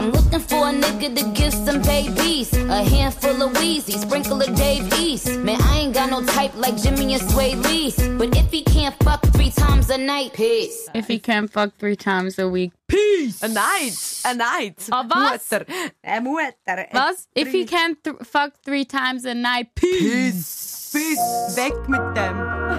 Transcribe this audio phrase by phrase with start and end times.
[0.00, 2.54] I'm looking for a nigga to give some babies.
[2.54, 5.30] A handful of Wheezy, sprinkle of Dave East.
[5.40, 7.92] Man, I ain't got no type like Jimmy and Sway Lee.
[8.16, 10.88] But if he can't fuck three times a night, peace.
[10.94, 12.72] If he can't fuck three times a week.
[12.88, 13.42] Peace!
[13.42, 14.22] A night!
[14.24, 14.88] A night!
[14.90, 15.50] Ah, was?
[15.50, 15.66] Mutter.
[16.02, 16.54] Eine
[16.94, 17.28] Was?
[17.34, 20.90] If he can't th fuck three times a night, peace.
[20.90, 20.90] Peace!
[20.94, 21.56] Peace!
[21.56, 22.70] Weg mit dem!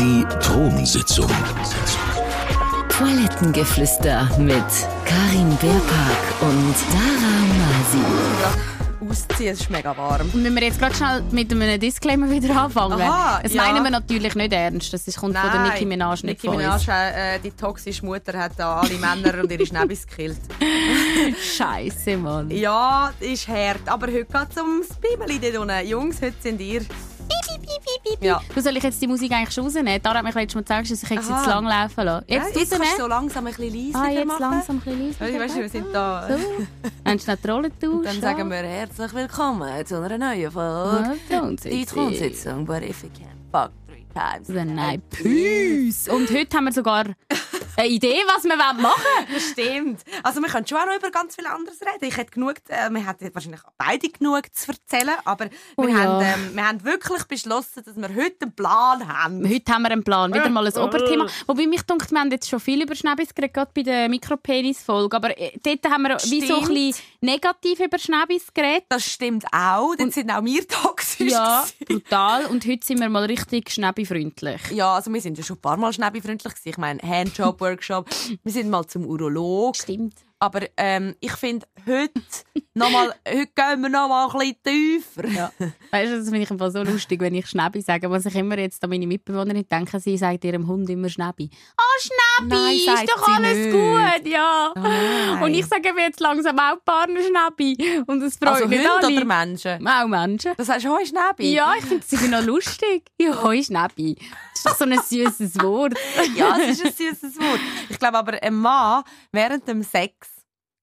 [0.00, 1.30] Die Thronsitzung.
[2.88, 4.64] Toilettengeflüster mit
[5.04, 9.08] Karin Beerpark und Dara Masi.
[9.08, 10.30] Ausziehen, es ist mega warm.
[10.32, 13.00] Und müssen wir jetzt gerade schnell mit einem Disclaimer wieder anfangen?
[13.00, 13.62] Aha, das ja.
[13.64, 14.92] meinen wir natürlich nicht ernst.
[14.92, 16.88] Das ist- kommt von der Nicki Minaj nicht Nicki Minaj, uns.
[16.88, 20.40] äh, die toxische Mutter, hat da alle Männer und ihre Schnäbis gekillt.
[21.56, 22.50] Scheiße, Mann.
[22.50, 23.80] Ja, ist hart.
[23.86, 25.86] Aber heute geht es ums Bibeli dort unten.
[25.86, 26.82] Jungs, heute sind ihr...
[28.20, 28.40] Ja.
[28.54, 30.00] Du soll ich jetzt die Musik eigentlich schon rausnehmen?
[30.02, 32.24] Dara hat mich letztes Mal gesagt, dass ich jetzt zu lang laufen lassen.
[32.28, 34.40] Ja, Jetzt, jetzt kannst du so langsam ein bisschen leiser Ah, jetzt machen.
[34.40, 35.28] langsam ein bisschen leiser.
[35.28, 36.28] Ja, Weißt du, wir sind da...
[36.28, 36.34] So.
[37.04, 37.70] Hast du noch die Rolle
[38.04, 41.16] Dann sagen wir herzlich willkommen zu einer neuen Folge.
[41.64, 44.48] Die Thronsitzung, but if you can't fuck three times.
[44.74, 46.08] Nein, Peace.
[46.08, 47.04] Und heute haben wir sogar
[47.76, 49.26] eine Idee, was wir machen wollen.
[49.32, 50.00] Das stimmt.
[50.22, 52.04] Also wir können schon auch noch über ganz viel anderes reden.
[52.04, 55.98] Ich hätte genug, äh, wir hätten wahrscheinlich beide genug zu erzählen, aber Oh wir, ja.
[55.98, 59.48] haben, ähm, wir haben wirklich beschlossen, dass wir heute einen Plan haben.
[59.48, 61.26] Heute haben wir einen Plan, wieder mal ein Oberthema.
[61.46, 65.16] Wobei mich denkt, wir haben jetzt schon viel über Schnäbis geredet, gerade bei der Mikropenis-Folge.
[65.16, 66.68] Aber äh, dort haben wir wie so ein Stimmt.
[66.78, 68.84] bisschen negativ über Schnäbis geredet.
[68.88, 69.94] Das stimmt auch.
[69.96, 71.30] Dann sind auch wir toxisch.
[71.32, 71.84] Ja, gewesen.
[72.02, 72.46] brutal.
[72.46, 74.60] Und heute sind wir mal richtig schnäbifreundlich.
[74.72, 76.68] Ja, also wir sind ja schon ein paar Mal schnäbifreundlich gewesen.
[76.68, 78.08] Ich meine, Handjob, Workshop.
[78.42, 79.76] Wir sind mal zum Urolog.
[79.76, 80.14] Stimmt.
[80.42, 82.12] Aber ähm, ich finde, heute,
[82.74, 85.28] noch mal, heute gehen wir noch mal ein bisschen tiefer.
[85.28, 85.52] Ja.
[85.90, 88.10] Weißt du, das finde ich einfach so lustig, wenn ich Schnäbi sage.
[88.10, 91.50] Was ich immer jetzt an meine Mitbewohnerin denke, sie sagt ihrem Hund immer Schnäbi.
[91.78, 93.70] Oh, Schnäbi, Nein, ist doch alles nicht.
[93.72, 94.72] gut, ja.
[94.76, 95.42] nein.
[95.42, 98.02] Und ich sage mir jetzt langsam auch Partner Schnäbi.
[98.06, 99.16] Und es freut Also nicht Hunde alle.
[99.16, 99.86] oder Menschen?
[99.86, 100.52] Auch Menschen.
[100.56, 101.52] Das heißt, hoi Schnäbi?
[101.52, 103.10] Ja, ich finde es irgendwie noch lustig.
[103.20, 104.16] Ja, hoi Schnäbi.
[104.54, 105.94] Das ist doch so ein süßes Wort.
[106.36, 107.60] Ja, es ist ein süßes Wort.
[107.90, 110.29] Ich glaube aber, ein Mann während dem Sex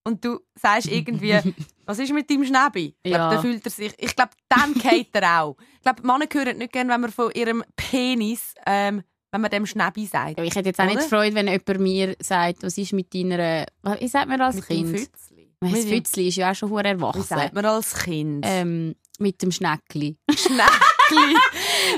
[0.04, 1.34] und du sagst irgendwie,
[1.86, 2.94] was ist mit deinem Schnäbi?
[3.02, 3.30] Ich glaube, Ja.
[3.30, 3.92] dann fühlt er sich.
[3.98, 5.56] Ich glaube, dann geht er auch.
[5.76, 9.66] Ich glaube, Männer hören nicht gerne, wenn man von ihrem Penis, ähm, wenn man dem
[9.66, 10.38] Schnäbi sagt.
[10.38, 10.94] Ja, ich hätte jetzt auch Oder?
[10.94, 13.66] nicht Freude, wenn jemand mir sagt, was ist mit deiner...
[13.98, 14.98] Wie sagt man als Mit dem Kind?
[15.00, 15.54] Fützli.
[15.62, 17.22] Dem- Fützli ist ja auch schon Wie erwachsen.
[17.24, 18.44] sagt man als Kind?
[18.48, 20.16] Ähm, mit dem Schneckli.
[20.30, 21.34] Schnäckli.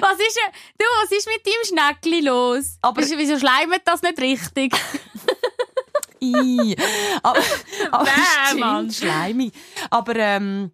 [0.00, 0.38] Was ist,
[0.78, 2.78] du, was ist mit deinem Schneckli los?
[2.80, 4.72] Aber- Wieso- Wieso schleimt das nicht richtig?
[6.22, 6.76] I.
[7.22, 7.40] Aber,
[7.92, 9.52] aber Bäh, schleimig.
[9.90, 10.72] Aber ähm,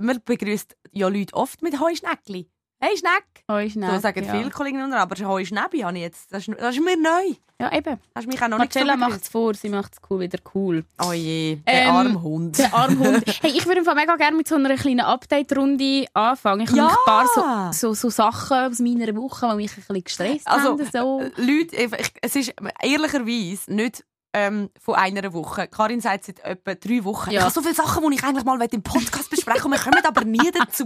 [0.00, 2.48] man begrüßt ja Leute oft mit Hoi Schneckli.
[2.84, 3.44] Hey Schneck!
[3.48, 4.34] Hoi So sagen ja.
[4.34, 6.32] viele Kolleginnen und aber Hoi Schnäbi habe ich jetzt.
[6.32, 7.34] Das ist, das ist mir neu.
[7.60, 7.96] Ja, eben.
[8.12, 10.40] Hast mich auch noch nicht so Marcella macht es vor, sie macht es cool, wieder
[10.52, 10.84] cool.
[11.00, 12.58] Oh je, der Ähm, arme Hund.
[12.58, 13.22] Der Armhund.
[13.40, 16.62] hey, ich würde mega gerne mit so einer kleinen Update-Runde anfangen.
[16.62, 16.88] Ich habe Ja!
[16.88, 20.70] ein paar so, so, so Sachen aus meiner Woche, die mich ein bisschen gestresst Also,
[20.70, 20.84] haben.
[20.92, 21.20] So.
[21.20, 25.68] äh, Leute, ich- es ist ehrlicherweise nicht ähm, von einer Woche.
[25.68, 27.38] Karin sagt seit etwa drei Wochen, ja.
[27.38, 30.04] ich habe so viele Sachen, die ich eigentlich mal im Podcast besprechen und wir kommen
[30.04, 30.84] aber nie dazu.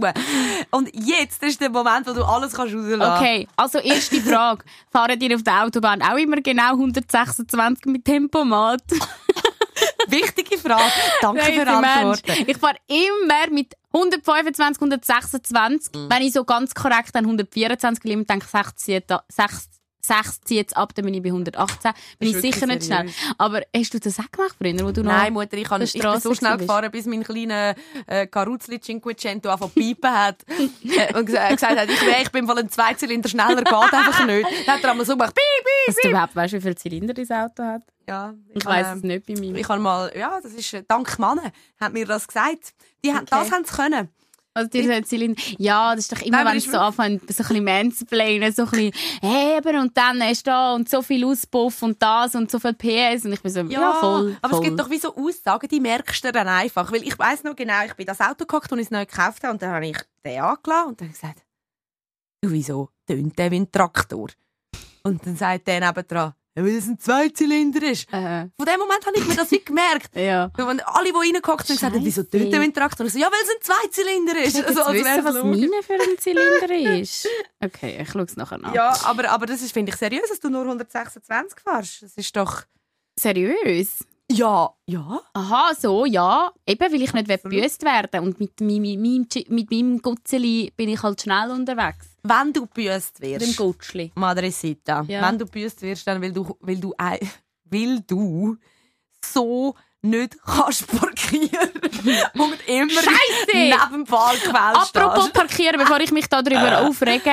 [0.71, 4.63] Und jetzt ist der Moment, wo du alles kannst Okay, also erste Frage.
[4.91, 8.81] Fahren die auf der Autobahn auch immer genau 126 mit Tempomat?
[10.07, 10.91] Wichtige Frage.
[11.21, 12.21] Danke Nein, für Antworten.
[12.27, 12.47] Mensch.
[12.47, 15.93] Ich fahre immer mit 125, 126.
[15.93, 16.09] Mhm.
[16.09, 19.07] Wenn ich so ganz korrekt an 124 liege, denke ich 60,
[20.07, 21.91] 6 zieht es ab, dann bin ich bei 118.
[22.19, 23.09] Bin ich sicher nicht schnell.
[23.37, 25.93] Aber hast du das auch gemacht früher, wo du Nein, noch Mutter, ich, kann, ich
[25.93, 27.75] bin so schnell gefahren, bis mein kleiner
[28.05, 30.43] äh, Caruzli Cinquecento einfach piepen hat.
[31.15, 34.47] und gesagt hat, ich, wär, ich bin von einem Zweizylinder schneller, geht einfach nicht.
[34.65, 36.03] Dann hat er einmal so gemacht, piep, piep, piep.
[36.03, 37.81] du überhaupt weißt, wie viele Zylinder dein Auto hat?
[38.07, 39.55] Ja, ich, ich weiß es nicht bei mir.
[39.55, 41.41] Ich habe mal, ja, das ist äh, dank Mann,
[41.79, 42.73] hat mir das gesagt.
[43.03, 43.25] Die, okay.
[43.29, 44.09] Das haben sie können.
[44.57, 45.11] Also dir sagt
[45.59, 48.51] ja, das ist doch immer, Nein, aber wenn es so anfängt, so ein bisschen mansplainen,
[48.51, 52.49] so ein bisschen, eben, und dann ist da und so viel Auspuff und das und
[52.49, 54.63] so viel PS und ich bin so, ja, voll, aber voll.
[54.63, 56.91] es gibt doch wie so Aussagen, die merkst du dann einfach.
[56.91, 59.43] Weil ich weiss noch genau, ich bin das Auto gehockt und ich es neu gekauft
[59.43, 61.43] habe und dann habe ich den angelassen und dann gesagt,
[62.41, 64.29] du, wieso tönt der wie ein Traktor?
[65.03, 68.11] Und dann sagt der nebendran, ja, weil es ein Zweizylinder ist.
[68.11, 70.09] Äh, Von dem Moment habe ich mir das wie gemerkt.
[70.15, 70.49] ja.
[70.57, 73.05] Alle, die reingehockt sind, gesagt wieso tönt der wie ein Traktor?
[73.05, 74.57] Ich so, ja, weil es ein Zweizylinder ist.
[74.57, 77.27] Ich Also, jetzt als wissen, was meine für ein Zylinder ist.
[77.63, 78.73] Okay, ich schaue es nachher nach.
[78.73, 82.01] Ja, aber, aber das ist, finde ich, seriös, dass du nur 126 fährst.
[82.01, 82.63] Das ist doch...
[83.19, 83.99] Seriös?
[84.29, 85.21] Ja, ja.
[85.33, 86.51] Aha, so, ja.
[86.65, 90.73] Eben, weil ich nicht gebüßt werden Und mit, mi- mi- meinem, Chi- mit meinem Gutzeli
[90.75, 92.07] bin ich halt schnell unterwegs.
[92.23, 94.11] Wenn du büßt Dem wirst, Gutschli.
[94.15, 95.25] Madresita, Ja.
[95.25, 97.19] wenn du büßt wirst, dann weil du, weil du, ei-
[97.71, 98.57] weil du
[99.23, 101.71] so nicht kannst parkieren
[102.33, 103.53] und immer Scheisse!
[103.53, 107.31] neben dem Parkfeld Apropos parkieren, bevor ich mich darüber aufrege,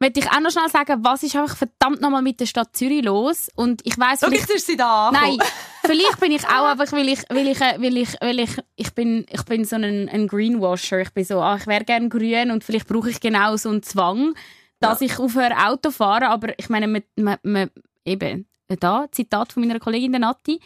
[0.00, 3.04] möchte ich auch noch schnell sagen, was ist einfach verdammt nochmal mit der Stadt Zürich
[3.04, 3.48] los?
[3.54, 5.10] Und ich Schau, vielleicht, jetzt ist sie da.
[5.12, 5.38] nein,
[5.84, 8.94] vielleicht bin ich auch einfach, weil ich, weil ich, äh, weil ich, weil ich, ich
[8.94, 11.00] bin, ich bin so ein, ein Greenwasher.
[11.00, 13.82] Ich bin so, ah, ich wäre gern grün und vielleicht brauche ich genau so einen
[13.82, 14.34] Zwang,
[14.80, 16.24] dass ich aufhöre Auto fahren.
[16.24, 17.70] Aber ich meine, man, man, man,
[18.04, 18.46] eben,
[18.80, 20.60] da, Zitat von meiner Kollegin der Nati,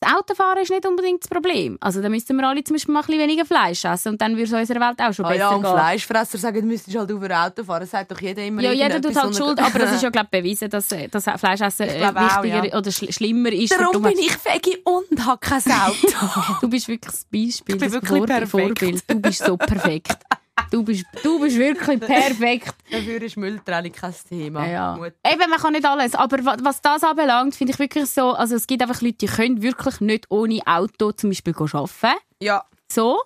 [0.00, 1.76] das Autofahren ist nicht unbedingt das Problem.
[1.80, 4.32] Also da müssten wir alle zum Beispiel mal ein bisschen weniger Fleisch essen und dann
[4.32, 5.72] würde es unserer Welt auch schon Ah besser ja, und gehen.
[5.72, 7.80] Fleischfresser sagen, du müsstest halt über Auto fahren.
[7.80, 10.24] Das sagt doch jeder immer Ja, jeder tut halt Schuld, aber das ist ja glaub
[10.24, 12.78] ich, bewiesen, dass, äh, dass Fleischessen äh, glaub auch, wichtiger ja.
[12.78, 13.72] oder schl schlimmer ist.
[13.72, 16.56] Darum bin ich Veggie und habe kein Auto.
[16.62, 18.50] Du bist wirklich das Beispiel, Ich bin das wirklich Vor perfekt.
[18.50, 19.04] Vorbild.
[19.06, 20.16] Du bist so perfekt.
[20.70, 22.74] Du bist, du bist wirklich perfekt.
[22.90, 24.66] Dafür ist Mülltrennung kein Thema.
[24.66, 24.96] Ja.
[24.96, 26.14] Eben, man kann nicht alles.
[26.14, 29.26] Aber wa- was das anbelangt, finde ich wirklich so, also es gibt einfach Leute, die
[29.26, 32.18] können wirklich nicht ohne Auto zum Beispiel arbeiten.
[32.40, 32.64] Ja.
[32.90, 33.20] So.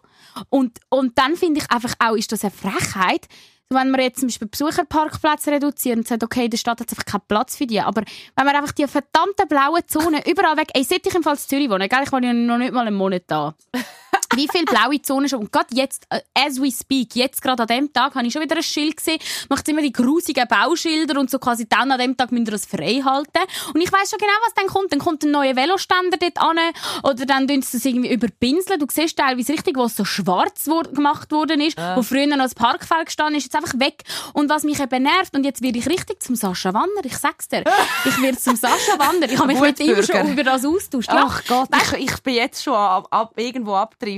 [0.48, 3.26] Und, und dann finde ich einfach auch, ist das eine Frechheit,
[3.70, 7.22] wenn wir jetzt zum Beispiel Besucherparkplätze reduzieren und sagen, okay, der Stadt hat einfach keinen
[7.28, 7.80] Platz für die.
[7.80, 8.02] Aber
[8.36, 11.38] wenn wir einfach die verdammten blauen Zonen überall weg, ey, seit ich im Fall in
[11.40, 13.54] Zürich wohne, gell, ich wohne ja noch nicht mal einen Monat da.
[14.34, 15.40] Wie viele blaue Zonen schon?
[15.40, 18.42] Und gerade jetzt, äh, as we speak, jetzt gerade an dem Tag, habe ich schon
[18.42, 19.18] wieder ein Schild gesehen.
[19.48, 22.66] Macht immer die grusigen Bauschilder und so quasi dann an dem Tag müsst ihr das
[22.66, 23.42] frei halten.
[23.72, 24.92] Und ich weiß schon genau, was dann kommt.
[24.92, 26.58] Dann kommt ein neuer Veloständer dort an
[27.02, 28.78] oder dann tun sie das irgendwie überpinseln.
[28.80, 32.54] Du siehst teilweise richtig, wo es so schwarz gemacht worden ist, wo früher noch das
[32.54, 34.02] Parkfeld gestanden ist, jetzt einfach weg.
[34.32, 37.48] Und was mich eben nervt, und jetzt werde ich richtig zum Sascha Wanner, ich sag's
[37.48, 37.64] dir.
[38.04, 39.30] Ich werde zum Sascha Wanner.
[39.30, 41.08] Ich habe mich mit ihm schon über das austauscht.
[41.08, 41.26] Ja.
[41.28, 43.74] Ach Gott, ich, ich bin jetzt schon ab, ab, irgendwo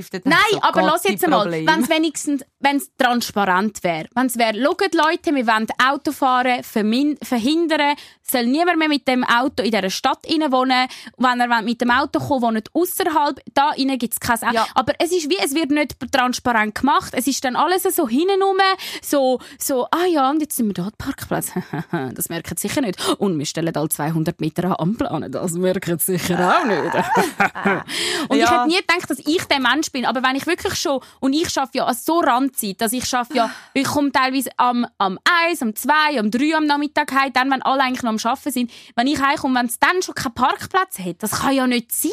[0.07, 0.25] abgedriftet.
[0.25, 1.71] Nein, So, aber lass jetzt Probleme.
[1.71, 4.07] wenn es wenigstens wenn's transparent wäre.
[4.15, 7.95] Wenn es wäre, schaut Leute, wir wollen Autofahren verhindern,
[8.29, 10.87] soll niemand mehr mit dem Auto in dieser Stadt rein wohnen.
[11.17, 14.53] Wenn er mit dem Auto kommt, wohnt außerhalb, da innen gibt es kein Auto.
[14.55, 14.67] Ja.
[14.75, 17.13] Aber es ist wie, es wird nicht transparent gemacht.
[17.15, 18.57] Es ist dann alles so hinten rum,
[19.01, 21.51] so, so, ah ja, und jetzt sind wir da, Parkplatz.
[22.13, 22.97] das merken sie sicher nicht.
[23.19, 25.31] Und wir stellen alle 200 Meter an Ampel an.
[25.31, 26.81] Das merken sie sicher auch nicht.
[28.29, 28.61] Und ich Ja.
[28.63, 30.05] hätte nie gedacht, dass ich der Mensch bin.
[30.05, 33.33] Aber wenn ich wirklich schon, und ich schaffe ja an so Randzeit, dass ich schaffe
[33.35, 35.19] ja, ich komme teilweise am, am
[35.49, 38.51] 1, am 2, am 3 am Nachmittag heim, dann, wenn alle eigentlich noch am Arbeiten
[38.51, 38.71] sind.
[38.95, 42.11] Wenn ich heimkomme, wenn es dann schon keinen Parkplatz hat, das kann ja nicht sein.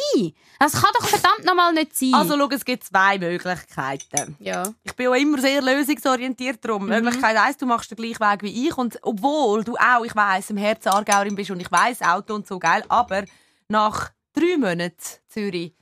[0.58, 2.14] Das kann doch verdammt nochmal nicht sein.
[2.14, 4.36] Also schau, es gibt zwei Möglichkeiten.
[4.38, 4.72] ja.
[4.82, 6.68] Ich bin auch immer sehr lösungsorientiert Mhm.
[6.68, 6.86] drum.
[6.86, 10.50] Möglichkeit eins, du machst den gleichen Weg wie ich und obwohl du auch, ich weiss,
[10.50, 13.24] im Herzen Aargauerin bist und ich weiss, Auto und so geil, aber
[13.68, 14.94] nach drei Monaten
[15.28, 15.72] Zürich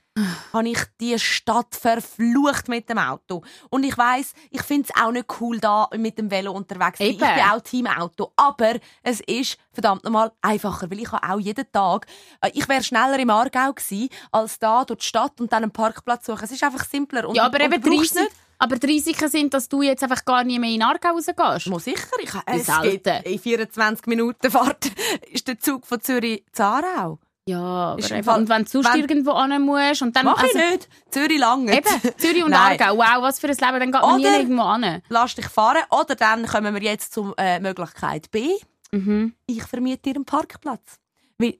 [0.53, 3.43] habe ich die Stadt verflucht mit dem Auto.
[3.69, 7.03] Und ich weiss, ich finde es auch nicht cool, da mit dem Velo unterwegs zu
[7.03, 7.13] sein.
[7.13, 8.31] Ich bin auch Team Auto.
[8.35, 12.05] Aber es ist verdammt nochmal einfacher, weil ich habe auch jeden Tag,
[12.41, 15.71] äh, ich wäre schneller im Aargau gewesen, als da durch die Stadt und dann einen
[15.71, 16.43] Parkplatz suchen.
[16.43, 17.27] Es ist einfach simpler.
[17.27, 18.27] Und, ja, aber und eben Risiken,
[18.59, 21.67] aber die Risiken sind, dass du jetzt einfach gar nie mehr in Aargau rausgehst.
[21.67, 23.23] Mo sicher, ich, Wie es selten.
[23.23, 24.91] in 24 Minuten Fahrt
[25.31, 27.19] ist der Zug von Zürich zu Aarau.
[27.45, 30.25] Ja, aber Ist Fall- und wenn du sonst wenn- irgendwo hin musst und dann...
[30.25, 30.89] Mach also, ich nicht.
[31.09, 31.75] Zürich lange.
[31.75, 32.53] Eben, Zürich und.
[32.53, 32.97] Aargau.
[32.97, 33.79] Wow, was für ein Leben.
[33.79, 35.01] Dann geht man nie Oder- irgendwo hin.
[35.09, 35.83] Lass dich fahren.
[35.89, 38.49] Oder dann kommen wir jetzt zur äh, Möglichkeit B.
[38.91, 39.33] Mhm.
[39.45, 40.99] Ich vermiete dir einen Parkplatz.
[41.37, 41.57] Weil,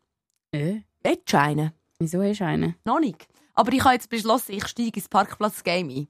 [0.51, 0.81] Äh?
[1.03, 1.73] du einen?
[1.99, 2.75] Wieso hast du einen?
[2.85, 3.27] Noch nicht.
[3.53, 6.07] Aber ich habe jetzt beschlossen, ich steige ins Parkplatz-Game ein.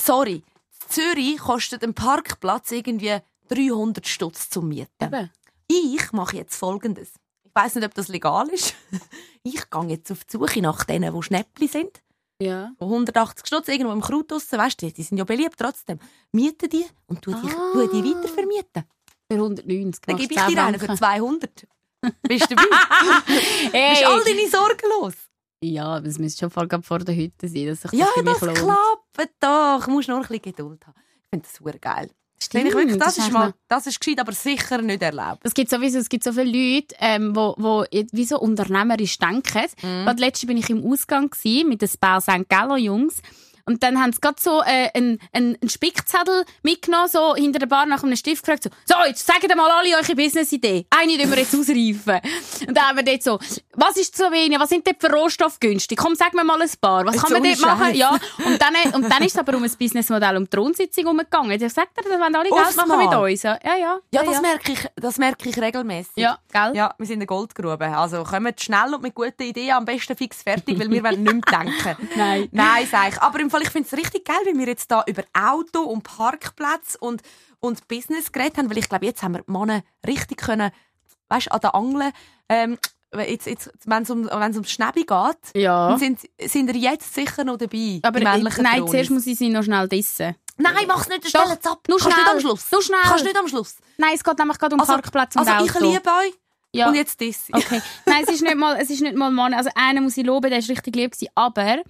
[0.00, 0.44] Sorry.
[0.88, 3.16] Zürich kostet ein Parkplatz irgendwie
[3.48, 4.90] 300 Stutz zum Mieten.
[5.02, 5.30] Eben.
[5.68, 7.12] Ich mache jetzt Folgendes.
[7.56, 8.74] Ich weiß nicht, ob das legal ist.
[9.42, 12.02] Ich gehe jetzt auf die Suche nach denen, die Schnäppli sind.
[12.42, 12.72] Ja.
[12.80, 16.00] Wo 180 Stutz irgendwo im Kraut draussen, weißt du, die sind ja beliebt trotzdem.
[16.32, 17.70] Miete die und tu die, Ah.
[17.72, 18.84] tu die weiter vermieten.
[19.30, 20.02] Für 190.
[20.04, 20.98] Dann gebe ich 10 dir einen für Franken.
[20.98, 21.66] 200.
[22.22, 22.66] Bist du dabei?
[23.72, 23.90] Hey.
[23.94, 25.14] Bist all deine Sorgen los?
[25.62, 28.22] Ja, aber es müsste schon gerade vor der Hütte sein, dass sich das Ja, für
[28.24, 29.84] mich das klappt doch.
[29.84, 30.94] Du musst nur ein bisschen Geduld haben.
[31.22, 32.10] Ich finde das super geil.
[32.38, 35.40] Finde ich wirklich, das, ist eigentlich mal, das ist gescheit, aber sicher nicht erlaubt.
[35.42, 39.64] Es gibt sowieso, es gibt so viele Leute, ähm, wo, wo wie so unternehmerisch denken.
[39.82, 40.04] Mhm.
[40.04, 41.34] Gerade letztens bin ich im Ausgang
[41.66, 42.48] mit den Spar St.
[42.48, 43.22] Galler Jungs
[43.66, 47.66] Und dann haben sie gerade so äh, einen, einen, einen Spickzettel mitgenommen, so hinter der
[47.66, 50.86] Bar nach einem Stift gefragt, so, so, jetzt sagt mal alle eure Business-Idee.
[50.90, 52.20] Eine tun wir jetzt ausreifen.
[52.68, 53.38] Und dann haben wir dort so,
[53.74, 55.98] was ist Slowenien, was sind dort für Rohstoffe günstig?
[55.98, 57.04] Komm, sag mir mal ein paar.
[57.04, 57.94] Was Jetzt kann man dort machen?
[57.94, 58.10] Ja.
[58.44, 61.50] Und dann, und dann ist es aber um ein Businessmodell, um die Thronsitzung umgegangen.
[61.60, 63.42] Ich sag dir, das wollen alle Geld Aufs machen mit uns.
[63.42, 63.76] Ja, ja.
[63.76, 64.30] Ja, Ja, ja.
[64.30, 66.12] das merke ich, das merke ich regelmäßig.
[66.16, 66.72] Ja, gell?
[66.74, 67.86] Ja, wir sind in der Goldgrube.
[67.86, 71.50] Also kommt schnell und mit guten Ideen, am besten fix fertig, weil wir wollen nicht
[71.50, 72.08] mehr denken.
[72.16, 72.48] Nein.
[72.52, 73.20] Nein, sag ich.
[73.22, 76.02] Aber im Fall, ich finde es richtig geil, wie wir jetzt da über Auto und
[76.02, 77.22] Parkplatz und,
[77.60, 80.70] und Business geredet haben, weil ich glaube, jetzt haben wir die Männer richtig können,
[81.28, 82.12] weißt, an der Angel,
[82.48, 82.78] ähm,
[83.16, 85.96] jetzt, jetzt, wenn es um, wenn's ums Schnäbi geht, Ja.
[85.98, 88.00] sind, sind ihr jetzt sicher noch dabei.
[88.02, 88.90] Aber äh, nein, Tronis.
[88.90, 90.34] zuerst muss ich sie noch schnell dissen.
[90.58, 91.80] Nein, mach's nicht, stell jetzt ab.
[91.88, 92.24] nur Kannst schnell.
[92.24, 92.72] nicht am Schluss.
[92.72, 93.00] Nur schnell.
[93.02, 93.76] Kannst nicht am Schluss.
[93.98, 95.84] Nein, es geht nämlich gerade um Also, Parkplatz und also ich Auto.
[95.92, 96.34] liebe euch
[96.72, 96.88] ja.
[96.88, 97.44] und jetzt das.
[97.52, 97.82] Okay.
[98.06, 99.52] Nein, es ist nicht mal, es ist nicht mal Mann.
[99.54, 101.28] Also einen muss ich loben, der ist richtig lieb gewesen.
[101.34, 101.82] Aber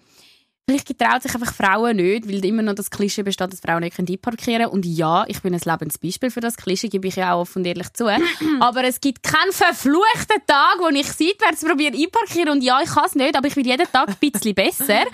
[0.68, 3.96] vielleicht getraut sich einfach Frauen nicht, weil immer noch das Klischee besteht, dass Frauen nicht
[4.00, 4.72] einparkieren können.
[4.72, 7.66] Und ja, ich bin ein Lebensbeispiel für das Klischee, gebe ich ja auch offen und
[7.66, 8.06] ehrlich zu.
[8.60, 12.48] aber es gibt keinen verfluchten Tag, wo ich seitwärts probiere einparkieren.
[12.50, 15.04] Und ja, ich kann es nicht, aber ich will jeden Tag ein bisschen besser.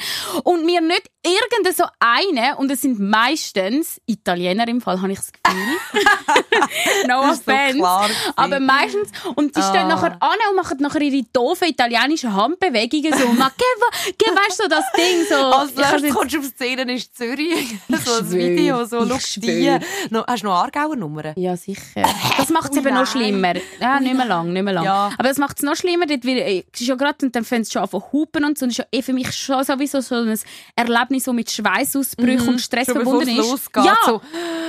[0.44, 5.18] Und mir nicht irgendein so eine, und es sind meistens Italiener im Fall, habe ich
[5.18, 5.76] das Gefühl.
[7.08, 7.76] no so offense.
[7.76, 8.32] klar gewesen.
[8.36, 9.88] aber meistens, und die stehen Ah.
[9.96, 13.28] nachher an und machen nachher ihre doofen italienischen Handbewegungen so.
[13.34, 15.41] Ma, va- che, weißt du, so das Ding so.
[15.46, 17.74] Als letztes jetzt- kommst du auf Szenen ist Zürich.
[18.04, 19.70] so ein Video, so, schau die.
[20.10, 21.32] No, hast du noch Aargauer Nummern?
[21.36, 21.82] Ja, sicher.
[22.36, 23.54] Das macht es Ui, eben noch schlimmer.
[23.80, 24.84] Ja, nicht mehr lang, nicht mehr lang.
[24.84, 25.10] Ja.
[25.18, 26.06] Aber das macht es noch schlimmer.
[26.06, 28.66] Dort wird, äh, ja gerade, und dann fängt es schon an von Hupen und so.
[28.66, 30.38] Das ist ja eh für mich schon sowieso so ein
[30.76, 32.92] Erlebnis, das mit Schweißausbrüchen und Stress Mhm.
[32.92, 33.36] Schon verbunden ist.
[33.38, 33.84] losgeht.
[33.84, 34.20] Ja, So.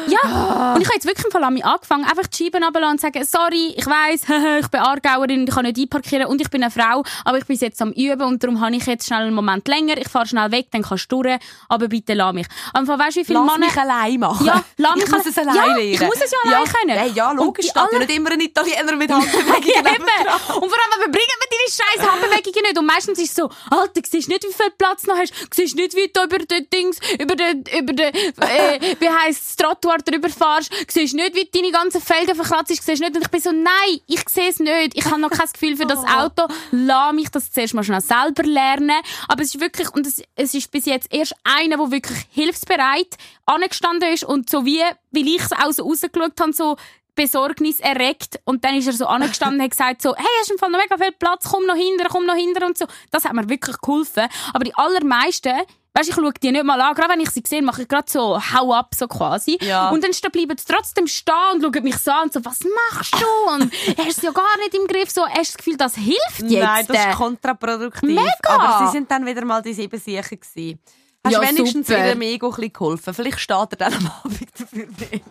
[0.07, 0.73] ja.
[0.75, 3.01] Und ich habe jetzt wirklich im Fall an mich angefangen, einfach die Scheiben runterlassen und
[3.01, 4.21] sagen, sorry, ich weiss,
[4.61, 7.57] ich bin Aargauerin, ich kann nicht einparkieren und ich bin eine Frau, aber ich bin
[7.57, 10.51] jetzt am Üben und darum habe ich jetzt schnell einen Moment länger, ich fahre schnell
[10.51, 11.37] weg, dann kannst du durch,
[11.69, 12.47] aber bitte lass mich.
[12.73, 13.57] Am Anfang weißt du, wie viele Männer...
[13.59, 14.45] mich allein machen.
[14.45, 15.93] Ja, lass mich ich muss es allein Ja, lernen.
[15.93, 16.97] ich muss es ja allein können.
[16.99, 17.67] Hey, ja, logisch.
[17.67, 19.67] ja alle- nicht immer ein Italiener mit Ja, Handbewegungen.
[19.95, 20.03] eben.
[20.03, 22.77] Und vor allem, aber bringen wir deine scheiß Handbewegungen nicht.
[22.77, 25.33] Und meistens ist es so, Alter, siehst nicht, wie viel Platz noch hast.
[25.53, 29.55] Siehst nicht, wie du über den Dings, über den, über den, äh, wie heisst das
[29.55, 30.71] Trottoir drüber fahrst.
[30.87, 32.83] Siehst nicht, wie deine ganzen Felgen verkratzt ist.
[32.85, 33.15] Siehst nicht.
[33.15, 34.93] Und ich bin so, nein, ich sehe es nicht.
[34.97, 36.47] Ich habe noch kein Gefühl für das Auto.
[36.71, 39.01] Lass mich das zuerst mal schnell selber lernen.
[39.27, 43.15] Aber es ist wirklich, und es, es ist bis jetzt erst einer, der wirklich hilfsbereit
[43.45, 44.81] angestanden ist und so wie,
[45.11, 46.75] weil ich es auch so rausgeschaut habe, so,
[47.15, 50.53] Besorgnis erregt und dann ist er so angestanden und hat gesagt so, hey, hast du
[50.53, 52.85] im Fall noch mega viel Platz, komm noch hinter, komm noch hinter und so.
[53.11, 54.27] Das hat mir wirklich geholfen.
[54.53, 55.61] Aber die allermeisten,
[55.93, 58.09] weißt, ich schaue die nicht mal an, gerade wenn ich sie sehe, mache ich gerade
[58.09, 59.57] so hau ab, so quasi.
[59.61, 59.89] Ja.
[59.89, 62.59] Und dann bleiben sie trotzdem stehen und schauen mich so an und so, was
[62.91, 63.51] machst du?
[63.53, 66.49] Und hast es ja gar nicht im Griff, so, hast du das Gefühl, das hilft
[66.51, 66.63] jetzt?
[66.63, 68.09] Nein, das ist kontraproduktiv.
[68.09, 68.23] Mega.
[68.47, 70.79] Aber sie sind dann wieder mal die sieben Sicher gewesen.
[71.25, 72.05] Hast Ja, du wenigstens super.
[72.05, 73.13] ihrem Ego ein bisschen geholfen?
[73.13, 75.21] Vielleicht steht er dann am Abend dafür drin.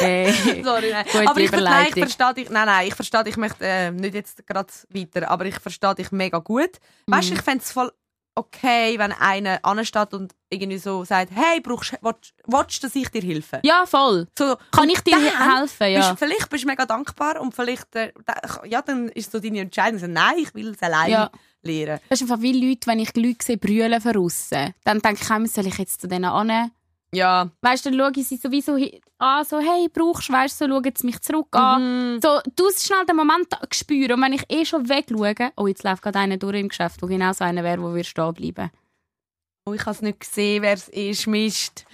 [0.00, 0.62] Hey.
[0.64, 1.04] Sorry, nein.
[1.10, 3.90] Gute aber ich, nein, ich verstehe dich, nein, nein, ich verstehe dich, ich möchte äh,
[3.92, 6.70] nicht jetzt gerade weiter, aber ich verstehe dich mega gut.
[7.06, 7.38] Weißt du, Mhm.
[7.38, 7.92] ich fände es voll
[8.38, 13.08] okay, wenn einer ansteht und irgendwie so sagt, hey, brauchst, willst, willst du, dass ich
[13.10, 13.60] dir helfe?
[13.64, 14.26] Ja, voll.
[14.38, 16.12] So, Kann ich dir helfen, ja.
[16.12, 18.12] Bist, vielleicht bist du mega dankbar und vielleicht, äh,
[18.66, 21.30] ja, dann ist so deine Entscheidung, so, nein, ich will es allein Ja.
[21.62, 22.00] lernen.
[22.08, 25.30] Das ist einfach wie Leute, wenn ich Leute sehe, brüllen von aussen, dann denke ich,
[25.30, 26.70] immer, soll ich jetzt zu denen an?
[27.12, 27.50] Ja.
[27.62, 28.76] Weißt du, dann schaue ich sie sowieso
[29.18, 32.14] an, so, hey, brauchst du, weißt du, so, schauen sie mich zurück an.
[32.14, 32.20] Mhm.
[32.22, 34.12] So, du schnell den Moment spüren.
[34.12, 37.08] Und wenn ich eh schon wegschaue, oh, jetzt läuft gerade einer durch im Geschäft, der
[37.08, 38.70] genau so einer wäre, der stehen bleiben.
[39.64, 41.26] Oh, ich habe es nicht gesehen, wer es ist.
[41.26, 41.86] Mist.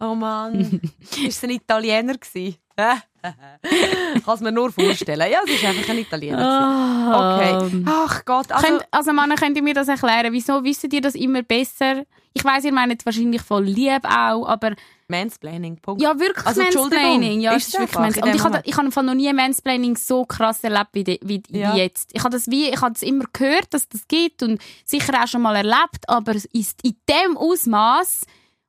[0.00, 0.80] Oh Mann.
[1.00, 2.56] ist es ein Italiener gewesen?
[4.24, 5.30] Kann es mir nur vorstellen.
[5.30, 6.36] Ja, es ist einfach ein Italiener.
[7.58, 7.82] gewesen.
[7.86, 7.90] Okay.
[7.90, 8.52] Ach Gott.
[8.52, 10.32] Also, Könnt, also Männer, könnt ihr mir das erklären?
[10.32, 12.04] Wieso wisst ihr das immer besser?
[12.32, 14.74] Ich weiss, ihr meint wahrscheinlich voll lieb auch, aber
[15.06, 15.76] Mansplaining.
[15.80, 16.02] Punkt.
[16.02, 17.40] ja, wirklich Also, Mansplaining.
[17.40, 18.32] Ja, ist es wirklich Mansplaining.
[18.32, 21.74] Und ich habe ich Fall noch nie Mansplaining so krass erlebt wie, de, wie, Ja.
[21.74, 22.10] wie jetzt.
[22.12, 25.28] Ich habe das wie, ich habe das immer gehört, dass das gibt und sicher auch
[25.28, 28.22] schon mal erlebt, aber es ist in dem Ausmaß.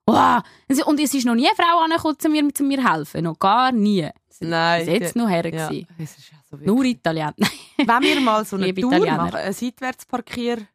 [0.07, 0.43] Wow.
[0.69, 3.24] Also, Und es ist noch nie eine Frau angekommen, zu mir, zu mir helfen.
[3.24, 4.07] Noch gar nie.
[4.39, 4.86] Nein.
[4.86, 5.46] Bis jetzt noch her.
[5.54, 7.34] Ja, es ja so Nur Italiener.
[7.77, 9.18] Wenn wir mal so eine Tour Italiener.
[9.18, 10.68] machen, einen Seitwärtsparkier,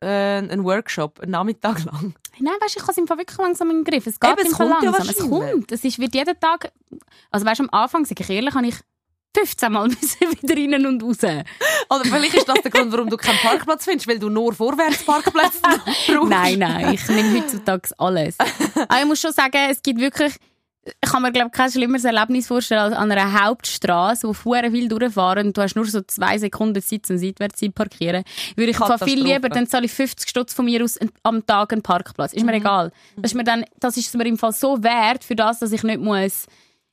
[0.00, 2.14] äh, einen Workshop, einen Nachmittag lang.
[2.38, 4.06] Nein, weißt, du, ich habe es im Fall wirklich langsam im Griff.
[4.06, 5.08] Es geht Eben, es kommt ja langsam.
[5.08, 5.52] es wahrscheinlich.
[5.52, 5.72] kommt.
[5.72, 6.72] Es ist, wird jeden Tag...
[7.30, 8.76] Also weißt du, am Anfang, sage ich ehrlich, habe ich
[9.36, 11.18] 15 Mal müssen wieder rein und raus.
[11.22, 15.60] Oder vielleicht ist das der Grund, warum du keinen Parkplatz findest, weil du nur Vorwärtsparkplätze
[15.62, 16.30] brauchst.
[16.30, 18.36] Nein, nein, ich nehme heutzutage alles.
[18.88, 20.34] Aber ich muss schon sagen, es gibt wirklich...
[20.86, 24.86] ich kann mir glaube kein schlimmeres Erlebnis vorstellen als an einer Hauptstraße, wo vorher viel
[24.88, 28.22] durchfahren und du hast nur so zwei Sekunden Zeit zum Seitwärts parkieren.
[28.54, 31.72] Würde ich einfach viel lieber, dann zahle ich 50 Stutz von mir aus am Tag
[31.72, 32.32] einen Parkplatz.
[32.32, 32.58] Ist mir Mhm.
[32.58, 32.92] egal.
[33.16, 35.82] Das ist mir dann, das ist mir im Fall so wert für das, dass ich
[35.82, 36.46] nicht muss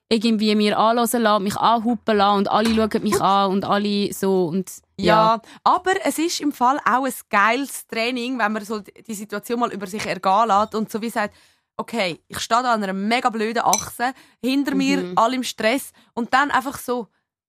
[0.10, 4.46] irgendwie mir anhören lassen, mich anhupen lassen und alle schauen mich an und alle so
[4.46, 4.70] und
[5.00, 5.42] Ja.
[5.64, 9.72] aber es ist im Fall auch ein geiles Training, wenn man so die Situation mal
[9.74, 11.34] über sich ergehen lässt und so wie sagt,
[11.78, 14.14] okay, ich stehe da an einer mega blöden Achse,
[14.44, 15.14] hinter mir, Mhm.
[15.18, 17.08] all im Stress und dann einfach so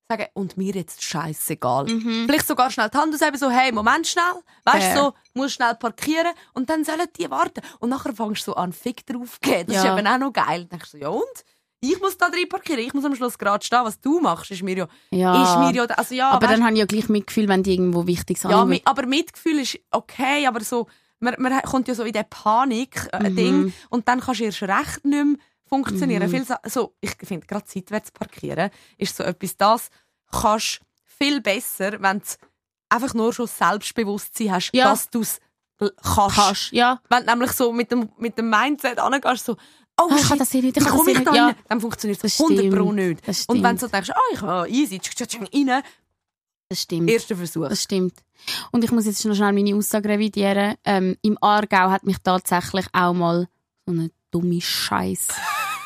[0.09, 1.87] sagen, und mir jetzt scheißegal.
[1.87, 2.27] Mhm.
[2.27, 4.25] Vielleicht sogar schnell die Hand ausheben, so, hey, Moment schnell,
[4.65, 7.63] weißt du, so, musst schnell parkieren und dann sollen die warten.
[7.81, 9.67] Und nachher fängst du so an, Fick drauf zu geben.
[9.69, 9.97] Das ist Ja.
[9.99, 10.61] eben auch noch geil.
[10.61, 11.45] Dann denkst du so, ja und?
[11.81, 13.81] Ich muss da drin parkieren, ich muss am Schluss gerade stehen.
[13.85, 15.43] Was du machst, ist mir ja, ja.
[15.43, 17.75] ist mir ja, also ja, aber weisst- dann habe ich ja gleich Mitgefühl, wenn die
[17.75, 18.51] irgendwo wichtig sind.
[18.53, 20.87] ja, mi, aber Mitgefühl ist okay, aber so,
[21.21, 23.73] man, man kommt ja so in diese Panik-Ding Mhm.
[23.91, 26.29] und dann kannst du erst recht nicht mehr funktionieren.
[26.29, 29.89] Viel, so- ich finde, gerade seitwärts parkieren ist so etwas, das
[30.31, 32.25] kannst viel besser, wenn du
[32.91, 34.91] einfach nur schon Selbstbewusstsein hast, Ja.
[34.91, 35.41] dass du es
[36.03, 36.37] kannst.
[36.37, 36.73] kannst.
[36.73, 37.01] Ja.
[37.09, 39.53] Wenn du nämlich so mit dem, mit dem Mindset angehst, so,
[40.01, 41.37] oh, Ah, ich kann das hier nicht, ich kann das hier da nicht.
[41.39, 41.55] Ja.
[41.69, 43.23] Dann funktioniert Das es 100 Pro nicht.
[43.49, 45.01] Und wenn du so denkst, oh, ich kann easy,
[45.53, 45.83] rein,
[46.69, 47.11] Das stimmt.
[47.11, 47.69] erster Versuch.
[47.69, 48.15] Das stimmt.
[48.73, 50.75] Und ich muss jetzt noch schnell meine Aussage revidieren.
[50.85, 53.47] Ähm, Im Aargau hat mich tatsächlich auch mal
[53.87, 55.29] so eine dumme Scheiß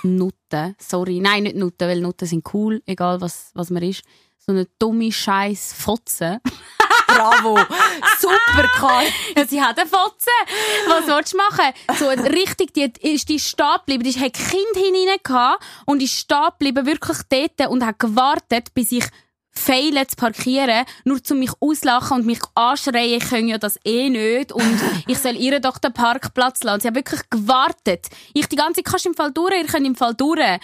[0.04, 0.74] Nutte.
[0.78, 4.02] Sorry, nein, nicht Nutte, weil Nutten sind cool, egal was, was man ist.
[4.38, 6.40] So eine dumme Scheiß Fotze.
[7.08, 7.58] Bravo!
[8.20, 9.02] Super!
[9.36, 10.30] Ja, sie hat eine Fotze.
[10.88, 11.72] Was willst du machen?
[11.98, 14.04] So richtig, die ist die stehen geblieben.
[14.04, 15.56] Die hat Kind hinein
[15.86, 19.04] und ist stehen geblieben, wirklich dort und hat gewartet, bis ich
[19.58, 24.08] feile zu parkieren, nur zu mich auslachen und mich anschreien, ich kann ja das eh
[24.08, 26.80] nicht und ich soll ihr doch den Parkplatz lassen.
[26.80, 28.06] Sie hat wirklich gewartet.
[28.34, 30.60] Ich die ganze Zeit, kannst im Fall durch, ihr könnt im Fall durch.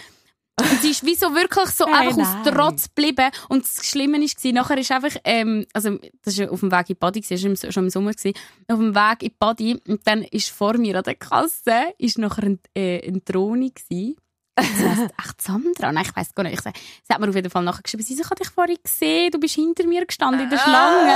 [0.57, 2.55] Und sie ist wie so wirklich so Hey, einfach aus nein.
[2.55, 3.31] Trotz geblieben.
[3.49, 6.87] Und das Schlimme war, nachher ist einfach, ähm, also, das war auf dem Weg in
[6.87, 9.81] die Body, das war schon im Sommer, gewesen, auf dem Weg in die Body.
[9.89, 14.17] Und dann ist vor mir an der Kasse, ist nachher ein, äh, eine Drohne gewesen.
[14.61, 15.91] Sie heisst echt Sandra?
[15.93, 16.55] Nein, ich weiss gar nicht.
[16.55, 19.31] Ich sie hat mir auf jeden Fall nachgeschrieben, sie so, ich habe dich vorhin gesehen,
[19.33, 21.13] du bist hinter mir gestanden in der Schlange.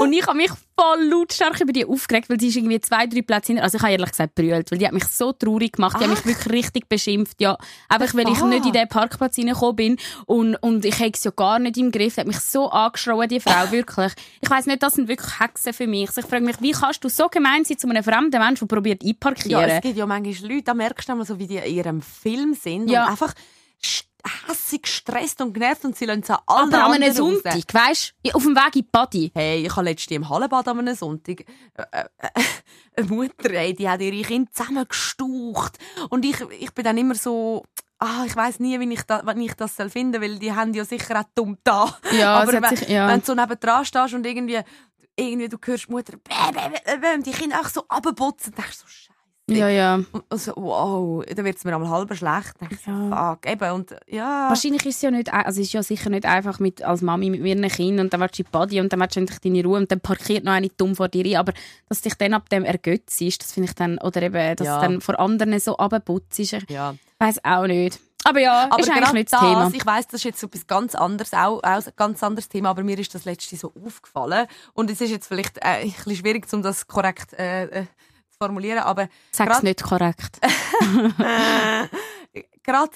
[0.00, 3.22] Und ich habe mich voll lautstark über die aufgeregt, weil sie ist irgendwie zwei, drei
[3.22, 3.64] Plätze hinter.
[3.64, 5.96] Also ich habe ehrlich gesagt brüllt, weil die hat mich so traurig gemacht.
[6.00, 7.40] Die hat mich wirklich richtig beschimpft.
[7.40, 7.58] Ja,
[7.88, 8.46] einfach weil ich Ah.
[8.46, 9.96] nicht in den Parkplatz reingekommen bin.
[10.26, 12.14] Und, und ich habe es ja gar nicht im Griff.
[12.14, 14.12] Die hat mich so angeschrien, die Frau, wirklich.
[14.40, 16.08] Ich weiss nicht, das sind wirklich Hexen für mich.
[16.08, 18.76] Also ich frage mich, wie kannst du so gemein sein zu einem fremden Menschen, der
[18.76, 19.64] probiert Ja, einparkieren?
[19.68, 22.54] es gibt ja manchmal Leute, da merkst du einmal so, wie die in ihrem Film
[22.54, 23.04] sind Ja.
[23.04, 23.34] und einfach
[24.48, 27.16] hässig, gestresst und genervt und sie lassen es an alle Aber an einem raus.
[27.16, 29.30] Sonntag, weisst du, auf dem Weg in die Body.
[29.34, 32.42] Hey, ich habe letztens im Hallenbad an einem Sonntag äh, äh, äh,
[32.96, 35.78] eine Mutter, ey, die hat ihre Kinder zusammengestaucht
[36.10, 37.64] und ich, ich bin dann immer so
[38.00, 40.72] ah, ich weiß nie, wie ich, da, wie ich das soll finden weil die haben
[40.74, 41.96] ja sicher auch dumm da.
[42.12, 43.08] Ja, Aber wenn, sich- ja.
[43.08, 44.60] wenn du so nebendran stehst und irgendwie,
[45.16, 48.84] irgendwie du hörst die Mutter bäh, bäh, bäh, die Kinder auch so abputzen, denkst du
[48.84, 49.17] so, scheiße.
[49.56, 49.94] Ja, ja.
[50.12, 52.54] Und also, wow, dann wird es mir einmal halb schlecht.
[52.84, 54.48] So, fuck, eben, und ja.
[54.48, 57.40] Wahrscheinlich ist es ja nicht, also ist ja sicher nicht einfach mit, als Mami mit
[57.44, 59.78] ihren Kindern und dann willst du die Body und dann willst du endlich deine Ruhe
[59.78, 61.36] und dann parkiert noch eine dumm vor dir rein.
[61.36, 61.52] Aber
[61.88, 64.76] dass dich dann ab dem ergötzt ist, das finde ich dann, oder eben, dass Ja.
[64.80, 66.94] du dann vor anderen so abputzt, ist, ich ja.
[67.18, 67.98] weiss auch nicht.
[68.24, 69.70] Aber ja, Aber ist eigentlich nicht das das, Thema.
[69.72, 72.70] ich weiss, das ist jetzt so etwas ganz anderes, auch, auch ein ganz anderes Thema,
[72.70, 74.46] aber mir ist das letzte so aufgefallen.
[74.74, 77.84] Und es ist jetzt vielleicht äh, ein bisschen schwierig, um das korrekt äh, äh,
[78.42, 80.38] formulieren, aber Sag's grad- nicht korrekt.
[82.62, 82.92] gerade,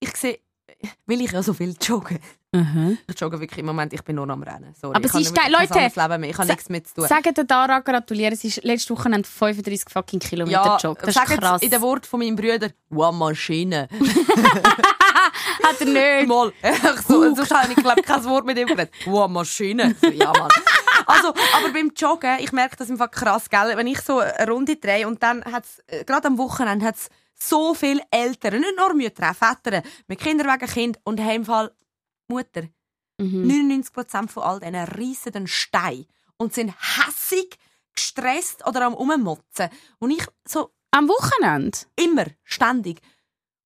[0.00, 0.38] ich sehe,
[1.06, 2.18] weil ich ja so viel jogge.
[2.52, 2.96] Mhm.
[3.06, 4.74] Ich jogge wirklich im Moment, ich bin nur am Rennen.
[4.80, 5.52] Sorry, Aber ich sie ist geil.
[5.52, 6.30] Leute, Leben mehr.
[6.30, 7.06] Ich habe nichts mehr zu tun.
[7.06, 11.02] Sagen der Dara gratulieren, sie ist letzte Woche 35 fucking Kilometer ja, gejoggt.
[11.02, 11.60] Das ist sag krass.
[11.60, 13.88] in den Worten von meinem Bruder, wow, Maschine.
[15.62, 16.28] Hat er nicht.
[16.28, 16.52] Mal.
[17.06, 18.92] So, sonst habe ich, glaube kein Wort mit ihm geredet.
[19.04, 19.94] Wow, Maschine.
[20.00, 20.48] So, Ja, Mann.
[21.08, 23.76] Also, aber beim Joggen, ich merke das einfach krass, gell?
[23.76, 27.72] Wenn ich so eine Runde drehe und dann hat's, äh, gerade am Wochenende hat's so
[27.74, 31.72] viele Eltern, nicht nur Mütter, auch Väter, mit Kindern wegen Kind und haben im Fall
[32.28, 32.64] Mutter.
[33.18, 33.48] Mhm.
[33.48, 37.58] 99% von all denen reissen den Stein und sind hässig,
[37.94, 39.70] gestresst oder am Ummotzen.
[39.98, 41.78] Und ich so Am Wochenende?
[41.96, 43.00] immer, ständig.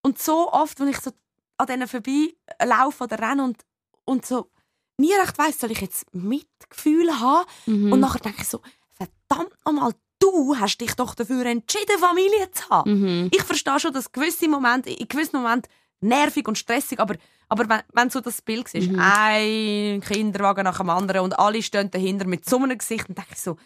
[0.03, 1.13] Und so oft, wenn ich so
[1.59, 3.65] an denen vorbei laufe oder renne und,
[4.05, 4.51] und so
[4.99, 7.47] nie recht weiss, soll ich jetzt Mitgefühl haben?
[7.67, 7.93] Mhm.
[7.93, 8.61] Und nachher denke ich so,
[8.95, 13.01] verdammt nochmal, du hast dich doch dafür entschieden, Familie zu haben.
[13.25, 13.29] Mhm.
[13.33, 17.15] Ich verstehe schon, dass gewisse Momente, in gewissen Momenten nervig und stressig, aber,
[17.49, 18.99] aber wenn, wenn so das Bild siehst, Mhm.
[19.01, 23.33] ein Kinderwagen nach dem anderen und alle stehen dahinter mit so einem Gesicht, dann denke
[23.35, 23.57] ich so,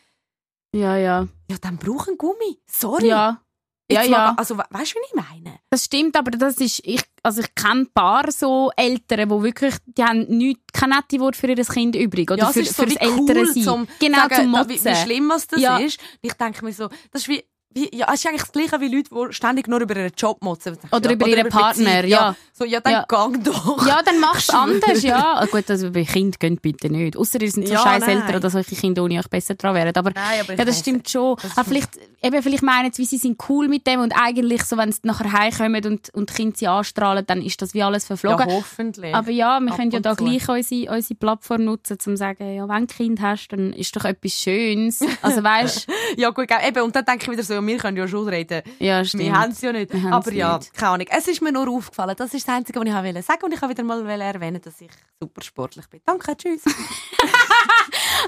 [0.75, 1.27] Ja, ja.
[1.51, 2.59] ja, dann brauchen Gummi.
[2.67, 3.09] Sorry.
[3.09, 3.41] Ja.
[3.89, 4.19] Jetzt Ja, ja.
[4.19, 5.59] Mal, also, we- weißt du, wie ich meine?
[5.71, 9.75] Das stimmt, aber das ist, ich, also ich kenne ein paar so Eltern, die wirklich,
[9.87, 12.29] die haben nicht, kein nette Wort für ihr Kind übrig.
[12.31, 13.63] Oder ja, es für, ist so für das Ältere cool, sein.
[13.63, 14.71] zum genau, sagen, zum Motzen.
[14.71, 15.79] wie, wie schlimm was das Ja.
[15.79, 16.01] ist.
[16.21, 17.45] Ich denke mir so, das ist wie
[17.93, 20.79] ja, es ist eigentlich das Gleiche wie Leute, die ständig nur über ihren Job motzen.
[20.91, 22.09] Oder ja, über ihren Partner, Beziehung.
[22.11, 22.37] ja.
[22.53, 23.05] So, ja, dann Ja.
[23.07, 23.87] gang doch.
[23.87, 24.59] Ja, dann machst du es
[24.95, 25.35] anders, ja.
[25.41, 27.17] Ah, Gut, also bei Kindern gehen bitte nicht.
[27.17, 28.03] Außer ihr sind so Ja, scheiß.
[28.09, 29.95] Eltern, dass solche Kinder ohne euch besser dran wären.
[29.95, 31.37] Aber, Nein, aber ja, das stimmt schon.
[31.43, 31.91] das Aber ist- vielleicht,
[32.23, 35.31] eben, vielleicht meinen sie, sie sind cool mit dem und eigentlich so, wenn sie nachher
[35.33, 38.47] heimkommen und, und die Kinder sie anstrahlen, dann ist das wie alles Ja, verflogen.
[38.47, 39.15] hoffentlich.
[39.15, 40.25] aber ja, wir Ab können ja da zu.
[40.25, 43.75] gleich unsere, unsere Plattform nutzen, um zu sagen, ja, wenn du ein Kind hast, dann
[43.75, 45.01] ist doch etwas Schönes.
[45.21, 45.87] Also weißt
[46.17, 48.63] ja, gut, eben, und dann denke ich wieder so, wir können ja schon reden.
[48.79, 49.25] ja, stimmt.
[49.25, 49.93] Wir haben es ja nicht.
[50.11, 50.73] Aber ja, nicht.
[50.75, 51.07] keine Ahnung.
[51.11, 52.15] Es ist mir nur aufgefallen.
[52.17, 53.45] Das ist das Einzige, was ich wollte sagen.
[53.45, 56.01] Und ich wollte wieder mal erwähnen, dass ich super sportlich bin.
[56.05, 56.63] Danke, tschüss.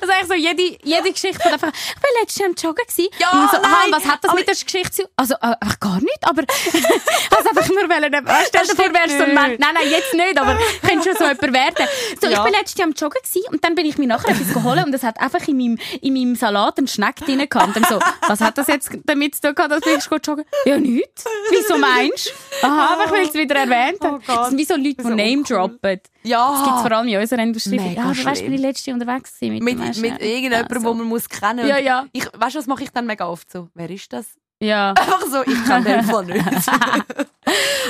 [0.00, 3.08] Also eigentlich so jede, jede Geschichte von einfach, ich war letztes Jahr am Joggen gewesen.
[3.18, 5.96] Ja, und so, nein, was hat das aber- mit der Geschichte zu Also, äh, gar
[6.00, 6.42] nicht, aber
[7.36, 9.34] also einfach nur wollen, äh, stell dir vor, wärst so ein.
[9.34, 9.58] Mensch.
[9.58, 11.86] Nein, nein, jetzt nicht, aber könntest schon so jemand werden.
[12.20, 12.44] So, ich Ja.
[12.44, 14.94] bin letztes Jahr am Joggen gewesen und dann bin ich mir nachher etwas geholt und
[14.94, 17.66] es hat einfach in meinem, in meinem Salat einen Schneck drin gehabt.
[17.68, 17.98] Und dann so,
[18.28, 20.44] was hat das jetzt damit zu tun gehabt, dass ich joggen?
[20.64, 21.24] Ja, nichts.
[21.50, 22.28] Wieso meinst
[22.62, 22.66] du?
[22.66, 24.16] Aha, aber ich will es wieder erwähnt haben.
[24.16, 26.00] Oh das sind wie so Leute, die Name droppen.
[26.22, 26.50] Ja.
[26.52, 27.78] Das gibt es vor allem in unserer Industrie.
[27.78, 28.44] Mega ja, weißt du, schlimm.
[28.46, 30.86] bin ich letztes Jahr unterwegs mit, mit, mit irgendjemandem, Ja, so.
[30.88, 32.06] wo man muss kennen Ja, Und ja.
[32.12, 33.68] Ich, weißt du, was mache ich dann mega oft so?
[33.74, 34.26] Wer ist das?
[34.60, 34.90] Ja.
[34.98, 36.44] Einfach so, ich kann den Fall nicht.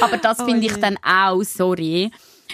[0.01, 2.11] Aber das Oh finde ich dann auch, sorry.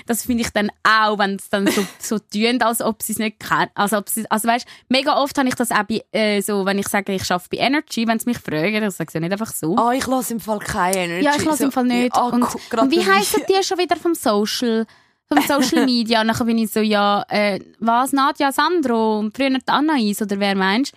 [0.06, 3.18] Das finde ich dann auch, wenn es dann so, so tun, als ob sie es
[3.18, 3.70] nicht kennen.
[3.74, 6.78] Also, ob sie, also weißt, mega oft habe ich das auch bei, äh, so, wenn
[6.78, 9.32] ich sage, ich arbeite bei Energy, wenn sie mich fragen, dann sage ich ja nicht
[9.32, 9.76] einfach so.
[9.78, 11.24] Oh, ich lasse im Fall keine Energy.
[11.24, 12.14] ja, ich lasse im Fall nicht.
[12.16, 14.86] Ja, und, und wie heissen die schon wieder vom Social?
[15.26, 16.20] Vom Social Media.
[16.20, 20.38] Und dann bin ich so, ja, äh, was, Nadja, Sandro und früher die Anais, oder
[20.38, 20.94] wer meinst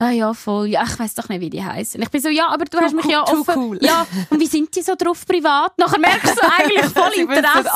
[0.00, 0.68] Ah ja, voll.
[0.68, 2.00] Ja, ich weiß doch nicht, wie die heißen.
[2.00, 3.52] Ich bin so, ja, aber du hast mich ja offen.
[3.56, 3.78] cool.
[3.82, 5.76] Ja, und wie sind die so drauf privat?
[5.76, 7.68] Nachher merkst du eigentlich voll Interesse.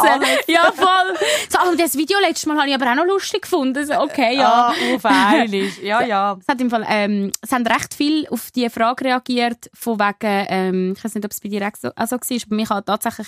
[0.46, 1.16] Ja, voll.
[1.48, 3.85] So, aber das Video letztes Mal habe ich aber auch noch lustig gefunden.
[3.85, 4.72] So, okay, ja.
[4.72, 5.78] Ah, aufeilisch.
[5.82, 6.37] Ja, ja.
[6.40, 10.46] Es, hat im Fall, ähm, es haben recht viel auf die Frage reagiert, von wegen,
[10.48, 12.70] ähm, ich weiß nicht, ob es bei dir auch so, auch so war, aber mich
[12.70, 13.26] hat tatsächlich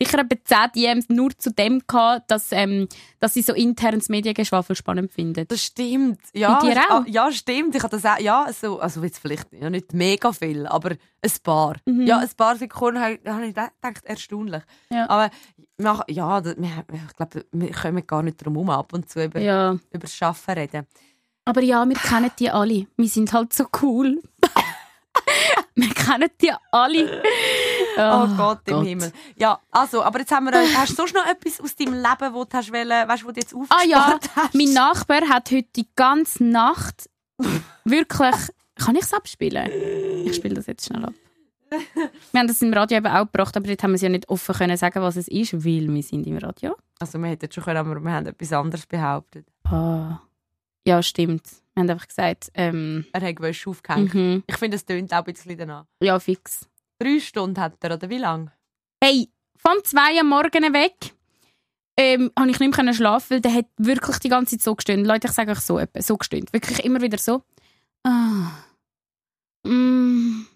[0.00, 2.88] sicher etwa 10 DMs nur zu dem gehabt, dass, ähm,
[3.20, 5.46] dass sie so internes Mediengeschwafel spannend finden.
[5.48, 6.18] Das stimmt.
[6.32, 6.90] Ja, Mit dir auch?
[7.00, 7.74] ah, Ja, stimmt.
[7.74, 11.32] Ich habe das auch, ja, so, also jetzt vielleicht ja, nicht mega viel, aber ein
[11.42, 11.76] paar.
[11.86, 12.06] Mhm.
[12.06, 14.62] Ja, ein paar Sekunden habe ich, gedacht, erstaunlich.
[14.90, 15.08] Ja.
[15.08, 15.30] Aber
[16.08, 19.72] ja, das- ich glaube, wir kommen gar nicht drum herum, ab und zu über, Ja.
[19.90, 20.86] über das Arbeiten reden.
[21.46, 22.86] Aber ja, wir kennen die alle.
[22.96, 24.20] Wir sind halt so cool.
[25.74, 27.22] wir kennen die alle.
[27.96, 28.86] Oh, Gott im Gott.
[28.86, 29.12] Himmel.
[29.36, 32.44] Ja, also, aber jetzt haben wir, hast du sonst noch etwas aus deinem Leben, wo
[32.44, 34.54] du hast wollen, weißt, wo du jetzt Ah aufgespart ja, hast?
[34.54, 37.08] mein Nachbar hat heute die ganze Nacht
[37.84, 38.34] wirklich.
[38.76, 39.70] Kann ich es abspielen?
[40.26, 41.14] Ich spiele das jetzt schnell ab.
[42.32, 44.28] Wir haben das im Radio eben auch gebracht, aber dort haben wir es ja nicht
[44.28, 46.76] offen können sagen, was es ist, weil wir sind im Radio.
[47.00, 49.46] Also, wir hätten schon können, aber wir haben etwas anderes behauptet.
[49.64, 50.20] Ah.
[50.86, 51.42] Ja, stimmt.
[51.74, 54.14] Wir haben einfach gesagt, ähm, Er hat gewusst aufgehängt.
[54.14, 54.42] mhm.
[54.46, 55.84] Ich finde, es tönt auch ein bisschen danach.
[56.00, 56.68] ja, fix.
[57.04, 58.50] Drei Stunden hat er, oder wie lange?
[59.02, 60.94] Hey, vom 2 am Morgen weg
[61.98, 65.06] ähm, habe ich nicht mehr schlafen, weil der hat wirklich die ganze Zeit so gestöhnt.
[65.06, 66.50] Leute, ich sage euch so, etwa, so gestöhnt.
[66.54, 67.42] Wirklich immer wieder so.
[68.04, 68.52] Ah.
[69.66, 70.46] Mm.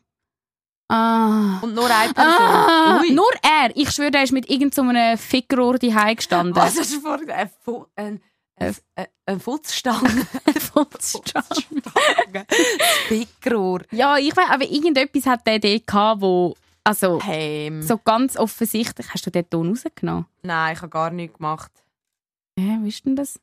[0.88, 1.58] Ah.
[1.60, 2.34] Und nur eine Person.
[2.34, 3.76] Ah, nur er.
[3.76, 6.56] Ich schwöre, er ist mit irgendeinem so Fickrohr daheim gestanden.
[6.56, 7.52] Was hast du gesagt?
[7.94, 8.22] Ein,
[8.58, 10.26] ein, ein, ein, ein Futzstange.
[13.04, 13.82] Spickrohr.
[13.90, 17.82] ja, ich weiß, aber irgendetwas hat der dort gehabt, wo, also, Hey.
[17.82, 20.26] so ganz offensichtlich, hast du den Ton rausgenommen?
[20.42, 21.72] Nein, ich habe gar nichts gemacht.
[22.58, 23.38] Hä, wie ist denn das?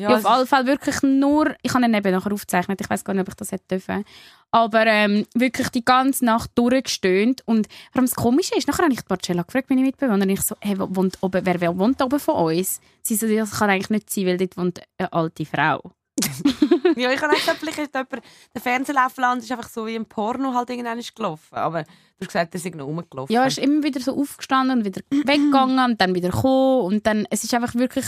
[0.00, 3.04] Ja, Ja, auf alle Fälle wirklich nur, ich habe ihn eben nachher aufgezeichnet, ich weiß
[3.04, 4.04] gar nicht, ob ich das hätte dürfen.
[4.50, 7.42] Aber ähm, wirklich die ganze Nacht durchgestöhnt.
[7.46, 10.54] Und allem das Komische ist, nachher habe ich die Marcella gefragt, meine Mitbewohnerin, ich so,
[10.60, 12.80] hey, wo wohnt oben, wer, wer wohnt oben von uns?
[13.02, 15.92] Sie so, das kann eigentlich nicht sein, weil dort wohnt eine alte Frau.
[16.96, 18.22] ja, ich habe gesagt, vielleicht ist jemand,
[18.54, 21.54] der Fernsehlaufland ist einfach so wie im Porno halt irgendwann gelaufen.
[21.54, 21.88] Aber du
[22.20, 23.34] hast gesagt, er ist noch rumgelaufen.
[23.34, 26.82] Ja, er ist immer wieder so aufgestanden und wieder weggegangen und dann wieder gekommen.
[26.82, 28.06] Und dann, es ist einfach wirklich,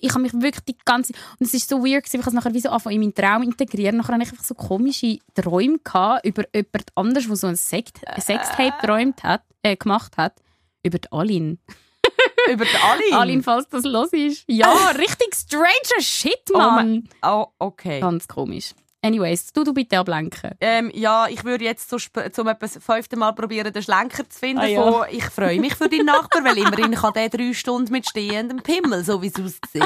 [0.00, 2.34] ich habe mich wirklich die ganze, und es ist so weird gewesen, ich habe es
[2.44, 3.96] nachher wie so in meinen Traum integrieren.
[3.96, 8.00] Nachher hatte ich einfach so komische Träume gehabt über jemand anderes, der so ein Sekt,
[8.20, 10.34] Sextape geträumt hat, äh, gemacht hat.
[10.82, 11.58] Über die Alin.
[12.50, 13.14] Über die Alin?
[13.14, 14.44] Alin, falls das los ist.
[14.46, 16.74] Ja, richtig stranger Shit, Oh Mann.
[16.74, 18.00] mein- Oh, okay.
[18.00, 18.74] Ganz komisch.
[19.00, 20.50] Anyways, du, du bitte ablenken.
[20.60, 24.58] Ähm, ja, ich würde jetzt zum etwa das fünfte Mal probieren, den Schlenker zu finden.
[24.58, 24.82] Ah, ja.
[24.82, 28.60] von, ich freue mich für deinen Nachbar, weil immerhin kann der drei Stunden mit stehendem
[28.60, 29.84] Pimmel, so wie es aussieht.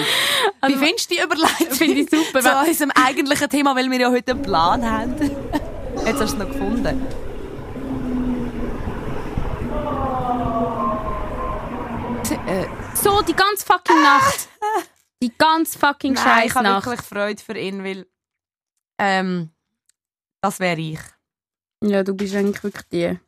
[0.66, 1.66] Wie findest du die Überleitung?
[1.68, 2.40] Also, Finde ich super.
[2.40, 5.14] Zu unserem eigentlichen Thema, weil wir ja heute einen Plan haben.
[6.06, 7.06] Jetzt hast du es noch gefunden.
[12.46, 14.48] äh, So, die ganze fucking Nacht.
[15.22, 18.06] Die ganze fucking nein, scheiß ich habe wirklich Freude für ihn, weil
[19.02, 19.50] ähm,
[20.40, 21.00] das wäre ich.
[21.82, 23.18] Ja, du bist eigentlich wirklich die.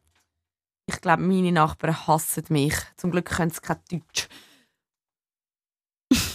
[0.86, 2.74] Ich glaube, meine Nachbarn hassen mich.
[2.96, 4.28] Zum Glück können sie kein Deutsch.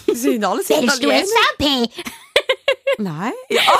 [0.07, 1.25] Sie sind alles Italiener.
[1.25, 1.89] SVP?
[2.97, 3.31] Nein.
[3.49, 3.79] Ja,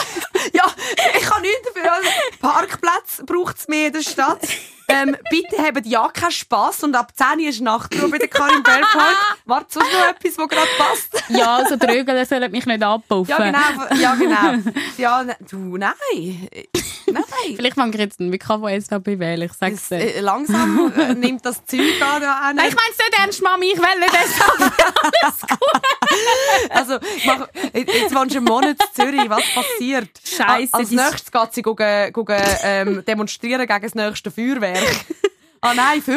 [0.53, 0.75] ja
[1.17, 1.91] ich kann nichts dafür.
[1.91, 4.47] Also, Parkplatz braucht es mehr in der Stadt.
[4.89, 8.63] Ähm, bitte habt ja keinen Spass und ab 10 Uhr ist Nachtruhe bei der Karin
[8.63, 9.37] Bell Park.
[9.45, 11.23] Warte, sonst noch etwas, was gerade passt?
[11.29, 13.29] Ja, so Drögel sollen mich nicht abpuffen.
[13.29, 13.95] Ja, genau.
[14.01, 14.71] Ja, genau.
[14.97, 16.49] Ja, ne, du, nein.
[17.13, 17.55] Nein.
[17.55, 19.41] Vielleicht fange ich jetzt an, von SVP wählen.
[19.43, 19.97] Ich sag's dir.
[19.97, 22.21] äh, langsam äh, nimmt das Zeug an.
[22.21, 23.71] Da Nein, ich mein's nicht ernst, Mami.
[23.73, 24.83] Ich will nicht SVP.
[26.69, 29.29] Also, ich mach, jetzt wohnst du einen Monat in Zürich.
[29.29, 30.09] Was passiert?
[30.23, 34.83] Scheisse, Als nächstes geht sie gucken, gucken, ähm, demonstrieren gegen das nächste Feuerwerk.
[35.61, 36.13] Ah nein, für,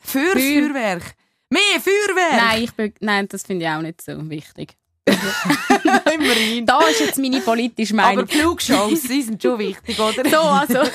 [0.00, 1.02] für das Für- Feuerwerk.
[1.48, 2.42] Mehr Feuerwerk!
[2.42, 4.74] Nein, ich bin, nein, das finde ich auch nicht so wichtig.
[6.64, 8.26] Da ist jetzt meine politische Aber Meinung.
[8.26, 10.28] die Flugshows, die sind schon wichtig, oder?
[10.28, 10.82] so, also.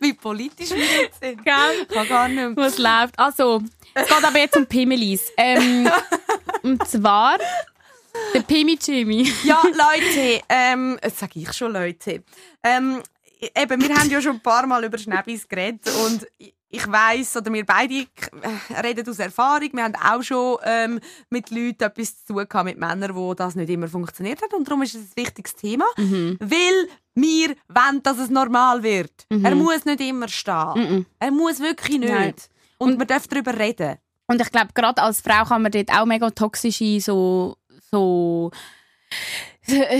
[0.00, 1.44] Wie politisch wir jetzt sind.
[1.44, 1.54] Gell?
[1.82, 2.56] Ich kann gar nicht mehr.
[2.56, 3.18] Was läuft?
[3.18, 3.62] Also,
[3.94, 5.32] es geht aber jetzt um Pimmelis.
[5.36, 5.90] Ähm,
[6.62, 7.36] und zwar
[8.34, 9.30] der Pimmi Jimmy.
[9.44, 12.22] Ja, Leute, ähm, jetzt sage ich schon Leute.
[12.62, 13.02] Ähm,
[13.40, 16.26] eben, wir haben ja schon ein paar Mal über Schnäppis geredet und
[16.70, 18.06] ich weiss, oder wir beide
[18.82, 21.00] reden aus Erfahrung, wir haben auch schon ähm,
[21.30, 24.68] mit Leuten etwas zu tun gehabt, mit Männern, wo das nicht immer funktioniert hat und
[24.68, 29.26] darum ist es ein wichtiges Thema, weil wir wollen, dass es normal wird.
[29.30, 31.06] Er muss nicht immer stehen.
[31.18, 32.12] Er muss wirklich nicht.
[32.12, 32.34] Nein.
[32.78, 33.96] Und, man darf darüber reden.
[34.28, 37.56] Und ich glaube, gerade als Frau kann man dort auch mega toxische, so,
[37.90, 38.50] so,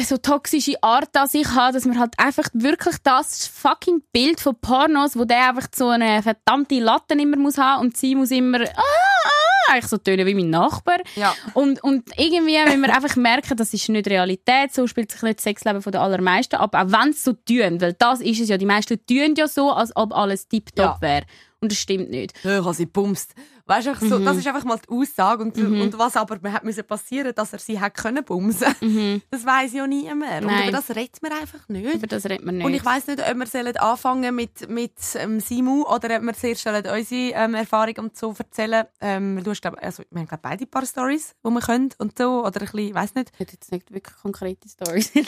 [0.04, 4.57] so toxische Art an sich haben, dass man halt einfach wirklich das fucking Bild von
[4.61, 8.61] Pornos, wo der einfach so eine verdammte Latte immer muss haben und sie muss immer,
[8.62, 10.98] ah, ah, eigentlich so tönen wie mein Nachbar.
[11.16, 11.35] Ja.
[11.54, 15.38] Und, und irgendwie, wenn wir einfach merken, das ist nicht Realität, so spielt sich nicht
[15.38, 18.48] das Sexleben von den allermeisten ab, auch wenn es so tun, weil das ist es
[18.48, 21.00] ja, die meisten tun ja so, als ob alles tiptop Ja.
[21.00, 21.24] wäre.
[21.61, 22.33] Und das stimmt nicht.
[22.44, 23.35] Ja, ich habe sie bumst.
[23.68, 24.09] Weißt du, Mhm.
[24.09, 25.42] so, das ist einfach mal die Aussage.
[25.44, 29.22] Und, und was aber hat müssen passieren, dass er sie hat können bumsen.
[29.31, 30.44] Das weiß ja niemand.
[30.44, 30.62] Und Mhm.
[30.62, 31.94] Über das redet man einfach nicht.
[31.94, 32.64] Über das redet man nicht.
[32.66, 36.33] Und ich weiss nicht, ob wir sollen anfangen mit, mit ähm, Simu oder ob wir
[36.35, 38.87] zuerst sollen unsere ähm, Erfahrung und so erzählen.
[39.00, 41.90] Ähm, du hast, glaub, also, wir haben glaub, beide ein paar Stories, die wir können
[41.98, 42.44] und so.
[42.46, 43.31] Oder ein bisschen, weiss nicht.
[43.35, 45.12] Ich hätte jetzt nicht wirklich konkrete Stories.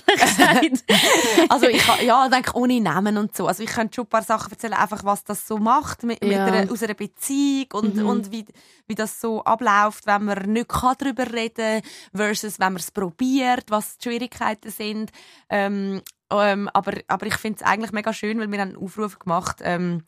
[1.49, 3.47] Also ich ja, denke ohne Namen und so.
[3.47, 6.33] Also ich könnte schon ein paar Sachen erzählen, einfach was das so macht mit, mit
[6.33, 6.47] Ja.
[6.47, 8.45] einer, aus einer Beziehung und, und wie,
[8.87, 11.83] wie das so abläuft, wenn man nicht kann darüber reden
[12.15, 15.11] versus wenn man es probiert, was die Schwierigkeiten sind.
[15.49, 19.57] Ähm, ähm, aber, aber ich finde es eigentlich mega schön, weil wir einen Aufruf gemacht
[19.63, 20.05] ähm,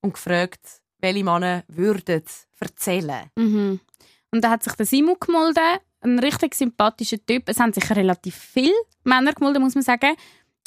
[0.00, 0.60] und gefragt,
[0.98, 2.24] welche Männer würden
[2.58, 3.30] erzählen.
[3.36, 3.80] mhm.
[4.32, 7.48] Und da hat sich der Simon gemolden, ein richtig sympathischer Typ.
[7.48, 8.72] Es haben sich relativ viele
[9.04, 10.14] Männer gemolden, muss man sagen.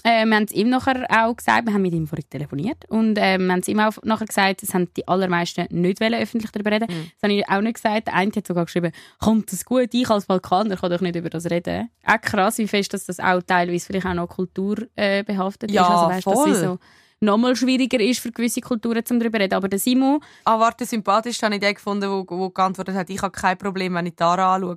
[0.06, 3.18] Äh, wir haben es ihm nachher auch gesagt, wir haben mit ihm vorhin telefoniert und
[3.18, 6.52] äh, wir haben es ihm auch nachher gesagt, es haben die allermeisten nicht wollen, öffentlich
[6.52, 6.88] darüber reden.
[6.88, 8.08] Das habe ich auch nicht gesagt.
[8.08, 11.30] Der eine hat sogar geschrieben, kommt das gut, ich als Balkaner kann doch nicht über
[11.30, 11.90] das reden.
[12.06, 15.90] Auch krass, wie fest dass das auch teilweise vielleicht auch noch kulturbehaftet äh, Ja, ist.
[15.90, 16.52] Also weißt, dass voll.
[16.52, 16.80] es so
[17.22, 19.54] nochmal schwieriger ist für gewisse Kulturen, um darüber zu reden.
[19.54, 23.22] Aber der Simon, Ah, warte, sympathisch habe ich den gefunden, wo, wo geantwortet hat, ich
[23.22, 24.76] habe kein Problem, wenn ich Tara anschaue.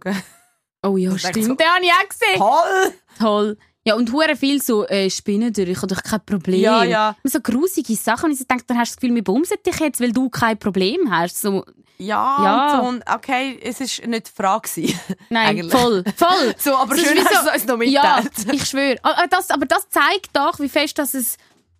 [0.84, 2.36] oh ja, Das stimmt, so- den habe ich auch gesehen.
[2.38, 2.92] Toll!
[3.18, 3.58] Toll.
[3.86, 6.60] Ja, und hure viel so, äh, Spinnen durch, ich habe doch kein Problem.
[6.60, 7.16] Ja, ja.
[7.22, 8.30] So grusige Sachen.
[8.30, 10.58] Und ich denke, dann hast du das Gefühl, wir bumsen dich jetzt, weil du kein
[10.58, 11.40] Problem hast.
[11.40, 11.64] So,
[11.98, 12.78] Ja, Ja.
[12.80, 14.68] Und, so, okay, es ist nicht die Frage.
[15.30, 15.72] nein, Eigentlich.
[15.72, 16.54] voll, voll.
[16.58, 18.54] So, aber Das schön hast so- du es uns noch Ja, mitteilt.
[18.54, 18.96] ich schwöre.
[19.02, 21.36] Ah, ah, Das, aber das zeigt doch, wie fest dass es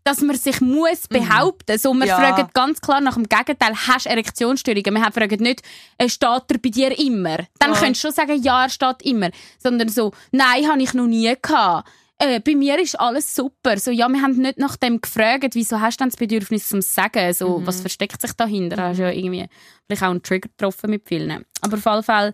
[0.07, 2.07] dass man sich muss behaupten So, wir Mhm.
[2.09, 2.16] Ja.
[2.16, 4.95] fragen ganz klar nach dem Gegenteil, hast du Erektionsstörungen?
[4.95, 5.62] Wir fragen nicht,
[5.99, 7.38] äh, steht er bei dir immer?
[7.59, 7.79] Dann Ja.
[7.81, 9.31] könntest du schon sagen, ja, er steht immer.
[9.59, 11.88] Sondern so, nein, habe ich noch nie gehabt.
[12.19, 13.77] Äh, bei mir ist alles super.
[13.79, 16.81] So, ja, wir haben nicht nach dem gefragt, wieso hast du denn das Bedürfnis zum
[16.81, 17.33] Sagen?
[17.35, 17.66] So, Mhm.
[17.66, 18.83] was versteckt sich dahinter?
[18.83, 19.47] Hast ja irgendwie
[19.87, 21.45] vielleicht auch einen Trigger getroffen mit vielen.
[21.61, 22.33] Aber auf jeden Fall,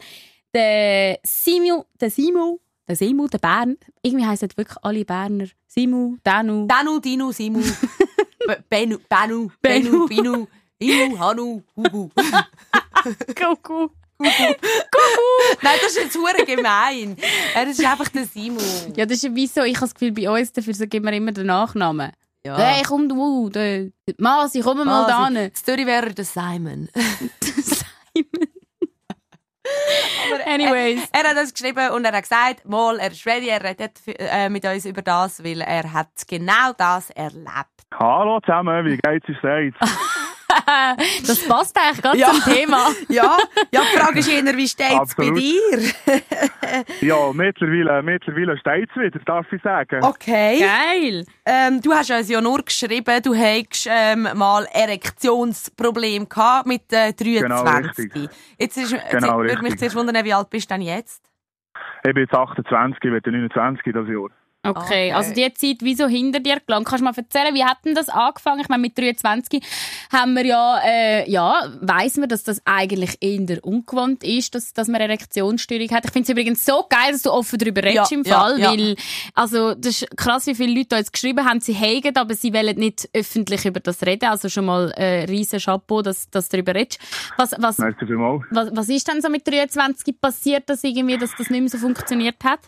[0.54, 2.58] der Simu, der Simu,
[2.96, 6.66] Simu, der Bern, irgendwie heissen wirklich alle Berner Simu, Danu.
[6.66, 7.61] Danu, Dinu, Simu,
[8.68, 10.07] Benu, Benu, Benu.
[10.07, 10.46] Binu,
[10.78, 12.11] Inu, Hanu, Hugu.
[13.38, 13.92] Kuckuck.
[14.20, 17.16] Nein, das ist jetzt hure gemein.
[17.55, 18.61] Er ist einfach der Simu.
[18.96, 21.12] Ja, das ist wie so, ich habe das Gefühl, bei uns dafür so geben wir
[21.12, 22.12] immer den Nachnamen.
[22.44, 22.57] Ja.
[22.57, 25.37] Hey, komm du, der Masi, komm mal da hin.
[25.37, 26.88] in Zürich wäre der Simon.
[30.46, 31.08] Anyways.
[31.12, 34.48] Er hat uns geschrieben und er hat gesagt, mal, er ist ready, er redet äh,
[34.48, 37.68] mit uns über das, weil er hat genau das erlebt.
[37.98, 39.80] Hallo zusammen, wie geht's euch selbst?
[41.26, 42.28] das passt eigentlich gerade Ja.
[42.32, 42.88] zum Thema.
[43.08, 43.36] Ja,
[43.72, 45.92] ja, die Frage ist eher, wie steht es bei dir?
[47.00, 50.02] Ja, mittlerweile, mittlerweile steht es wieder, darf ich sagen.
[50.02, 50.60] Okay.
[50.60, 51.26] Geil.
[51.44, 57.12] Ähm, du hast uns ja nur geschrieben, du hättest ähm, mal Erektionsproblem gehabt mit äh,
[57.12, 57.40] 23.
[57.40, 58.30] Genau, richtig.
[58.58, 61.22] Jetzt ist, jetzt Genau, würde mich zuerst wundern, wie alt bist du denn jetzt?
[62.04, 64.28] Ich bin jetzt 28, ich werde 29 dieses Jahr.
[64.64, 65.12] Okay, Okay.
[65.12, 66.87] also die Zeit wieso hinter dir gelangt.
[66.87, 68.61] Kannst du mal erzählen, wie hat denn das angefangen?
[68.61, 69.61] Ich meine, mit 23
[70.12, 74.87] haben wir ja, äh, ja, weiss man, dass das eigentlich eher ungewohnt ist, dass, dass
[74.87, 76.05] man Erektionsstörung hat.
[76.05, 78.61] Ich finde es übrigens so geil, dass du offen darüber redest Ja, im ja, Fall,
[78.61, 78.70] ja.
[78.70, 78.96] weil,
[79.35, 82.55] also, das ist krass, wie viele Leute da jetzt geschrieben haben, sie hegen, aber sie
[82.55, 84.27] wollen nicht öffentlich über das reden.
[84.29, 87.01] Also schon mal, äh, riesen Chapeau, dass, dass du darüber redest.
[87.37, 91.61] Was, was, was, was ist denn so mit 23 passiert, dass irgendwie, dass das nicht
[91.61, 92.61] mehr so funktioniert hat?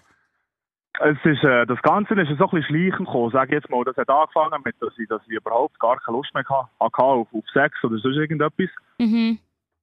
[1.00, 3.84] Es ist, äh, das Ganze ist so ein bisschen schleichend gekommen, sag jetzt mal.
[3.84, 7.02] Das hat angefangen mit, dass ich, dass ich überhaupt gar keine Lust mehr hatte, hatte
[7.02, 8.70] auf, auf Sex oder sonst irgendetwas.
[8.98, 9.38] Mhm.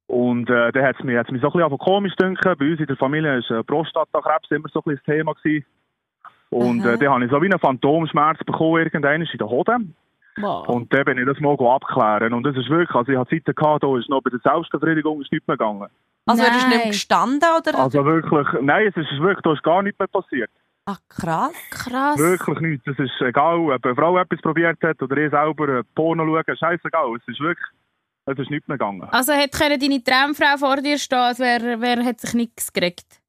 [0.07, 2.41] Und äh, dann hat es mich, hat's mich so ein bisschen komisch gedünkt.
[2.43, 5.33] Bei uns in der Familie war äh, Prostatakrebs immer so ein bisschen das Thema.
[5.33, 5.65] Gewesen.
[6.49, 9.77] Und äh, dann habe ich so wie einen Phantomschmerz bekommen, irgendwann in der Hode.
[10.37, 10.67] Wow.
[10.67, 12.33] Und dann bin ich das mal abklären.
[12.33, 15.21] Und das ist wirklich, also ich hatte Zeiten gehabt, da ist noch bei der Selbstbefriedigung
[15.21, 15.87] ist nichts mehr gegangen.
[16.25, 17.79] Also er ist nicht mehr gestanden, oder?
[17.79, 20.51] Also wirklich, nein, es ist wirklich, da ist gar nichts mehr passiert.
[20.85, 21.53] Ach, krass.
[21.69, 22.17] Krass.
[22.17, 22.87] Wirklich nichts.
[22.87, 27.15] Es ist egal, ob eine Frau etwas probiert hat oder ich selber Porno schauen, scheißegal.
[27.15, 27.67] Es ist wirklich,
[28.25, 29.03] es ist nichts mehr gegangen.
[29.11, 33.21] Also hätte können deine Traumfrau vor dir stehen, als wer, wer hat sich nichts gekriegt.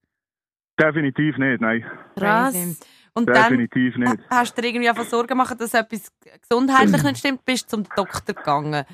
[0.81, 1.85] Definitiv nicht, nein.
[2.17, 2.77] Crazy.
[3.15, 4.19] Und dann Definitiv nicht.
[4.31, 6.11] hast du dir irgendwie einfach Sorgen gemacht, dass etwas
[6.49, 8.87] gesundheitlich nicht stimmt, bist zum Doktor gegangen.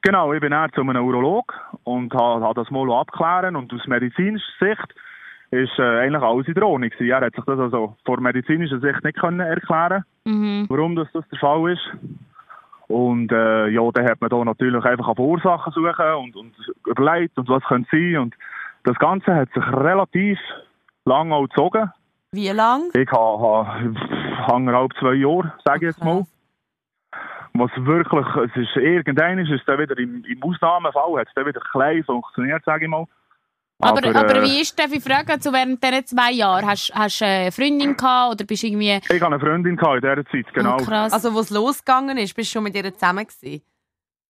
[0.00, 1.52] Genau, ich bin eher zu einem Urolog
[1.84, 4.94] und habe ha das mal abklären und aus medizinischer Sicht
[5.50, 6.90] ist äh, eigentlich alles in der Ordnung.
[6.98, 10.66] Er hat sich das also vor medizinischer Sicht nicht können erklären, Mhm.
[10.68, 11.88] warum das, das der Fall ist.
[12.88, 16.54] Und äh, ja, dann hat man da natürlich einfach auf Ursachen suchen und, und
[16.86, 18.34] überlegt und was könnte sein und
[18.84, 20.38] das Ganze hat sich relativ
[21.04, 21.90] lang auch gezogen.
[22.32, 22.90] Wie lang?
[22.94, 23.80] Ich habe ha,
[24.52, 26.24] anderthalb, zwei Jahre, sage ich jetzt mal.
[27.54, 31.60] Was wirklich, es ist irgendwann ist dann wieder im, im Ausnahmefall, hat es dann wieder
[31.72, 33.06] klein funktioniert, sage ich mal.
[33.78, 37.20] Aber, aber, äh, wie ist, darf ich fragen, also während diesen zwei Jahren, hast hast
[37.20, 38.98] du eine Freundin gehabt oder bist du irgendwie...
[39.02, 40.76] Ich hatte eine Freundin gehabt in dieser Zeit, genau.
[40.80, 41.12] Oh, krass.
[41.12, 43.62] Also, wo es losgegangen ist, bist du schon mit ihr zusammen gewesen?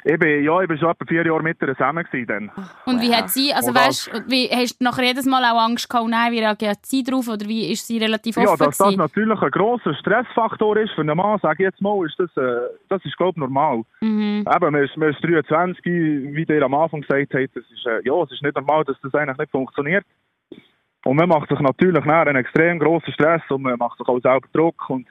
[0.04, 2.50] Ich bin, ja, ich bin schon etwa vier Jahre mit ihr zusammen dann.
[2.86, 5.88] und wie hat sie, also weißt du, wie, hast du nachher jedes Mal auch Angst
[5.88, 8.96] gehabt, nein, wie reagiert sie drauf oder wie ist sie relativ offen Ja, dass das
[8.96, 12.68] natürlich ein grosser Stressfaktor ist für einen Mann, sage ich jetzt mal, ist das, äh,
[12.88, 13.82] das ist, glaube ich, normal.
[14.00, 14.44] Mhm.
[14.46, 18.00] Eben, man ist, man ist 23, wie ihr am Anfang gesagt habt, das ist, äh,
[18.04, 20.04] ja, es ist nicht normal, dass das eigentlich nicht funktioniert.
[21.04, 24.20] Und man macht sich natürlich nachher einen extrem grossen Stress und man macht sich auch
[24.20, 24.90] selber Druck.
[24.90, 25.06] Und,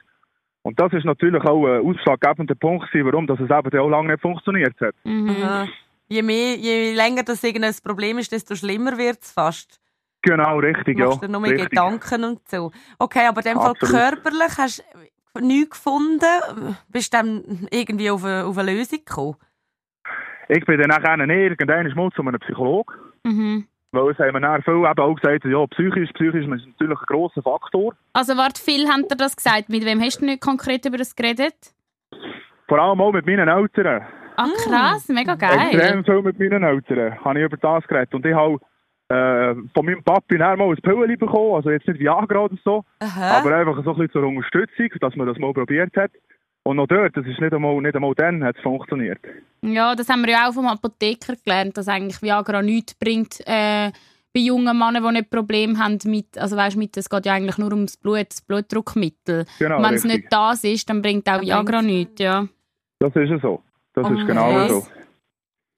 [0.66, 4.20] und das ist natürlich auch ein ausschlaggebender Punkt, warum das es eben auch lange nicht
[4.20, 4.96] funktioniert hat.
[5.04, 5.30] Mhm.
[5.30, 5.68] Aha.
[6.08, 9.80] Je, mehr, je länger das irgendein Problem ist, desto schlimmer wird es fast.
[10.22, 11.06] Genau, richtig, Du ja.
[11.06, 11.70] machst dir noch mehr richtig.
[11.70, 12.72] Gedanken und so.
[12.98, 13.94] Okay, aber in dem Fall Absolut.
[13.94, 14.84] körperlich hast
[15.34, 16.76] du nichts gefunden.
[16.88, 19.36] Bist du dann irgendwie auf eine, auf eine Lösung gekommen?
[20.48, 22.92] Ich bin dann nachher irgendwann mal zu einem Psychologen.
[23.22, 23.68] Mhm.
[23.92, 27.06] Weil es haben mir dann viele eben auch gesagt, ja, psychisch, psychisch ist natürlich ein
[27.06, 27.94] grosser Faktor.
[28.12, 29.68] Also warte, viel haben dir das gesagt.
[29.68, 31.54] Mit wem hast du nicht konkret über das geredet?
[32.68, 34.06] Vor allem auch mit meinen Eltern.
[34.36, 35.70] Ah, krass, mega geil.
[35.70, 38.12] Extrem viel mit meinen Eltern habe ich über das geredet.
[38.12, 38.58] Und ich habe
[39.08, 42.84] äh, von meinem Papi dann mal ein Pillen bekommen, also jetzt nicht Viagra oder so,
[42.98, 43.38] Aha.
[43.38, 46.10] aber einfach so ein bisschen zur Unterstützung, dass man das mal probiert hat.
[46.66, 49.20] Und noch dort, das ist nicht einmal, nicht einmal dann, hat es funktioniert.
[49.62, 53.92] Ja, das haben wir ja auch vom Apotheker gelernt, dass eigentlich Viagra nichts bringt äh,
[54.34, 57.58] bei jungen Männern, die nicht Probleme haben mit, also weißt, mit, es geht ja eigentlich
[57.58, 59.44] nur ums Blut, das Blutdruckmittel.
[59.60, 62.48] Genau, Wenn es nicht das ist, dann bringt auch Viagra nichts, ja.
[62.98, 63.62] Das ist es so.
[63.94, 64.70] Das Oh, ist genau krass.
[64.70, 64.86] so.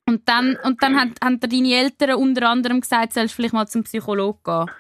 [0.09, 3.67] Und dann, und dann haben, haben deine Eltern unter anderem gesagt, sollst du vielleicht mal
[3.67, 4.71] zum Psychologen gehen.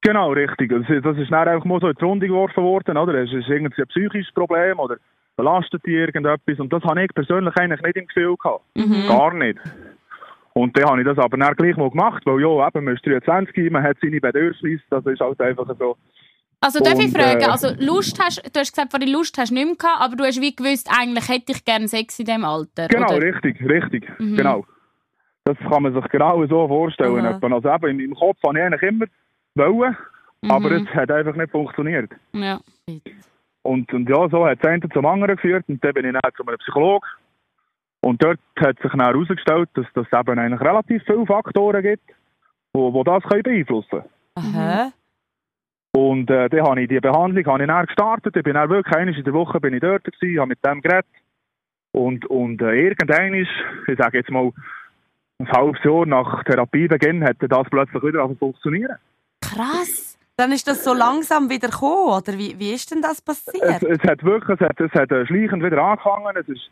[0.00, 0.70] Genau, richtig.
[0.72, 3.14] Das ist, das ist dann einfach mal so in die Runde geworfen worden, oder?
[3.14, 4.96] Es ist irgendwie ein psychisches Problem oder
[5.36, 6.58] belastet dich irgendetwas.
[6.58, 8.64] Und das habe ich persönlich eigentlich nicht im Gefühl gehabt.
[8.74, 9.06] Mhm.
[9.08, 9.58] Gar nicht.
[10.54, 13.06] Und dann habe ich das aber dann gleich mal gemacht, weil ja, eben, man ist
[13.06, 15.96] 23, man hat seine Bedürfnisse, das ist halt einfach so.
[16.60, 19.54] Also darf ich fragen, äh, also Lust hast, du hast gesagt, vorhin Lust hast du
[19.54, 22.44] nicht mehr gehabt, aber du hast wie gewusst, eigentlich hätte ich gerne Sex in diesem
[22.44, 23.22] Alter, Genau, oder?
[23.22, 24.36] richtig, richtig, Mhm.
[24.36, 24.64] genau.
[25.44, 27.26] Das kann man sich genau so vorstellen.
[27.26, 27.40] Aha.
[27.42, 29.06] Also eben, in meinem Kopf habe ich eigentlich immer
[29.56, 29.96] wollen,
[30.48, 30.86] aber Mhm.
[30.86, 32.12] es hat einfach nicht funktioniert.
[32.32, 32.60] Ja.
[33.62, 36.32] Und, und ja, so hat das eine zum anderen geführt und dann bin ich dann
[36.36, 37.06] zu einem Psychologen.
[38.00, 42.08] Und dort hat sich dann herausgestellt, dass es eben eigentlich relativ viele Faktoren gibt,
[42.74, 44.02] die, die das können beeinflussen
[44.34, 44.92] Aha.
[45.94, 48.34] Und äh, dann habe ich die Behandlung habe ich dann gestartet.
[48.34, 50.80] Ich bin dann wirklich einmal in der Woche bin ich dort gewesen, habe mit dem
[50.80, 51.06] geredet.
[51.92, 53.50] Und, und äh, irgendwann ist,
[53.86, 54.50] ich sage jetzt mal,
[55.38, 58.96] ein halbes Jahr nach Therapiebeginn hat das plötzlich wieder funktionieren.
[59.42, 60.11] Krass.
[60.42, 63.80] Dann ist das so langsam wieder gekommen, oder wie, wie ist denn das Es, passiert?
[63.84, 66.36] es hat wirklich, es hat, es hat äh, schleichend wieder angefangen.
[66.36, 66.68] Es ist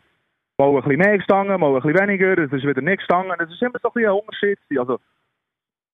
[0.57, 2.37] mal ein bisschen mehr gestanden, mal ein bisschen weniger.
[2.37, 3.33] Es ist wieder nicht gestanden.
[3.39, 4.59] Es ist immer so ein bisschen ein Unterschied.
[4.77, 4.99] Also,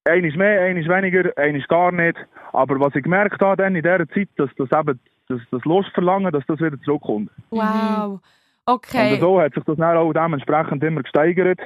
[0.05, 2.17] ein ist mehr, ein ist weniger, ein ist gar nicht.
[2.51, 4.99] Aber was ich gemerkt habe dann in dieser Zeit, dass das eben,
[5.29, 7.29] das, das Lustverlangen, dass das wieder zurückkommt.
[7.51, 8.21] Wow.
[8.65, 9.13] Okay.
[9.13, 11.59] Und so hat sich das dann auch dementsprechend immer gesteigert.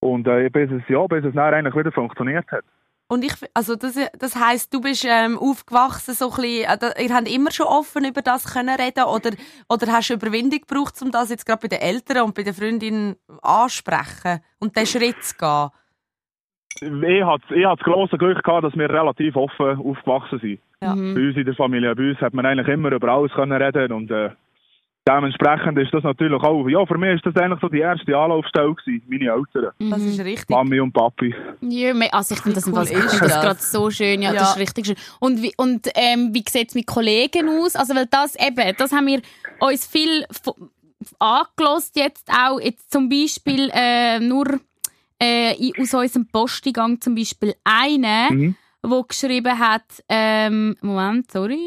[0.00, 2.64] Und äh, bis es, ja, bis es dann eigentlich wieder funktioniert hat.
[3.08, 7.14] Und ich, also das, das heisst, du bist ähm, aufgewachsen so ein bisschen, äh, ihr
[7.14, 9.30] habt immer schon offen über das können reden oder,
[9.68, 12.54] oder hast du Überwindung gebraucht, um das jetzt gerade bei den Eltern und bei den
[12.54, 15.70] Freundinnen ansprechen und den Schritt zu gehen?
[16.80, 20.60] Ich hatte, ich hatte das grosse Glück gehabt, dass wir relativ offen aufgewachsen sind.
[20.80, 20.94] Ja.
[20.94, 21.14] Mhm.
[21.14, 23.92] Bei uns in der Familie, bei uns hat man eigentlich immer über alles können reden
[23.92, 24.30] und äh,
[25.06, 28.74] dementsprechend ist das natürlich auch, ja, für mich ist das eigentlich so die erste Anlaufstelle
[28.74, 30.08] gewesen, meine Eltern, Das Mhm.
[30.08, 30.50] ist richtig.
[30.50, 31.34] Mami und Papi.
[31.60, 33.40] Ja, also ich finde das, cool ist das das?
[33.42, 34.40] gerade so schön, ja, Ja.
[34.40, 34.96] das ist richtig schön.
[35.20, 37.74] Und wie, und, ähm, wie sieht es mit Kollegen aus?
[37.76, 39.20] Also weil das eben, das haben wir
[39.60, 40.24] uns viel
[41.18, 44.46] angelost jetzt auch, jetzt zum Beispiel äh, nur
[45.20, 48.56] äh, in- aus unserem Posteingang zum Beispiel eine, Mhm.
[48.82, 51.60] wo geschrieben hat, ähm, Moment, sorry,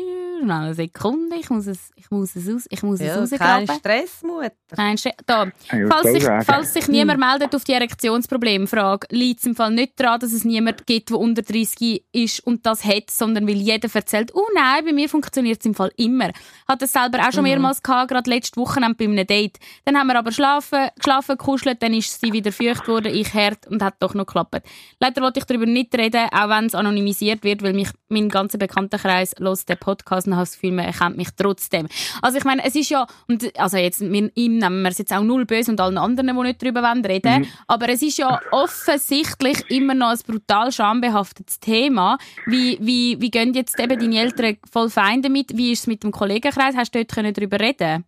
[0.43, 3.79] eine Sekunde, ich muss es, ich muss es aus, ich muss es Ja, kein rausgraben.
[3.79, 4.51] Stress, Mutter.
[4.77, 5.47] Nein, ste- da.
[5.89, 10.19] Falls sich, falls sich niemand meldet auf die Erektionsproblemfrage, liegt es im Fall nicht daran,
[10.19, 14.31] dass es niemand gibt, der unter 30 ist und das hat, sondern weil jeder erzählt,
[14.33, 16.31] oh nein, bei mir funktioniert es im Fall immer.
[16.67, 19.57] Hat das selber auch schon mehrmals gehabt, gerade letzte Woche bei einem Date.
[19.85, 23.67] Dann haben wir aber schlafen, geschlafen, gekuschelt, dann ist sie wieder feucht worden, ich hart
[23.67, 24.63] und hat doch noch geklappt.
[24.99, 28.57] Leider wollte ich darüber nicht reden, auch wenn es anonymisiert wird, weil mich mein ganzer
[28.57, 31.87] Bekanntenkreis los den Podcast und habe das Gefühl, man erkennt mich trotzdem.
[32.21, 35.13] Also ich meine, es ist ja, und also jetzt, wir, ihm nehmen wir es jetzt
[35.13, 38.39] auch null böse und allen anderen, die nicht darüber wollen reden, aber es ist ja
[38.51, 42.17] offensichtlich immer noch ein brutal schambehaftetes Thema.
[42.45, 45.55] Wie, wie, wie gehen jetzt eben deine Eltern voll fein damit?
[45.57, 46.75] Wie ist es mit dem Kollegenkreis?
[46.75, 48.05] Hast du dort können darüber reden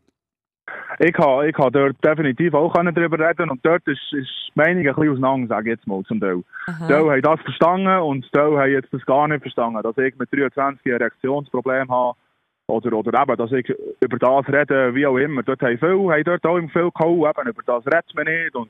[1.00, 4.80] Ich habe, ich habe dort definitiv auch darüber reden und dort ist, ist die Meinung
[4.88, 6.44] ein bisschen auseinander, sage ich jetzt mal zum Teil.
[6.88, 10.32] Teil haben das verstanden und Teil haben jetzt das gar nicht verstanden, dass ich mit
[10.34, 12.18] 23 ein Erektionsproblem habe
[12.68, 13.70] oder, oder eben, dass ich
[14.02, 15.44] über das rede, wie auch immer.
[15.44, 18.70] Dort haben viele, haben dort auch viel gehauen, eben, über das redet man nicht und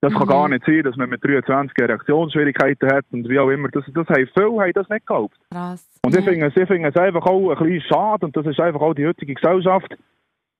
[0.00, 3.68] das kann gar nicht sein, dass man mit 23 Erektionsschwierigkeiten hat und wie auch immer.
[3.68, 5.06] Das, das haben viele haben das nicht.
[5.06, 5.30] Krass.
[6.04, 8.60] Und ich finde, es- ich finde es einfach auch ein bisschen schade und das ist
[8.60, 9.96] einfach auch die heutige Gesellschaft,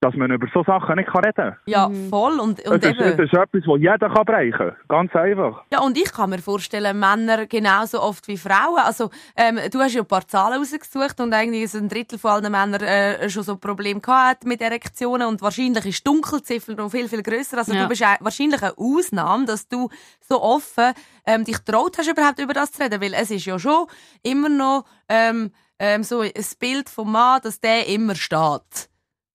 [0.00, 1.56] dass man über so Sachen nicht kann reden kann.
[1.66, 2.38] Ja, voll.
[2.38, 3.24] Und, und Es ist, es eben.
[3.24, 4.76] ist etwas, das jeder kann bereichen kann.
[4.88, 5.64] Ganz einfach.
[5.72, 8.78] Ja, und ich kann mir vorstellen, Männer genauso oft wie Frauen.
[8.78, 12.30] Also, ähm, du hast ja ein paar Zahlen rausgesucht und eigentlich so ein Drittel von
[12.30, 16.90] allen Männern äh, schon so Probleme gehabt mit Erektionen und wahrscheinlich ist die Dunkelziffer noch
[16.90, 17.58] viel, viel grösser.
[17.58, 17.82] Also Ja.
[17.82, 19.88] du bist ein- wahrscheinlich eine Ausnahme, dass du
[20.20, 20.92] so offen
[21.26, 23.86] ähm, dich traut hast, überhaupt über das zu reden, weil es ist ja schon
[24.22, 26.30] immer noch ähm, ähm, so ein
[26.60, 28.88] Bild vom Mann, dass der immer steht.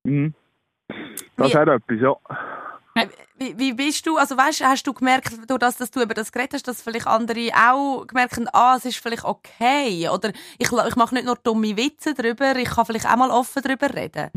[0.06, 0.34] Mhm.
[1.38, 2.16] Das Wie- hat etwas, ja.
[3.40, 6.32] Wie, wie bist du, also weißt, hast du gemerkt, durch das, dass du über das
[6.32, 10.30] geredet hast, dass vielleicht andere auch gemerkt haben, ah, es ist vielleicht okay, oder
[10.60, 13.94] ich, ich mache nicht nur dumme Witze darüber, ich kann vielleicht auch mal offen darüber
[13.94, 14.30] reden.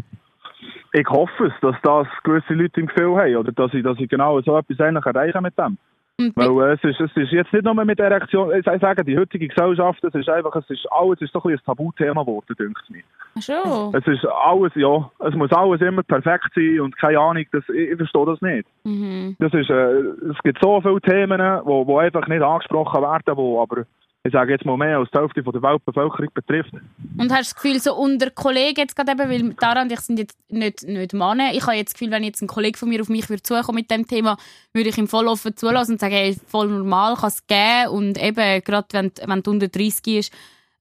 [0.95, 4.09] Ich hoffe es, dass das gewisse Leute im Gefühl haben oder dass ich, dass ich
[4.09, 5.77] genau so etwas eigentlich erreiche mit dem.
[6.19, 9.49] Weil äh, es, ist, es ist jetzt nicht nur mit Erektion, ich sage, die heutige
[9.49, 12.91] Gesellschaft, es ist einfach, es ist alles ist so ein, ein Tabuthema geworden, denke ich
[12.91, 13.03] mir.
[13.43, 13.95] schon.
[13.95, 17.91] Es ist alles, ja, es muss alles immer perfekt sein und keine Ahnung, das, ich,
[17.91, 18.67] ich verstehe das nicht.
[18.85, 19.37] Mhm.
[19.39, 20.01] Das ist, äh,
[20.31, 23.85] es gibt so viele Themen, wo, wo einfach nicht angesprochen werden, wo aber,
[24.27, 26.73] ich sage jetzt mal mehr als die Hälfte von der Weltbevölkerung betrifft.
[26.73, 30.01] Und hast du das Gefühl, so unter Kollegen jetzt gerade eben, weil Tara und ich
[30.01, 32.89] sind jetzt nicht, nicht Männer, ich habe jetzt das Gefühl, wenn jetzt ein Kollege von
[32.89, 34.37] mir auf mich würde zukommen mit dem Thema,
[34.73, 38.23] würde ich ihm voll offen zulassen und sagen, hey, voll normal, kann es geben und
[38.23, 40.33] eben, gerade wenn, wenn du unter 30 bist,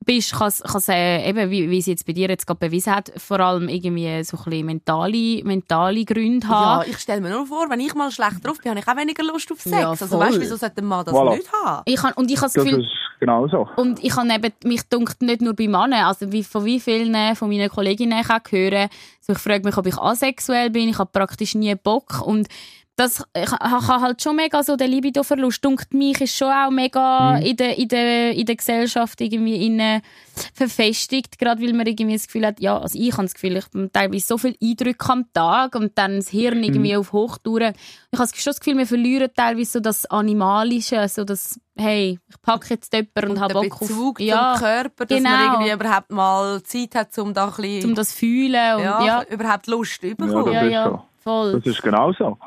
[0.05, 3.11] bist, kann es äh, eben, wie, wie sie jetzt bei dir jetzt gerade bewiesen hat,
[3.17, 6.89] vor allem irgendwie so ein bisschen mentale, mentale Gründe Ja, haben.
[6.89, 9.23] ich stelle mir nur vor, wenn ich mal schlecht drauf bin, habe ich auch weniger
[9.23, 9.75] Lust auf Sex.
[9.75, 11.35] Ja, also weißt du, wieso sollte ein Mann das Voilà.
[11.35, 11.81] nicht haben?
[11.85, 12.89] Ich han, und ich habe das Das Gefühl, ist
[13.19, 13.67] genau so.
[13.75, 17.35] Und ich habe eben, mich dunkt nicht nur bei Männern, also wie, von wie vielen
[17.35, 18.89] von meinen Kolleginnen ich auch hören,
[19.21, 22.47] so ich frage mich, ob ich asexuell bin, ich habe praktisch nie Bock und
[22.95, 25.63] das ha halt schon mega so der Libido-Verlust.
[25.63, 30.01] Dunkt mich ist schon auch mega in, der, in, der, in der Gesellschaft irgendwie innen
[30.53, 33.65] verfestigt, gerade weil man irgendwie das Gefühl hat, ja, also ich habe das Gefühl, ich
[33.65, 37.73] habe teilweise so viele Eindrücke am Tag und dann das Hirn irgendwie auf Hochtouren.
[38.11, 42.41] Ich habe schon das Gefühl, wir verlieren teilweise so das Animalische, so das, hey, ich
[42.41, 43.87] packe jetzt jemanden und, habe der Bock auf...
[43.87, 45.53] Bezug ja, zum Körper, dass man genau.
[45.53, 49.23] irgendwie überhaupt mal Zeit hat, um da ein bisschen, um das fühlen und ja, ja,
[49.23, 50.45] überhaupt Lust zu Ja, bekommen.
[50.45, 51.03] das ja, ist ja, so.
[51.25, 51.53] Voll.
[51.53, 52.37] Das ist genau so.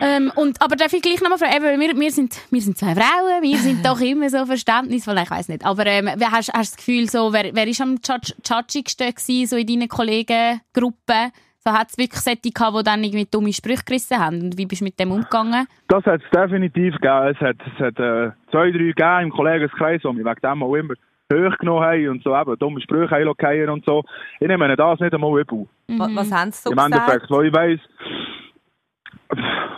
[0.00, 2.94] Ähm, und, aber darf ich gleich nochmal fragen, eben, wir, wir, sind, wir sind zwei
[2.94, 5.64] Frauen, wir sind doch immer so verständnisvoll, ich weiß nicht.
[5.64, 9.56] Aber ähm, hast, du das Gefühl, so, wer, wer ist am tschatsch- tschatschigsten gewesen, so
[9.56, 11.30] in deinen Kollegengruppen?
[11.64, 14.40] So hat es wirklich solche gehabt, die dann irgendwie dumme Sprüche gerissen haben?
[14.42, 15.68] Und wie bist du mit dem umgegangen?
[15.86, 17.28] Das hat es definitiv gegeben.
[17.28, 20.74] Es hat, es hat äh, zwei, drei gegeben im Kollegenkreis, die mich wegen dem auch
[20.74, 20.94] immer
[21.32, 24.02] hochgenommen haben und so eben dumme Sprüche lassen und so.
[24.40, 25.66] Ich nehme das nicht einmal übel.
[25.86, 26.94] Wa- Was haben sie so Im gesagt?
[26.94, 27.80] Endeffekt, weil ich weiss,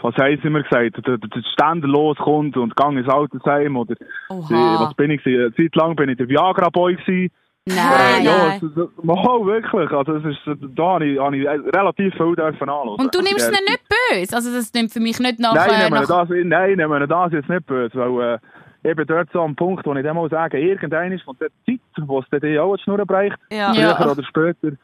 [0.02, 4.80] was haben sie immer gesagt, der, der, loskommt und gang ins Altersheim oder die, Oha.
[4.80, 7.30] was bin ich Zeit lang bin ich der Viagra-Boy gewesen.
[7.66, 7.76] Nein,
[8.20, 8.88] Äh, ja, nein.
[9.02, 9.90] mal, wirklich.
[9.90, 10.40] Also, es ist,
[10.76, 13.00] da habe ich, habe ich relativ viel dürfen anhören.
[13.00, 14.36] Und du nimmst es Ja, nicht böse?
[14.36, 15.54] Also das nimmt für mich nicht nach...
[15.54, 18.90] Nein, äh, nehmen wir nach das, nein, nehmen wir das jetzt nicht böse, weil äh,
[18.90, 21.48] ich bin dort so am Punkt, wo ich dann mal sage, irgendein ist von der
[21.64, 23.72] Zeit, wo es dann auch die Schnur bereicht, Ja.
[23.72, 23.96] Ja.
[23.96, 24.76] früher oder später,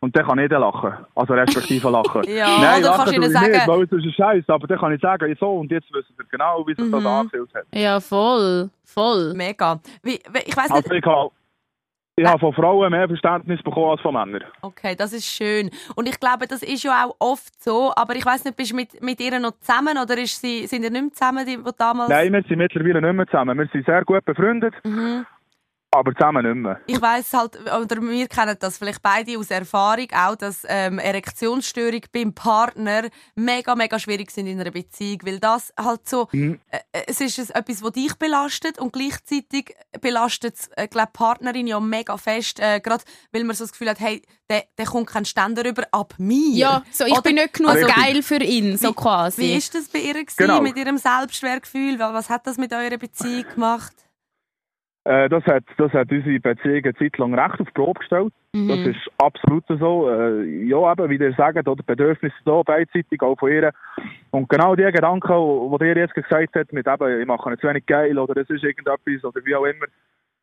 [0.00, 2.22] und dann kann ich dann lachen, also respektive lachen.
[2.28, 4.44] Ja, nein, oder lachen kannst du ihnen ich nicht, sagen- weil es ist ein Scheiß,
[4.48, 7.06] aber dann kann ich sagen, so, und jetzt wissen wir genau, wie sich das Mhm.
[7.06, 7.64] angefühlt hat.
[7.74, 8.70] Ja, voll.
[8.84, 9.34] Voll.
[9.34, 9.80] Mega.
[10.02, 11.30] Wie, wie, ich weiß nicht, Also ich habe,
[12.18, 14.44] ich habe von Frauen mehr Verständnis bekommen als von Männern.
[14.62, 15.70] okay, das ist schön.
[15.96, 18.76] Und ich glaube, das ist ja auch oft so, aber ich weiß nicht, bist du
[18.76, 21.70] mit, mit ihr noch zusammen oder ist sie, sind ihr nicht mehr zusammen, die, die
[21.76, 22.08] damals...
[22.08, 23.58] Nein, wir sind mittlerweile nicht mehr zusammen.
[23.58, 25.26] Wir sind sehr gut befreundet, Mhm.
[25.96, 26.80] Aber zusammen nicht mehr.
[26.86, 32.00] Ich weiß halt, oder wir kennen das vielleicht beide aus Erfahrung auch, dass ähm, Erektionsstörung
[32.12, 36.60] beim Partner mega, mega schwierig sind in einer Beziehung, weil das halt so, Mhm.
[36.70, 41.12] äh, äh, es ist es etwas, was dich belastet und gleichzeitig belastet es, äh, glaub,
[41.12, 44.64] die Partnerin ja mega fest, äh, gerade weil man so das Gefühl hat, hey, der,
[44.78, 46.56] der kommt kein Ständer über ab mir.
[46.56, 47.94] Ja, so, ich Oder- bin nicht genug Richtig.
[47.94, 49.42] geil für ihn, so quasi.
[49.42, 50.60] Wie ist das bei ihr gewesen, Genau.
[50.60, 51.98] mit ihrem Selbstwertgefühl?
[51.98, 53.92] Was hat das mit eurer Beziehung gemacht?
[55.06, 58.32] Äh, das, hat, das hat unsere Beziehung eine Zeit lang recht auf die Probe gestellt.
[58.52, 58.68] Mhm.
[58.68, 60.10] Das ist absolut so.
[60.10, 63.70] Äh, ja, eben, wie ihr sagt, oder Bedürfnisse da beidseitig auch von ihr.
[64.32, 67.68] Und genau die Gedanken, die ihr jetzt gesagt habt, mit eben, ich mache nicht zu
[67.68, 69.86] wenig geil oder es ist irgendetwas oder wie auch immer,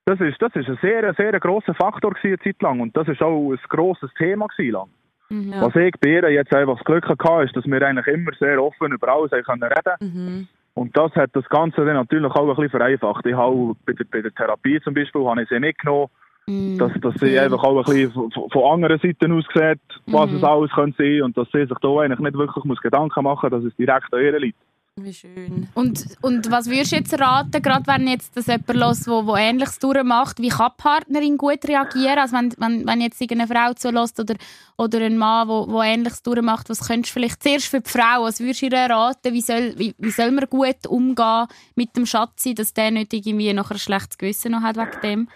[0.06, 2.80] das ist, das ist ein sehr, sehr grosser Faktor gewesen, eine Zeit lang.
[2.80, 4.90] Und das ist auch ein grosses Thema gewesen lang.
[5.28, 5.54] Mhm.
[5.60, 8.64] Was ich bei ihr jetzt einfach das Glück hatte, ist, dass wir eigentlich immer sehr
[8.64, 10.48] offen über alles reden Mhm.
[10.76, 13.26] Und das hat das Ganze dann natürlich auch ein bisschen vereinfacht.
[13.26, 16.10] Ich habe bei der, bei der Therapie zum Beispiel habe ich sie mitgenommen,
[16.46, 16.78] Mhm.
[16.78, 20.38] dass, dass sie einfach auch ein bisschen von, von anderen Seiten aus sieht, was Mhm.
[20.38, 23.50] es alles könnte sein und dass sie sich da eigentlich nicht wirklich muss Gedanken machen
[23.50, 24.60] muss, dass es direkt an ihr liegt.
[24.96, 25.68] Wie schön.
[25.74, 29.36] Und, und was würdest du jetzt raten, gerade wenn jetzt das jemand los, wo, wo
[29.36, 32.20] Ähnliches durchmacht, wie kann Partnerin gut reagieren?
[32.20, 34.36] Also wenn, wenn, wenn jetzt irgendeine Frau zulässt oder,
[34.78, 38.22] oder ein Mann, wo, wo Ähnliches durchmacht, was könntest du vielleicht zuerst für die Frau,
[38.22, 42.06] was würdest du ihr raten, wie soll, wie, wie soll man gut umgehen mit dem
[42.06, 45.30] Schatzi, dass der nicht irgendwie noch ein schlechtes Gewissen noch hat wegen dem?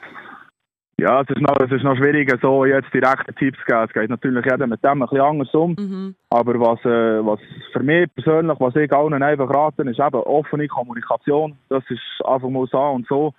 [0.99, 3.85] Ja, es ist noch, es ist noch schwieriger, so jetzt direkte Tipps zu geben.
[3.85, 5.75] Es geht natürlich jeder mit dem ein bisschen anders um.
[5.77, 6.15] Mhm.
[6.31, 7.39] Aber was, äh, was
[7.71, 11.55] für mich persönlich, was ich allen einfach raten, ist eben offene Kommunikation.
[11.69, 13.33] Das ist einfach mal so und so.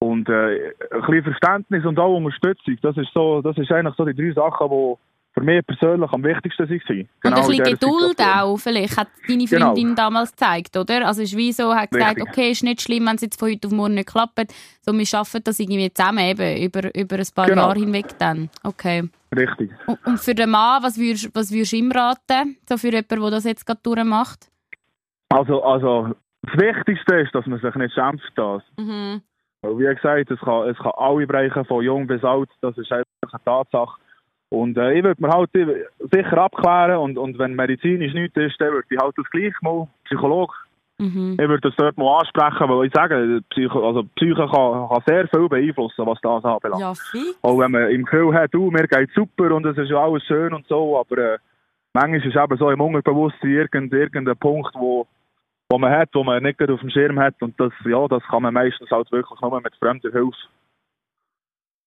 [0.00, 2.76] Und äh, ein bisschen Verständnis und auch Unterstützung.
[2.82, 4.94] Das ist, so, das ist eigentlich so die drei Sachen, die
[5.34, 7.08] für mich persönlich am wichtigsten waren.
[7.24, 8.38] und ein bisschen in dieser Geduld Situation.
[8.40, 9.66] auch, vielleicht, hat deine Genau.
[9.66, 11.06] Freundin damals gezeigt, oder?
[11.06, 12.28] Also es ist wie so, hat gesagt, Richtig.
[12.28, 14.52] okay, ist nicht schlimm, wenn es jetzt von heute auf morgen nicht klappt.
[14.82, 17.62] So, wir schaffen das irgendwie zusammen, eben, über, über ein paar Genau.
[17.68, 18.50] Jahre hinweg dann.
[18.62, 19.08] Okay.
[19.34, 19.70] Richtig.
[19.86, 22.56] Und, und für den Mann, was würdest, was würdest du ihm raten?
[22.68, 24.50] So für jemanden, der das jetzt gerade durchmacht?
[25.30, 28.62] Also, also das Wichtigste ist, dass man sich nicht schämt für das.
[28.76, 29.22] Mhm.
[29.62, 32.50] Weil, wie gesagt, es kann, es kann alle bereichen, von jung bis alt.
[32.60, 34.00] Das ist einfach eine Tatsache.
[34.52, 38.72] Und äh, ich würde mir halt sicher abklären und, und wenn medizinisch nichts ist, dann
[38.72, 40.52] würde ich halt das gleich mal Psychologe
[41.02, 41.32] Mhm.
[41.32, 45.26] Ich würde das dort mal ansprechen, weil ich sage, Psycho, also Psyche kann, kann sehr
[45.28, 46.80] viel beeinflussen, was das anbelangt.
[46.80, 47.38] Ja, fix.
[47.42, 50.22] Auch wenn man im Gefühl hat, du, mir geht super und es ist ja alles
[50.24, 51.38] schön und so, aber äh,
[51.92, 55.06] manchmal ist es eben so im Unterbewusstsein irgend, irgendein Punkt, wo,
[55.68, 58.42] wo man hat, wo man nicht auf dem Schirm hat und das, ja, das kann
[58.42, 60.36] man meistens halt wirklich nur mit fremder Hilfe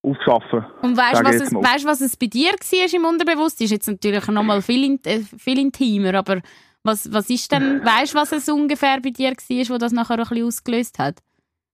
[0.05, 0.65] aufschaffen.
[0.81, 3.65] Und weißt du, was, es- weißt, was es bei dir war im Unterbewusstsein?
[3.65, 6.41] Ist jetzt natürlich nochmal viel, in, äh, viel intimer, aber
[6.83, 10.19] was, was ist denn, weißt du, was es ungefähr bei dir war, wo das nachher
[10.19, 11.15] ein bisschen ausgelöst hat?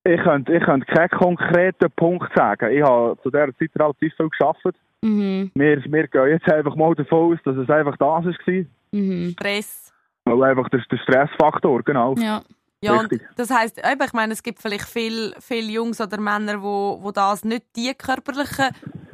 [0.04, 2.72] Ich könnte, ich könnte keinen konkreten Punkt sagen.
[2.76, 4.76] Ich habe zu dieser Zeit relativ viel gearbeitet.
[5.02, 5.52] Mhm.
[5.54, 8.66] Wir, wir gehen jetzt einfach mal davon aus, dass es einfach das war.
[8.92, 9.32] Mhm.
[9.34, 9.94] Stress.
[10.26, 12.16] Weil einfach der, der Stressfaktor, genau.
[12.18, 12.42] Ja.
[12.84, 16.62] Ja, und das heisst, eben, ich meine, es gibt vielleicht viele viel Jungs oder Männer,
[16.64, 18.70] wo, wo das nicht die körperlichen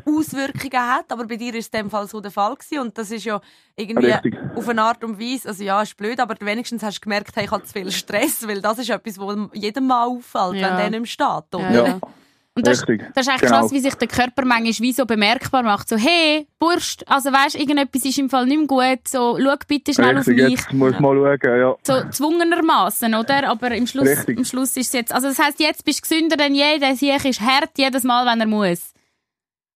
[0.05, 2.97] Auswirkungen hat, aber bei dir ist es in dem Fall so der Fall gewesen und
[2.97, 3.41] das ist ja
[3.75, 4.37] irgendwie Richtig.
[4.55, 7.43] auf eine Art und Weise, also ja, ist blöd, aber wenigstens hast du gemerkt, hey,
[7.43, 10.69] ich habe zu viel Stress, weil das ist etwas, was jedem mal auffällt, Ja.
[10.69, 11.87] wenn der nicht mehr steht, oder?
[11.87, 11.99] Ja.
[12.57, 13.61] Und das, Richtig, das ist eigentlich genau.
[13.61, 15.87] krass, wie sich der Körper manchmal wie so bemerkbar macht.
[15.87, 19.93] So, hey, Burst, also weißt, irgendetwas ist im Fall nicht mehr gut, so, schau bitte
[19.93, 20.59] schnell Richtig, auf mich.
[20.59, 21.75] jetzt muss mal schauen, ja.
[21.83, 23.47] So zwungenermaßen, oder?
[23.47, 24.39] Aber im Schluss, Richtig.
[24.39, 26.95] im Schluss ist es jetzt, also das heisst, jetzt bist du gesünder denn je, der
[26.95, 28.91] Sieg ist hart jedes Mal, wenn er muss.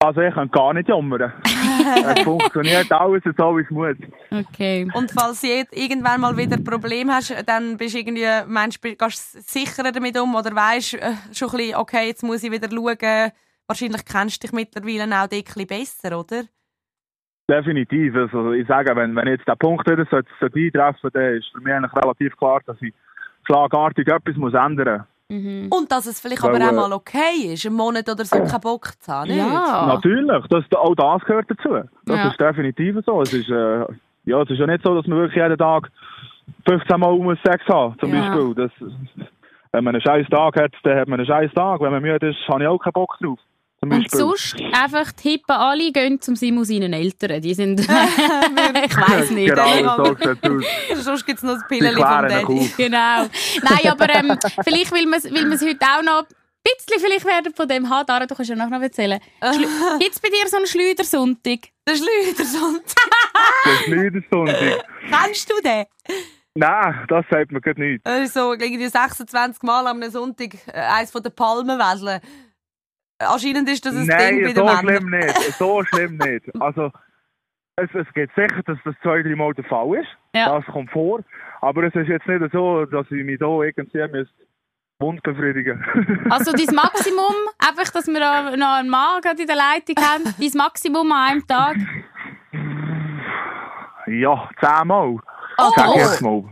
[0.04, 1.32] Also ich kann gar nicht jammern.
[1.44, 3.96] es funktioniert alles so, wie es muss.
[4.32, 4.88] Okay.
[4.96, 8.96] Und falls du irgendwann mal wieder ein Problem hast, dann bist du irgendwie, meinst du,
[8.96, 12.52] gehst du sicherer damit um oder weißt äh, schon ein bisschen, okay, jetzt muss ich
[12.52, 13.32] wieder schauen.
[13.68, 16.46] Wahrscheinlich kennst du dich mittlerweile auch ein bisschen besser, oder?
[17.48, 18.16] Definitiv.
[18.16, 21.62] Also ich sage, wenn, wenn jetzt der Punkt wieder sollte, sollte eintreffen dann ist für
[21.62, 22.94] mich eigentlich relativ klar, dass ich
[23.46, 25.70] schlagartig etwas muss ändern Mhm.
[25.72, 28.36] Und dass es vielleicht Weil, aber auch äh, mal okay ist, einen Monat oder so
[28.38, 29.38] keinen Bock zu haben, nicht?
[29.38, 29.86] Ja.
[29.88, 31.70] Natürlich, das, auch das gehört dazu.
[32.06, 32.28] Das Ja.
[32.28, 33.22] ist definitiv so.
[33.22, 33.86] Es ist, äh,
[34.26, 35.90] ja, es ist ja nicht so, dass man wirklich jeden Tag
[36.68, 38.30] 15 Mal muss Sex haben zum Ja.
[38.36, 38.56] Beispiel.
[38.56, 38.72] Das,
[39.72, 41.80] wenn man einen scheiß Tag hat, dann hat man einen scheiß Tag.
[41.80, 43.40] Wenn man müde ist, habe ich auch keinen Bock drauf.
[43.84, 47.42] Und sonst einfach die Hippen alle gehen zum Simon seinen Eltern.
[47.42, 49.50] Die sind, ich weiß nicht.
[49.50, 51.02] Genau, so.
[51.02, 52.72] Sonst gibt es noch das Pillen vom Daddy.
[52.78, 53.26] Genau.
[53.64, 56.28] Nein, aber ähm, vielleicht will man es will man's heute auch noch ein
[56.64, 58.06] bisschen vielleicht werden von dem haben.
[58.06, 59.20] Dara, du kannst ja nachher noch erzählen.
[60.00, 61.70] Gibt es bei dir so einen Schleudersonntag?
[61.88, 62.96] Der Schleudersonntag.
[63.64, 64.86] Das ist Liedersonntag.
[65.10, 65.86] Kennst du den?
[66.54, 68.06] Nein, das sagt mir gerade nicht.
[68.06, 72.22] Das ist so irgendwie 26 Mal am Sonntag äh, eins von den Palmen wedeln.
[73.28, 74.80] Anscheinend ist das ein Ding bei Nein, den so Männern.
[74.88, 75.38] schlimm nicht.
[75.58, 76.46] So schlimm nicht.
[76.60, 76.92] Also,
[77.78, 80.10] es, es geht sicher, dass das zwei, drei Mal der Fall ist.
[80.36, 80.60] Ja.
[80.60, 81.22] Das kommt vor.
[81.62, 84.34] Aber es ist jetzt nicht so, dass ich mich da irgendwie müsste
[85.00, 85.84] Wund befriedigen
[86.30, 88.20] Also dein Maximum, einfach, dass wir
[88.58, 91.78] noch einen Mann gerade in der Leitung haben, dein Maximum an einem Tag.
[94.08, 95.18] Ja, zehnmal.
[95.58, 96.44] Oh, Sag ich jetzt mal.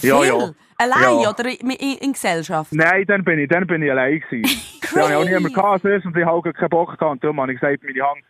[0.00, 0.08] viel.
[0.10, 0.50] Ja, ja.
[0.78, 1.30] Allein Ja.
[1.30, 2.72] oder in, in, in Gesellschaft?
[2.72, 4.48] Nein, dann bin ich, dann bin ich allein gewesen.
[4.94, 7.02] Da habe ich auch niemand gehabt sonst und ich habe auch keinen Bock gehabt.
[7.12, 8.24] Und darum habe ich gesagt, meine Hand,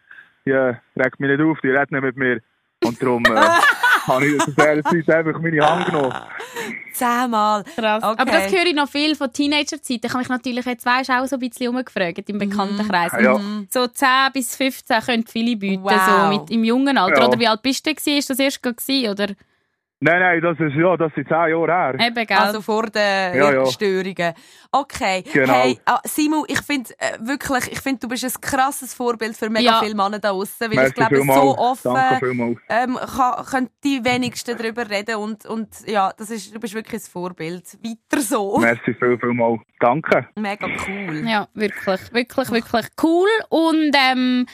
[0.44, 2.40] die äh, regt mich nicht auf, die redet nicht mit mir.
[2.84, 3.28] Und darum äh,
[4.08, 6.14] habe ich zu dieser Zeit einfach meine Hand genommen.
[6.92, 7.62] Zehnmal.
[7.64, 8.02] Krass.
[8.02, 8.20] Okay.
[8.22, 10.00] Aber das höre ich noch viel von Teenager-Zeiten.
[10.06, 13.12] Ich habe mich natürlich jetzt weißt, auch so ein bisschen umgefragt im Bekanntenkreis.
[13.20, 13.32] Ja.
[13.32, 15.92] Und So 10 bis 15 können viele bieten, Wow.
[15.92, 17.20] so mit, im jungen Alter.
[17.20, 17.28] Ja.
[17.28, 17.94] Oder wie alt bist du?
[17.94, 18.18] Gewesen?
[18.18, 19.26] Ist das erst gerade gewesen, oder?
[20.00, 22.06] Nein, nein, das ist ja, das sind zehn Jahre her.
[22.06, 22.36] Eben, gell?
[22.36, 23.66] Also vor den Ja, ja.
[23.66, 24.32] Störungen.
[24.70, 25.24] Okay.
[25.32, 25.52] Genau.
[25.52, 29.50] Hey, ah, Simon, ich finde äh, wirklich, ich finde, du bist ein krasses Vorbild für
[29.50, 29.80] mega Ja.
[29.80, 31.96] viele Männer da draußen, weil Merci ich glaube, so offen
[32.68, 37.02] ähm, kann, können die wenigsten darüber reden und, und ja, das ist, du bist wirklich
[37.02, 37.64] ein Vorbild.
[37.82, 38.58] Weiter so.
[38.58, 39.60] Merci viel, vielmals.
[39.80, 40.28] Danke.
[40.36, 41.24] Mega cool.
[41.26, 43.28] Ja, wirklich, wirklich, wirklich cool.
[43.48, 44.46] Und ähm,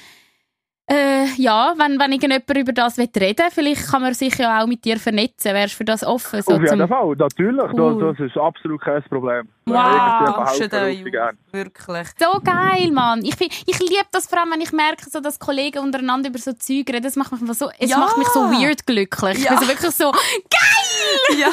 [0.87, 4.66] äh, ja, wenn, wenn irgendjemand über das reden will, vielleicht kann man sich ja auch
[4.66, 5.55] mit dir vernetzen.
[5.55, 6.43] Wärst du für das offen?
[6.43, 7.72] So Auf jeden zum- Fall, natürlich.
[7.72, 8.01] Cool.
[8.03, 9.49] Das, das ist absolut kein Problem.
[9.66, 10.47] Wow.
[10.61, 11.39] Helfen.
[11.53, 12.07] Wirklich.
[12.18, 13.24] So geil, Mann.
[13.24, 16.39] Ich, find- ich liebe das vor allem, wenn ich merke, so, dass Kollegen untereinander über
[16.39, 17.03] so Zeug reden.
[17.03, 17.99] Das macht mich einfach so, es Ja.
[17.99, 19.39] macht mich so weird glücklich.
[19.43, 19.53] Ja.
[19.55, 20.12] Ich bin so wirklich so,
[21.39, 21.49] Ja.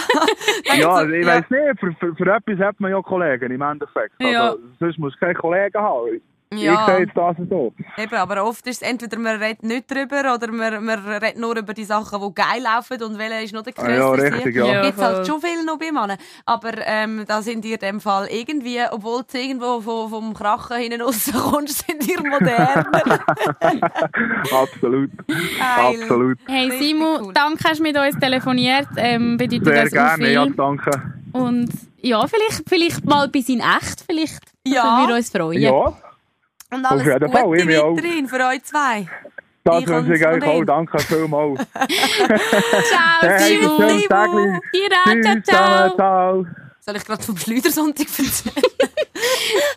[0.65, 3.61] Ja, Also, also ich weiss nicht, für, für, für etwas hat man ja Kollegen im
[3.61, 4.13] Endeffekt.
[4.19, 4.55] Also, Ja.
[4.79, 6.21] Sonst muss keine Kollegen haben.
[6.53, 6.73] Ja.
[6.81, 7.73] Ich sehe jetzt das so.
[7.97, 11.55] Eben, aber oft ist es entweder man redet nicht drüber oder man, man redet nur
[11.57, 13.97] über die Sachen, die geil laufen und welcher ist noch der Ah, grösste.
[13.97, 14.65] ja, richtig, ja.
[14.65, 14.81] Ja.
[14.83, 16.17] Gibt es halt schon viel noch bei Männern.
[16.45, 20.77] Aber ähm, da sind ihr in dem Fall irgendwie, obwohl du irgendwo vom, vom Krachen
[20.77, 22.85] hinten rauskommst, sind ihr moderner.
[24.51, 25.11] Absolut.
[25.59, 26.37] Absolut.
[26.47, 28.87] hey Simon, danke, hast du mit uns telefoniert.
[28.97, 30.33] Ähm, bedeutet Sehr das gerne, viel.
[30.33, 30.91] ja, danke.
[31.33, 31.69] Und
[32.01, 34.03] ja, vielleicht, vielleicht mal bis in echt.
[34.05, 34.97] Vielleicht Ja.
[34.97, 35.61] würden wir uns freuen.
[35.61, 35.93] Ja,
[36.71, 37.97] Und alles jeden Fall, Gute auch.
[37.97, 39.07] weiterhin für euch zwei.
[39.63, 40.65] das wünsche ich euch auch.
[40.65, 41.59] Danke vielmals.
[42.89, 43.67] Ciao, Hey, ciao,
[45.23, 45.95] Tschüss zusammen, ciao.
[45.95, 46.45] ciao.
[46.91, 48.55] Soll ich gerade vom Schleudersonntag erzählen?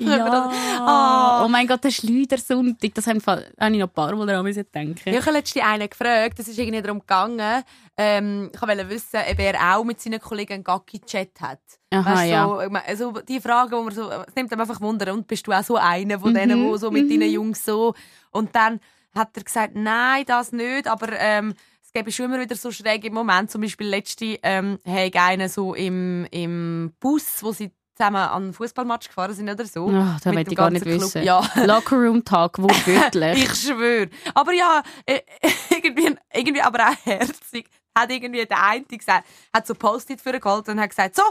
[0.00, 0.50] Ja.
[0.80, 1.44] Ah.
[1.44, 2.94] Oh mein Gott, der Schleudersonntag.
[2.94, 5.00] Das habe ich habe ich noch ein paar Mal daran denken.
[5.04, 7.62] Ich habe letztens einen gefragt, es ist irgendwie darum gegangen,
[7.96, 11.60] ähm, ich wollte wissen, ob er auch mit seinen Kollegen einen Gacki-Chat hat.
[11.90, 12.44] Aha, Weißt ja.
[12.46, 12.54] so,
[12.86, 15.62] also die Frage, wo man so, es nimmt einem einfach Wunder, und bist du auch
[15.62, 17.94] so einer von Mhm, denen, wo so mit deinen Jungs so,
[18.30, 18.80] und dann
[19.14, 21.54] hat er gesagt, nein, das nicht, aber ähm,
[21.94, 26.26] gäbe schon immer wieder so schräge Momente, zum Beispiel letzte, ähm, hey, einer so im,
[26.30, 29.84] im Bus, wo sie zusammen an einen Fußballmatch gefahren sind oder so.
[29.84, 31.22] Oh, da möchte ich gar nicht ganzen wissen.
[31.22, 31.24] Club.
[31.24, 31.64] Ja.
[31.64, 33.44] Lockerroom-Tag, wortwörtlich.
[33.44, 34.10] Ich schwöre.
[34.34, 35.20] Aber ja, äh,
[35.70, 37.70] irgendwie, irgendwie aber auch herzig.
[37.96, 41.22] Hat irgendwie der eine gesagt, hat so Post-it für geholt und hat gesagt, so,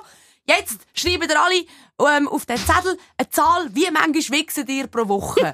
[0.45, 5.05] jetzt schreiben ihr alle ähm, auf den Zettel eine Zahl, wie manchmal wichsen ihr pro
[5.09, 5.53] Woche.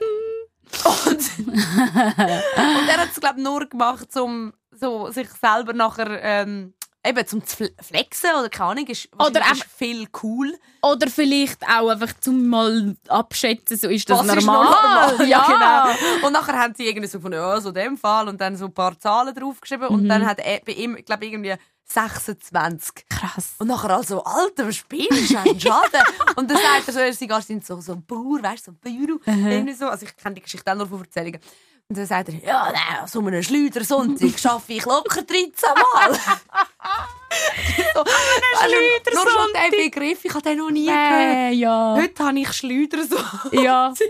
[0.85, 6.73] und, und er hat es, glaube nur gemacht, um so sich selber nachher ähm,
[7.05, 10.53] eben zum zu fl- flexen oder keine Ahnung, ist, Oder ist viel cool.
[10.81, 14.65] Oder vielleicht auch einfach zum mal abschätzen, so ist das Was ist normal.
[14.65, 15.27] noch normal?
[15.29, 15.45] Ja,
[15.95, 16.27] genau.
[16.27, 18.73] Und nachher haben sie irgendwie so von, ja, so dem Fall und dann so ein
[18.73, 20.09] paar Zahlen draufgeschrieben und Mhm.
[20.09, 21.55] dann hat er bei ihm, ich glaube irgendwie
[21.91, 23.05] 26.
[23.09, 23.55] Krass.
[23.57, 25.37] Und nachher also, Alter, was spielst du?
[25.37, 26.01] Ein Schaden.
[26.35, 29.07] und dann sagt er so, er sei so, so ein Bauer, weißt du, so ein
[29.07, 29.19] Bauer.
[29.51, 29.87] Irgendwie so.
[29.87, 31.39] Also ich kenne die Geschichte auch nur von Erzählungen.
[31.91, 36.13] Und dann sagt er, ja, nein, so einen Schleudersonntag schaffe ich locker 13 Mal.
[37.95, 39.13] so, Schleudersonntag?
[39.15, 41.01] Nur schon der Begriff, ich habe den noch nie gehört.
[41.01, 41.95] Äh, ja.
[41.99, 43.53] Heute habe ich Schleudersonntag.
[43.53, 43.93] Ja.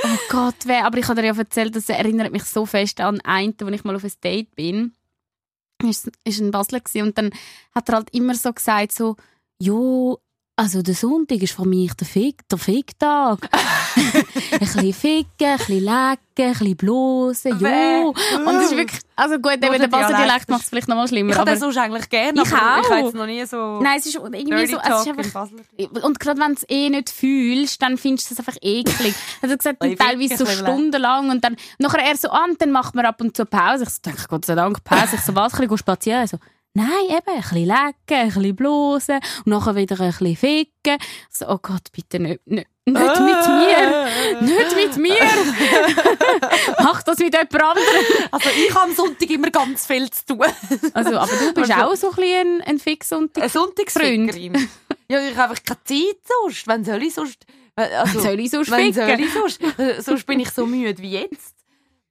[0.00, 0.76] Oh Gott, weh.
[0.76, 3.82] Aber ich habe dir ja erzählt, das erinnert mich so fest an einen, wo ich
[3.82, 4.94] mal auf ein Date bin.
[5.82, 7.02] Ist, ist ein Basler gewesen.
[7.08, 7.30] und dann
[7.74, 9.16] hat er halt immer so gesagt so,
[9.58, 10.20] jo,
[10.58, 13.48] also der Sonntag ist für mich der Fick, der Ficktag.
[14.52, 18.00] ein bisschen ficken, ein bisschen lecken, ein bisschen blosen, Bäh.
[18.02, 18.08] jo.
[18.08, 20.68] Und das ist wirklich, also gut, eben der der Basler Dialekt Dialekt ist- macht es
[20.68, 21.30] vielleicht noch mal schlimmer.
[21.32, 22.90] Ich habe den sonst eigentlich gerne, Ich aber ich auch.
[22.90, 25.48] habe jetzt noch nie so Nein, es ist irgendwie so, es ist in einfach,
[26.02, 29.14] und gerade wenn du es eh nicht fühlst, dann findest du es einfach eklig.
[29.40, 33.20] Hat gesagt, teilweise so stundenlang und dann nachher er so an, dann macht man ab
[33.20, 33.84] und zu Pause.
[33.84, 35.14] Ich so, denke, Gott sei Dank, Pause.
[35.14, 36.26] Ich so, was, ein bisschen spazieren?
[36.26, 36.38] So,
[36.74, 40.98] nein, eben, ein bisschen lecken, ein bisschen blosen und nachher wieder ein bisschen ficken.
[41.30, 44.08] So, oh Gott, bitte nicht, nicht, nicht mit mir.
[44.40, 45.14] Nicht mit mir.
[46.78, 48.04] Mach das mit jemand anderem.
[48.30, 50.44] Also ich habe am Sonntag immer ganz viel zu tun.
[50.94, 53.42] Also, aber du bist Also- auch so ein bisschen ein, ein Fixsonntag.
[53.42, 54.68] Eine Sonntagsfickerin.
[55.10, 56.66] ja, ich habe einfach keine Zeit sonst.
[56.66, 57.44] Wenn soll ich sonst...
[57.76, 59.08] Also, Soll ich sonst wenn ficken?
[59.08, 59.78] soll ich sonst?
[59.78, 61.54] Äh, Sonst bin ich so müde wie jetzt.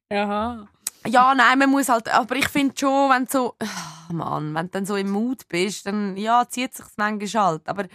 [0.10, 0.66] Aha.
[1.06, 2.10] Ja, nein, man muss halt...
[2.14, 3.56] Aber ich finde schon, wenn du so...
[3.60, 7.62] Ah, Mann, wenn du dann so im Mut bist, dann ja, zieht sich manchmal halt.
[7.68, 7.86] Aber...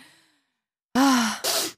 [0.97, 1.37] ah,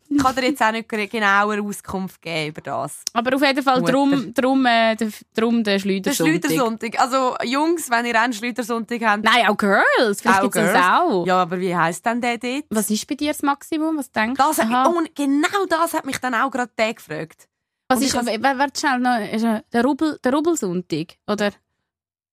[0.09, 3.03] ich kann dir jetzt auch nicht genauer Auskunft geben über das.
[3.12, 3.93] Aber auf jeden Fall Mutter.
[3.93, 6.51] drum, drum, äh, der, drum der Der Schleudersonntag.
[6.51, 7.01] Schleudersonntag.
[7.01, 9.25] Also, Jungs, wenn ihr einen Schleudersonntag habt...
[9.25, 10.20] Nein, auch Girls.
[10.20, 10.87] Vielleicht Auch das Girls.
[10.87, 11.27] auch.
[11.27, 12.64] Ja, aber wie heisst denn der dort?
[12.70, 13.99] Was ist bei dir das Maximum?
[13.99, 14.87] Was denkst Das Aha.
[14.87, 17.49] und genau das hat mich dann auch gerade der gefragt.
[17.89, 21.16] Was ist, warte schnell noch, ist äh, der, Rubbel, der Rubbelsonntag?
[21.26, 21.53] Oder?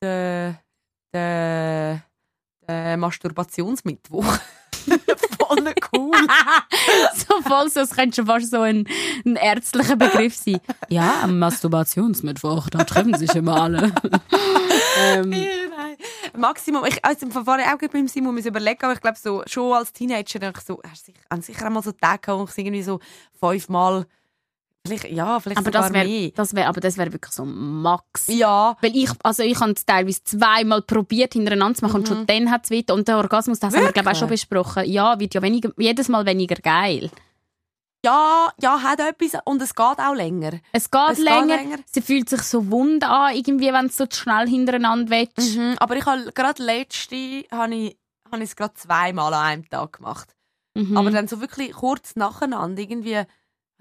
[0.02, 0.62] Der,
[1.14, 2.04] der,
[2.68, 4.38] der Masturbationsmittwoch.
[5.52, 6.12] Voll cool.
[7.16, 8.88] so voll so, es könnte schon fast so ein,
[9.26, 10.60] ein ärztlicher Begriff sein.
[10.88, 13.92] Ja, am Masturbationsmittwoch, da treffen sich immer alle.
[15.00, 15.98] ähm, Nein.
[16.38, 19.74] Maximum, ich also im Verfahren auch beim Simon muss überlegen, aber ich glaube so schon
[19.74, 22.84] als Teenager ich so, hast sicher, habe sicher einmal so Tage gehabt, wo ich irgendwie
[22.84, 23.00] so
[23.38, 24.06] fünfmal,
[24.86, 26.32] vielleicht ja, vielleicht aber sogar das wäre, mehr.
[26.36, 28.28] das wär, aber das wäre wirklich so Max.
[28.28, 32.26] Ja, Weil ich, also ich habe es teilweise zweimal probiert, hintereinander zu machen und schon
[32.28, 32.94] dann hat es weiter.
[32.94, 34.48] Und der Orgasmus, das haben wir glaube ich auch schon Wirklich?
[34.50, 34.86] besprochen.
[34.92, 37.10] Ja, wird ja weniger, jedes Mal weniger geil.
[38.04, 40.54] ja, ja, hat etwas und es geht auch länger.
[40.72, 41.78] Es geht, Es geht länger, länger.
[41.86, 45.56] sie fühlt sich so wund an, irgendwie, wenn du so schnell hintereinander willst.
[45.58, 47.98] Mhm, aber ich habe gerade letzte, habe ich,
[48.32, 50.34] habe ich es gerade zweimal an einem Tag gemacht.
[50.74, 50.98] Mhm.
[50.98, 53.22] Aber dann so wirklich kurz nacheinander, irgendwie,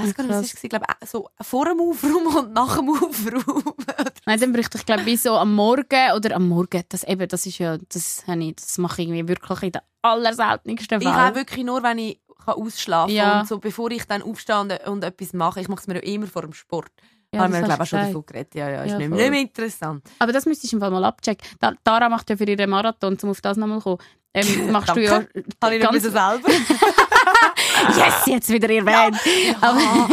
[0.03, 2.89] weiß gar nicht, was es war, ich glaube, so vor dem Aufraum und nach dem
[2.91, 3.75] Aufraum.
[4.27, 7.47] Nein, dann bräuchte ich glaube ich so am Morgen oder am Morgen, das eben, das
[7.47, 11.35] ist ja, das, ich, das mache ich irgendwie wirklich in den allerseltensten ich habe Fällen.
[11.35, 13.31] wirklich nur, wenn ich kann ausschlafen Ja.
[13.31, 15.61] kann und so, bevor ich dann aufstehe und, und etwas mache.
[15.61, 16.91] Ich mache es mir ja immer vor dem Sport.
[17.33, 18.55] Ja, haben wir, glaube ich, schon davon geredet.
[18.57, 20.09] Ja, ja, ist Ja, nicht, mehr, nicht mehr interessant.
[20.19, 21.47] Aber das müsstest du im Fall mal abchecken.
[21.61, 23.99] Da, Tara macht ja für ihren Marathon, um auf das nochmal zu kommen.
[24.35, 25.23] Ähm, machst du ja
[25.63, 26.41] Habe ich ganz, selber?
[27.97, 29.17] Yes, jetzt wieder erwähnt.
[29.61, 30.09] Aber,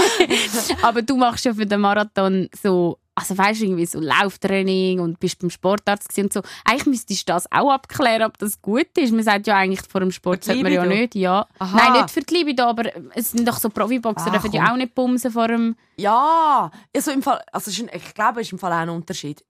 [0.82, 5.20] aber du machst ja für den Marathon so, also weißt du, irgendwie so Lauftraining und
[5.20, 6.42] bist beim Sportarzt und so.
[6.66, 9.12] Eigentlich müsstest du das auch abklären, ob das gut ist.
[9.12, 11.46] Man sagt ja eigentlich vor dem Sport sollte man ja nicht, ja.
[11.60, 11.78] Aha.
[11.78, 12.84] Nein, nicht für die Libido, aber
[13.16, 15.76] es sind doch so Profiboxer, Ah, dürfen ja auch nicht bumsen vor dem...
[15.98, 19.44] Ja, also im Fall, also ich glaube, es ist im Fall auch ein Unterschied.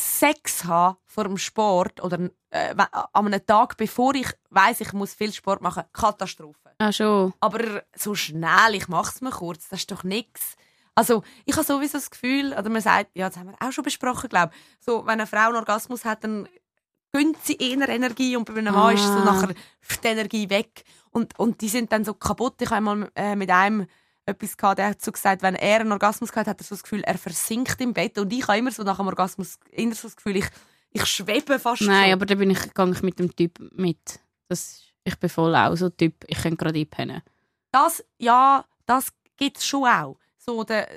[0.00, 2.18] Sex haben vor dem Sport oder
[2.50, 2.74] äh,
[3.12, 6.72] an einem Tag, bevor ich weiß, ich muss viel Sport machen, Katastrophe.
[6.78, 7.32] Ah, schon.
[7.40, 10.56] Aber so schnell, ich mache es mir kurz, das ist doch nichts.
[10.94, 13.84] Also ich habe sowieso das Gefühl, oder man sagt, ja, das haben wir auch schon
[13.84, 16.48] besprochen, glaube so, wenn eine Frau einen Orgasmus hat, dann
[17.12, 19.24] gönnt sie eher Energie und bei einem Mann ist so Ah.
[19.24, 19.54] nachher
[20.02, 22.60] die Energie weg und, und die sind dann so kaputt.
[22.60, 23.86] Ich habe einmal äh, mit einem
[24.26, 26.82] etwas gehabt, der hat so gesagt, wenn er einen Orgasmus hat, hat er so das
[26.82, 30.08] Gefühl, er versinkt im Bett und ich habe immer so nach dem Orgasmus immer so
[30.08, 30.46] das Gefühl, ich,
[30.90, 32.12] ich schwebe fast Nein, so.
[32.14, 34.20] aber da bin ich, gehe ich mit dem Typ mit.
[34.48, 37.22] Das, ich bin voll auch so ein Typ, ich könnte gerade einpennen.
[37.70, 40.16] Das, ja, das gibt es schon auch.
[40.38, 40.88] So, der,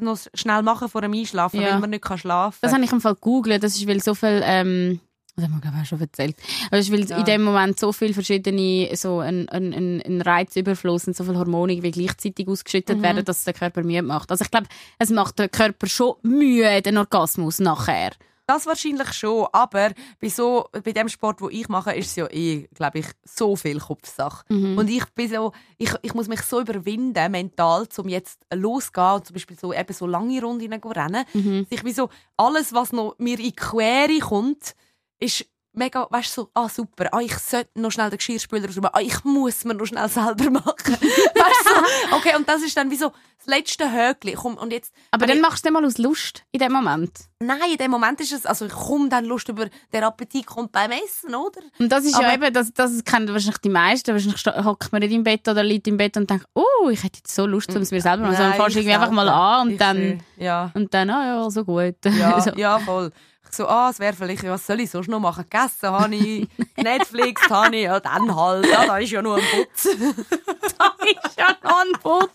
[0.00, 1.70] noch schnell machen vor dem Einschlafen, Ja.
[1.72, 3.62] weil man nicht kann schlafen Das habe ich im Fall gegoogelt.
[3.62, 5.00] Das ist, weil so viel, ähm,
[5.36, 6.36] das haben wir glaube ich auch schon erzählt.
[6.66, 7.18] Aber es ist, Ja.
[7.18, 11.38] in dem Moment so viele verschiedene, so ein, ein, ein, ein Reizüberfluss und so viele
[11.38, 13.02] Hormone wie gleichzeitig ausgeschüttet Mhm.
[13.02, 14.30] werden, dass es der Körper müde macht.
[14.30, 14.66] Also ich glaube,
[14.98, 18.10] es macht den Körper schon müde, den Orgasmus nachher.
[18.44, 22.26] Das wahrscheinlich schon, aber bei, so, bei dem Sport, wo ich mache, ist es ja
[22.28, 24.44] eh, glaube ich, so viel Kopfsache.
[24.48, 24.76] Mhm.
[24.76, 29.26] Und ich bin so, ich, ich muss mich so überwinden, mental, um jetzt loszugehen und
[29.28, 31.24] zum Beispiel so, eben so lange Runden rennen.
[31.32, 31.66] Mhm.
[31.70, 34.74] Ich bin so, alles, was noch mir in die Quere kommt,
[35.22, 38.94] ist mega, weißt du, so, ah super, ah, ich sollte noch schnell den Geschirrspüler rausmachen,
[38.94, 40.66] ah, ich muss mir noch schnell selber machen.
[41.00, 44.34] weißt du, so, okay, und das ist dann wie so das letzte Höckli.
[44.34, 47.10] Komm, und jetzt, Aber dann ich- machst du dann mal aus Lust in dem Moment.
[47.40, 50.72] Nein, in dem Moment ist es, also ich komme dann Lust über, der Appetit kommt
[50.72, 51.60] beim Essen, oder?
[51.78, 54.12] Und das ist ja Aber- eben, das, das kennen wahrscheinlich die meisten.
[54.12, 57.16] Wahrscheinlich hockt man nicht im Bett oder liegt im Bett und denkt, oh, ich hätte
[57.16, 58.36] jetzt so Lust, um es mir selber zu machen.
[58.36, 60.70] Sondern Nein, fährst ich irgendwie einfach mal an und Ich dann, Ja.
[60.74, 61.96] und dann, ah ja, so gut.
[62.04, 62.50] Ja, so.
[62.56, 63.10] ja, voll.
[63.52, 65.44] Ich so, ah, es wäre vielleicht, was soll ich sonst noch machen?
[65.44, 66.48] Gegessen habe ich,
[66.82, 68.66] Netflix habe ich, ja, dann halt.
[68.66, 69.84] Ja, da ist ja nur ein Putz.
[69.84, 72.30] ist ja noch ein Putz.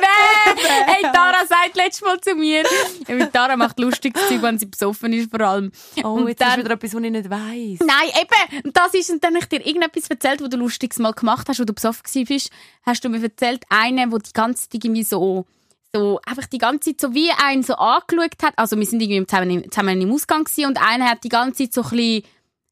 [0.00, 0.56] Nein!
[0.86, 2.64] Hey, Tara sagt letztes Mal zu mir,
[3.06, 5.70] ja, Tara macht lustiges Zeug, wenn sie besoffen ist, vor allem.
[6.02, 7.78] Oh, Und jetzt dann- ist wieder etwas, was ich nicht weiss.
[7.78, 8.64] Nein, eben.
[8.66, 11.48] Und das ist, und dann habe ich dir irgendetwas erzählt, wo du Lustiges mal gemacht
[11.48, 12.50] hast, wo du besoffen warst.
[12.84, 15.46] Hast du mir erzählt, einen, der die ganze Zeit irgendwie so,
[15.94, 18.54] so, einfach die ganze Zeit so wie einen so angeschaut hat.
[18.56, 21.74] Also, wir sind irgendwie zusammen, zusammen im Ausgang gewesen und einer hat die ganze Zeit
[21.74, 22.24] so ein bisschen,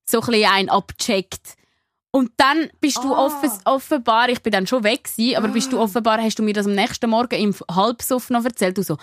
[0.05, 1.55] so ein bisschen einen abgecheckt.
[2.11, 3.25] Und dann bist du Ah.
[3.27, 6.53] offen, offenbar, ich bin dann schon weg gewesen, aber bist du offenbar, hast du mir
[6.53, 8.99] das am nächsten Morgen im Halbsuff noch erzählt, du so,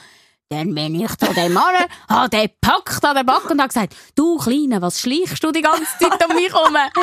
[0.50, 1.74] dann bin ich zu dem Mann,
[2.10, 5.62] hat den gepackt an den Back und hat gesagt, du Kleine, was schleichst du die
[5.64, 6.76] ganze Zeit um mich herum?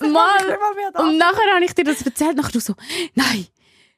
[0.00, 0.58] Scheiße, Mal.
[0.94, 2.74] Und nachher habe ich dir das erzählt, nachher du so,
[3.14, 3.46] nein,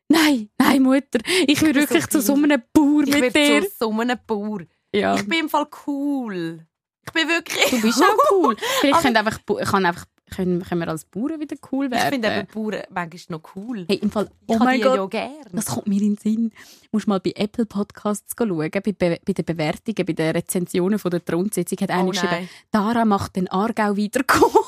[0.09, 3.63] nein, nein, Mutter, ich will bin so wirklich zu so einem Bauer Ich mit bin
[3.63, 3.63] dir.
[3.63, 4.61] zu so einem Bauer.
[4.95, 5.15] Ja.
[5.17, 6.67] Ich bin im Fall cool.
[7.07, 7.71] Ich bin wirklich...
[7.71, 8.57] Du bist auch cool.
[8.81, 9.39] Vielleicht können, einfach,
[9.71, 10.05] kann einfach,
[10.35, 12.09] können, können wir als Bauern wieder cool Ich werden.
[12.11, 13.87] finde eben Bauern manchmal noch cool.
[13.89, 15.33] hey, im Fall, Ich oh habe mein Gott, ja gern.
[15.53, 16.51] das kommt mir in den Sinn.
[16.51, 20.99] Du musst mal bei Apple Podcasts schauen, bei, Be bei den Bewertungen, bei den Rezensionen
[20.99, 22.49] von der Thronsitzung hat einer Oh geschrieben.
[22.73, 24.51] Tara macht den Aargau wieder cool.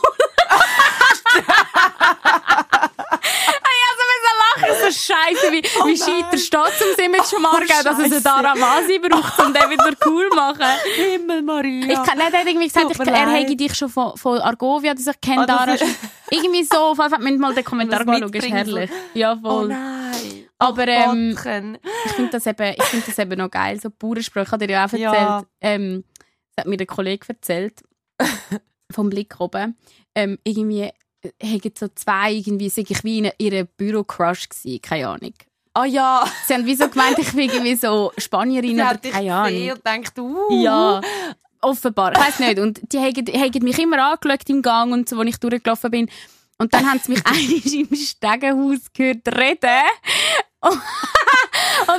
[3.62, 4.20] Hey, also wir
[4.74, 8.22] so scheiße, wie, Oh wie scheiter steht zum Image vom Aargau, dass es eine Scheisse.
[8.22, 10.64] Dara Masi braucht, um den wieder cool zu machen.
[10.96, 11.86] Himmel, Maria.
[11.88, 15.20] Ich kann nicht, irgendwie gesagt, ich, er hätte dich schon von, von Argovia, dass ich
[15.20, 15.76] kenne das Dara.
[16.30, 18.90] Irgendwie so, auf jeden Fall, müssen mal den Kommentar Das schauen, ist herrlich.
[19.14, 19.68] Ja, Oh voll.
[19.68, 20.46] nein.
[20.58, 21.30] Aber, ähm,
[22.04, 24.44] ich finde das, eben- ich find das eben noch geil, so Bauernsprüche.
[24.46, 25.42] Ich habe dir ja auch erzählt, Ja.
[25.62, 26.04] ähm,
[26.54, 27.80] das hat mir der Kollege erzählt,
[28.92, 29.76] vom Blick oben,
[30.14, 30.90] ähm, irgendwie
[31.42, 35.34] haben so zwei, irgendwie, sag ich, wie in ihrem Büro-Crush gewesen, keine Ahnung.
[35.74, 36.24] Ah ja.
[36.46, 39.70] Sie haben wie so gemeint, ich bin irgendwie so Spanierin Sie oder keine Ahnung.
[39.70, 40.62] und denkt, uh.
[40.62, 41.00] Ja,
[41.60, 42.12] offenbar.
[42.12, 42.58] Ich weiß nicht.
[42.58, 46.10] Und die haben, haben mich immer angeschaut im Gang und so, als ich durchgelaufen bin.
[46.58, 49.80] Und dann haben sie mich einmal im Stegenhaus gehört reden.
[50.60, 50.80] Und,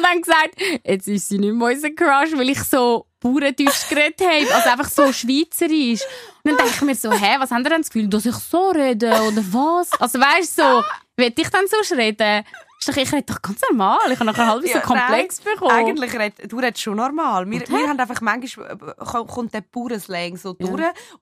[0.02, 4.20] und dann gesagt, jetzt ist sie nicht mehr unser Crush, weil ich so Bauerndeutsch geredet
[4.22, 4.54] habe.
[4.56, 6.02] Also einfach so schweizerisch.
[6.43, 8.36] Und dann denke ich mir so, hä, was haben ihr denn das Gefühl, dass ich
[8.36, 9.12] so rede?
[9.22, 9.91] Oder was?
[9.99, 10.84] Also weißt du, so,
[11.18, 12.43] will ich dann so reden?
[12.84, 13.99] Ich rede doch ganz normal.
[14.12, 15.70] Ich habe nachher halb so Ja, komplex bekommen.
[15.70, 17.47] Eigentlich red, du redest schon normal.
[17.47, 20.72] Wir, wir haben einfach manchmal äh, ko- kommt der Bauernslang so durch.
[20.72, 20.80] Und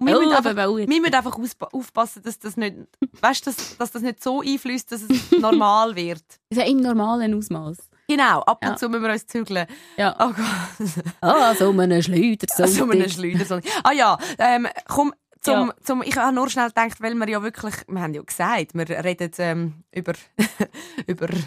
[0.08, 1.38] wir Oh, müssen einfach, wir müssen einfach
[1.74, 2.76] aufpassen, dass das nicht,
[3.20, 6.24] weißt, dass, dass das nicht so einfließt, dass es normal wird.
[6.54, 7.76] Ja, im normalen Ausmaß.
[8.10, 8.76] Genau, ab und Ja.
[8.76, 9.68] zu müssen wir uns zügeln.
[9.96, 10.16] Ja.
[10.20, 11.06] Oh Gott.
[11.22, 12.48] Ah, so einen Schleuder.
[12.50, 13.62] So einen Schleuder.
[13.84, 15.76] Ah ja, ähm, komm, zum, Ja.
[15.84, 18.90] zum, ich habe nur schnell gedacht, weil wir ja wirklich, wir haben ja gesagt, wir
[18.90, 20.14] reden ähm, über,
[21.08, 21.44] über die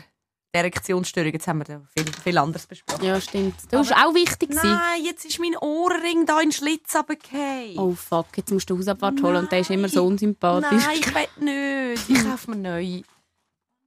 [0.52, 1.32] Erektionsstörung.
[1.32, 3.04] Jetzt haben wir viel, viel anderes besprochen.
[3.04, 3.54] Ja, stimmt.
[3.70, 4.50] Das war auch wichtig.
[4.54, 7.76] Nein, jetzt ist mein Ohrring da in den Schlitz runtergefallen.
[7.78, 10.84] Oh fuck, jetzt musst du Hausabwart holen und der ist immer so unsympathisch.
[10.86, 12.08] Nein, ich will nicht.
[12.08, 13.02] Ich kaufe mir neu.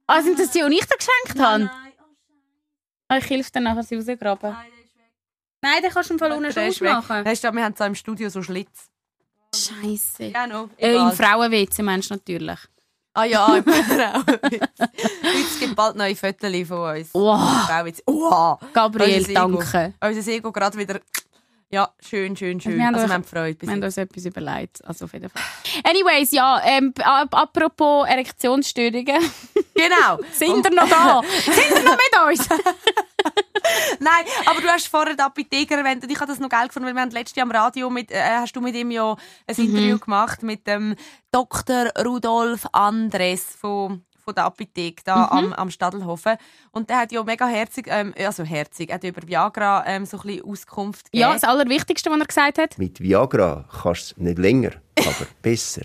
[0.08, 1.70] Ah, sind das die, die ich dir geschenkt habe?
[3.08, 4.56] Ah, ich helfe dir nachher, sie rausgraben.
[5.62, 6.90] Nein, den kannst du im Fall unten schon Der ist weg.
[6.94, 7.24] ausmachen.
[7.24, 8.88] Weißt du, wir haben so im Studio so Schlitz.
[9.54, 10.24] Scheiße.
[10.26, 10.68] Ja, no.
[10.76, 11.12] Äh, Im.
[11.12, 12.58] Frauen-WC meinst du natürlich.
[13.14, 14.60] Ah ja, im Frauenwitz.
[14.78, 17.14] es gibt bald neue Fotos von uns.
[17.14, 17.66] Wow.
[17.66, 18.02] Frauenwitz.
[18.06, 18.58] Wow.
[18.74, 19.62] Gabriel, Unser Ego.
[19.62, 19.94] danke.
[20.00, 21.00] Unser Ego gerade wieder...
[21.72, 22.76] Ja, schön, schön, schön.
[22.78, 23.54] wir haben Also, wir haben Freude.
[23.56, 24.84] bis Wir haben uns etwas überlegt.
[24.84, 25.42] Also auf jeden Fall.
[25.84, 29.18] Anyways, ja, ähm, ap- apropos Erektionsstörungen.
[29.74, 30.18] Genau.
[30.32, 31.22] Sind ihr noch da?
[31.44, 32.48] Sind ihr noch mit uns?
[33.98, 36.86] Nein, aber du hast vorher den Apotheker erwähnt und ich habe das noch geil gefunden,
[36.86, 39.16] weil wir haben letztes Jahr am Radio mit, äh, hast du mit ihm ja
[39.48, 39.64] ein Mhm.
[39.64, 40.94] Interview gemacht mit dem
[41.32, 41.90] Dr.
[42.04, 45.30] Rudolf Andres von von der Apotheke da Mhm.
[45.38, 46.36] am, am Stadelhofen.
[46.72, 50.18] Und der hat ja mega herzig, ähm, also herzig, er hat über Viagra ähm, so
[50.18, 51.20] ein bisschen Auskunft gegeben.
[51.20, 52.76] ja, das Allerwichtigste, was er gesagt hat.
[52.78, 55.82] Mit Viagra kannst du es nicht länger, aber besser.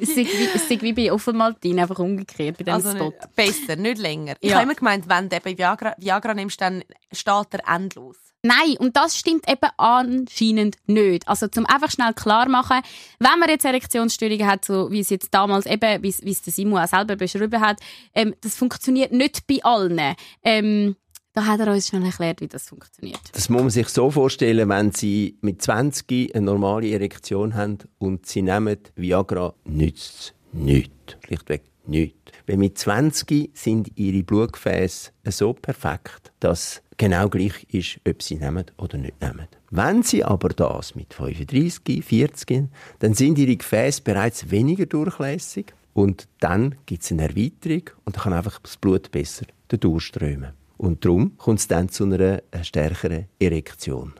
[0.00, 3.04] Es sei wie, wie bei Offenmaltin, einfach umgekehrt bei diesem also Spot.
[3.08, 4.34] nicht, besser, nicht länger.
[4.40, 4.56] Ich Ja.
[4.56, 8.16] habe immer gemeint, wenn du eben Viagra, Viagra nimmst, dann steht er endlos.
[8.46, 11.26] Nein, und das stimmt eben anscheinend nicht.
[11.26, 12.80] Also zum einfach schnell klar machen,
[13.18, 16.42] wenn man jetzt Erektionsstörungen hat, so wie es jetzt damals eben, wie es, wie es
[16.42, 17.80] der Simon auch selber beschrieben hat,
[18.14, 20.14] ähm, das funktioniert nicht bei allen.
[20.42, 20.96] Ähm,
[21.32, 23.20] da hat er uns schon erklärt, wie das funktioniert.
[23.32, 28.24] Das muss man sich so vorstellen, wenn Sie mit 20 eine normale Erektion haben und
[28.24, 31.16] Sie nehmen Viagra, nützt es nichts.
[31.26, 32.32] Schlichtweg nichts.
[32.46, 38.64] Weil mit 20 sind Ihre Blutgefäße so perfekt, dass genau gleich ist, ob Sie nehmen
[38.78, 39.48] oder nicht nehmen.
[39.70, 42.68] Wenn Sie aber das mit 35, 40,
[42.98, 48.22] dann sind Ihre Gefäße bereits weniger durchlässig und dann gibt es eine Erweiterung und dann
[48.22, 50.52] kann einfach das Blut besser durchströmen.
[50.76, 54.12] Und darum kommt es dann zu einer äh, stärkeren Erektion.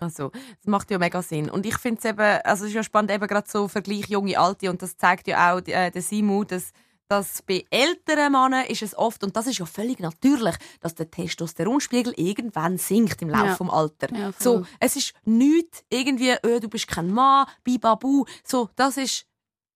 [0.00, 1.50] Also, das macht ja mega Sinn.
[1.50, 4.38] Und ich finde es eben, also es ist ja spannend, eben gerade so Vergleich junge
[4.38, 6.72] Alte und das zeigt ja auch äh, der Simu, dass
[7.08, 11.10] dass bei älteren Männern ist es oft, und das ist ja völlig natürlich, dass der
[11.10, 13.56] Testosteronspiegel irgendwann sinkt im Laufe Ja.
[13.56, 14.14] vom Alter.
[14.16, 18.24] Ja, so, es ist nichts irgendwie, äh, du bist kein Mann, bibabu.
[18.44, 19.26] So, das ist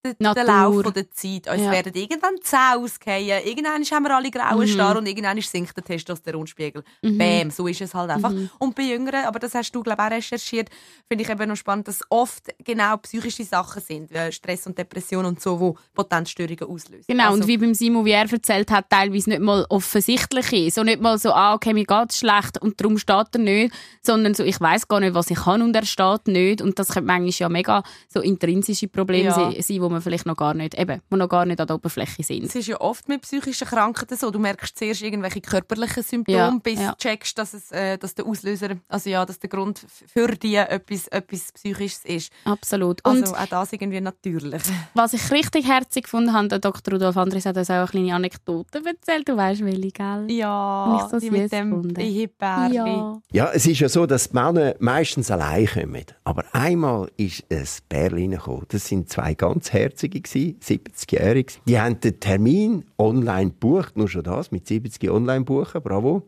[0.04, 0.44] der Natur.
[0.84, 1.48] Lauf der Zeit.
[1.48, 1.70] Uns Ja.
[1.72, 3.42] werden irgendwann die Zähne ausgehen.
[3.44, 4.66] Irgendwann haben wir alle grauen Mhm.
[4.68, 6.82] Star und irgendwann sinkt der Testosteronspiegel.
[7.02, 8.30] Bäm, so ist es halt einfach.
[8.30, 8.48] Mhm.
[8.58, 10.68] Und bei Jüngeren, aber das hast du, glaube ich, auch recherchiert,
[11.08, 15.24] finde ich eben noch spannend, dass oft genau psychische Sachen sind, wie Stress und Depression
[15.24, 17.04] und so, wo Potenzstörungen auslösen.
[17.08, 20.74] Genau, Also, und wie beim Simon, wie er erzählt hat, teilweise nicht mal offensichtlich ist.
[20.76, 24.34] So nicht mal so, ah, okay, mir geht's schlecht und darum steht er nicht, sondern
[24.34, 26.62] so, ich weiß gar nicht, was ich kann und er steht nicht.
[26.62, 29.34] Und das können manchmal ja mega so intrinsische Probleme Ja.
[29.34, 29.52] sein,
[29.88, 32.44] die man vielleicht noch gar nicht, eben, die noch gar nicht an der Oberfläche sind.
[32.44, 34.30] Es ist ja oft mit psychischen Krankheiten so.
[34.30, 36.90] Du merkst zuerst irgendwelche körperlichen Symptome, Ja, bis ja.
[36.90, 40.56] du checkst, dass, es, äh, dass der Auslöser, also ja, dass der Grund für die
[40.56, 42.32] etwas, etwas Psychisches ist.
[42.44, 43.04] Absolut.
[43.06, 44.62] Und Also auch das irgendwie natürlich.
[44.94, 46.94] was ich richtig herzig gefunden habe, der Dr.
[46.94, 49.28] Rudolf Andres hat uns auch eine kleine Anekdote erzählt.
[49.28, 50.26] Du weißt, welche, gell?
[50.28, 51.94] Ja, Habe ich so die mit dem.
[51.96, 52.74] Hipperli.
[52.74, 53.20] Ja.
[53.32, 56.04] Ja, es ist ja so, dass die Männer meistens allein kommen.
[56.24, 58.66] Aber einmal ist ein Pärchen reingekommen.
[58.68, 61.54] Das sind zwei ganz Herzige, gewesen, 70-Jährige.
[61.66, 63.96] Die haben den Termin online gebucht.
[63.96, 65.82] Nur schon das, mit 70 online buchen.
[65.82, 66.22] Bravo.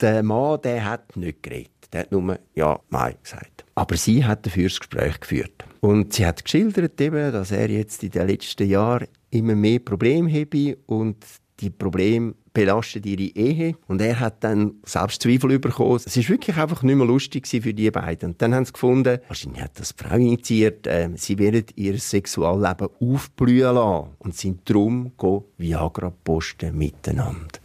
[0.00, 1.70] Der Mann, der hat nicht geredet.
[1.92, 3.64] Der hat nur «Ja, nein» gesagt.
[3.74, 5.64] Aber sie hat dafür das Gespräch geführt.
[5.80, 10.32] Und sie hat geschildert, eben, dass er jetzt in den letzten Jahren immer mehr Probleme
[10.32, 11.24] habe und
[11.60, 13.76] die Probleme belasten ihre Ehe.
[13.86, 15.96] Und er hat dann Selbstzweifel bekommen.
[15.96, 18.30] Es ist wirklich einfach nicht mehr lustig für die beiden.
[18.30, 21.98] Und dann haben sie gefunden, wahrscheinlich hat das die Frau initiiert, äh, sie werden ihr
[21.98, 24.16] Sexualleben aufblühen lassen.
[24.18, 27.60] Und sind darum go Viagra posten miteinander.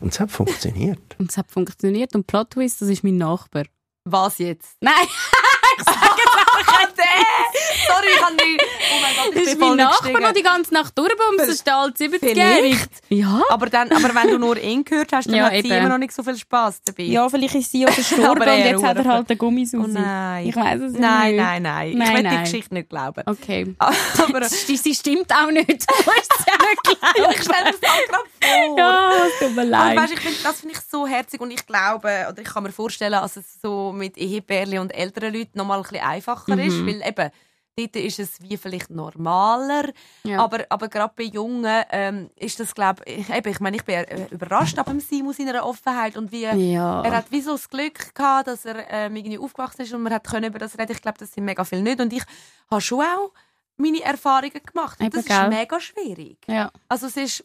[0.00, 1.16] Und es hat funktioniert.
[1.18, 2.14] Und es hat funktioniert.
[2.14, 3.64] Und Plot Twist, das ist mein Nachbar.
[4.04, 4.76] Was jetzt?
[4.80, 4.92] Nein,
[7.88, 8.62] Sorry, ich kann nicht.
[8.62, 11.48] Oh mein Gott, ich das ist mein Nachbar, der die ganze Nacht durchbumst.
[11.48, 12.76] Ist alt 70-Jährige.
[12.76, 12.90] Vielleicht.
[13.08, 13.42] Ja.
[13.50, 15.72] Aber, dann, aber wenn du nur ihn gehört hast, dann Ja, hat sie eben.
[15.72, 17.04] immer noch nicht so viel Spass dabei.
[17.04, 20.46] Ja, vielleicht ist sie verstorben Aber und jetzt hat er halt den Gummis Oh nein.
[20.46, 21.42] Ich weiß es nein, nicht.
[21.42, 22.44] nein, nein, Ich Nein, will die nein.
[22.44, 23.22] Geschichte nicht glauben.
[23.26, 23.74] Okay.
[23.78, 25.68] Aber Sie, sie stimmt auch nicht.
[25.68, 27.30] Du musst es ja nicht glauben.
[27.34, 28.78] ich stelle mir das auch gerade vor.
[28.78, 29.96] Ja, es tut mir Aber leid.
[29.98, 32.72] weißt, ich find, das finde ich so herzig und ich glaube, oder ich kann mir
[32.72, 36.74] vorstellen, dass es so mit Ehepärchen und älteren Leuten noch mal ein bisschen einfacher ist,
[36.76, 36.86] Mhm.
[36.86, 37.30] weil eben,
[37.78, 39.90] dort ist es wie vielleicht normaler,
[40.24, 40.42] Ja.
[40.42, 43.96] aber, aber gerade bei Jungen ähm, ist das, glaube ich, eben, ich meine, ich bin
[43.96, 47.02] äh, überrascht ab dem Simon seiner Offenheit und wie ja.
[47.02, 50.12] er hat wie so das Glück gehabt, dass er ähm, irgendwie aufgewachsen ist und man
[50.14, 50.92] hat können über das reden.
[50.92, 52.22] Ich glaube, das sind mega viele nicht und ich
[52.70, 53.32] habe schon auch
[53.76, 54.98] meine Erfahrungen gemacht.
[54.98, 55.48] Und Eben, das ist gell?
[55.50, 56.38] mega schwierig.
[56.46, 56.70] ja.
[56.88, 57.44] Also es ist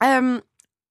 [0.00, 0.42] ähm,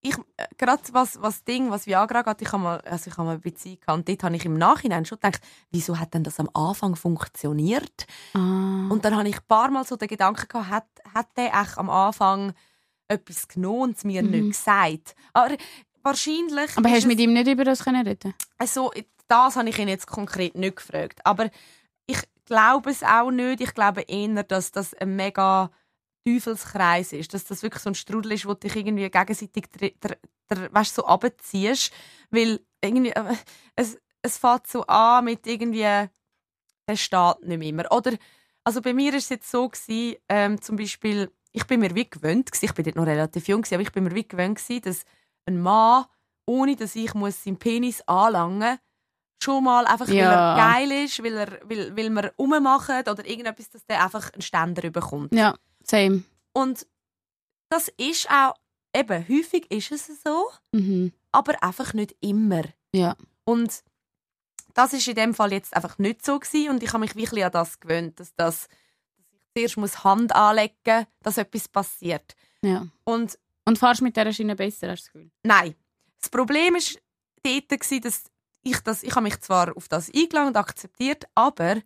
[0.07, 3.25] ich äh, gerade was was Ding was Viagra geht, ich habe mal also ich habe
[3.25, 5.41] mal eine Beziehung gehabt und dort habe ich im Nachhinein schon gedacht,
[5.71, 8.05] wieso hat denn das am Anfang funktioniert?
[8.33, 8.87] Ah.
[8.89, 11.77] Und dann habe ich ein paar Mal so den Gedanken gehabt, hat hat der echt
[11.77, 12.53] am Anfang
[13.07, 14.31] etwas genommen und es mir Mhm.
[14.31, 15.15] nicht gesagt.
[15.33, 15.55] Aber
[16.03, 18.33] wahrscheinlich Aber hast du mit ihm nicht über das können reden?
[18.57, 18.91] also,
[19.27, 21.19] das habe ich ihn jetzt konkret nicht gefragt.
[21.23, 21.49] Aber
[22.05, 23.61] ich glaube es auch nicht.
[23.61, 25.71] Ich glaube eher, dass das ein mega
[26.25, 27.33] Teufelskreis ist.
[27.33, 29.65] Dass das wirklich so ein Strudel ist, wo du dich irgendwie gegenseitig
[30.49, 31.91] weißt, so abziehst.
[32.31, 33.35] Weil irgendwie, äh,
[33.75, 35.81] es, es fängt so an mit irgendwie,
[36.87, 37.91] der steht nicht mehr immer.
[37.91, 38.13] Oder,
[38.63, 42.09] also bei mir war es jetzt so, gewesen, ähm, zum Beispiel, ich bin mir wie
[42.09, 44.57] gewöhnt, gewesen, ich bin dort noch relativ jung, gewesen, aber ich bin mir wie gewöhnt,
[44.57, 45.05] gewesen, dass
[45.45, 46.05] ein Mann,
[46.45, 48.77] ohne dass ich muss seinen Penis anlangen
[49.41, 50.53] schon mal einfach, weil Ja.
[50.53, 54.41] er geil ist, weil, er, weil, weil wir rummachen oder irgendetwas, dass der einfach einen
[54.41, 55.33] Ständer bekommt.
[55.35, 55.55] Ja,
[55.87, 56.23] same.
[56.53, 56.85] Und
[57.69, 58.55] das ist auch,
[58.95, 61.11] eben, häufig ist es so, Mhm.
[61.31, 62.63] aber einfach nicht immer.
[62.93, 63.15] Ja.
[63.43, 63.83] Und
[64.73, 67.43] das ist in dem Fall jetzt einfach nicht so gewesen und ich habe mich wirklich
[67.45, 68.67] an das gewöhnt, dass, das,
[69.17, 72.35] dass ich zuerst muss Hand anlegen muss, dass etwas passiert.
[72.61, 72.85] ja.
[73.03, 75.31] Und Und fahrst mit dieser Schiene besser, hast du das Gefühl?
[75.43, 75.75] nein,
[76.19, 76.99] das Problem ist
[77.43, 77.91] dort dass
[78.67, 81.81] ich, das, ich habe mich zwar auf das eingeladen und akzeptiert, aber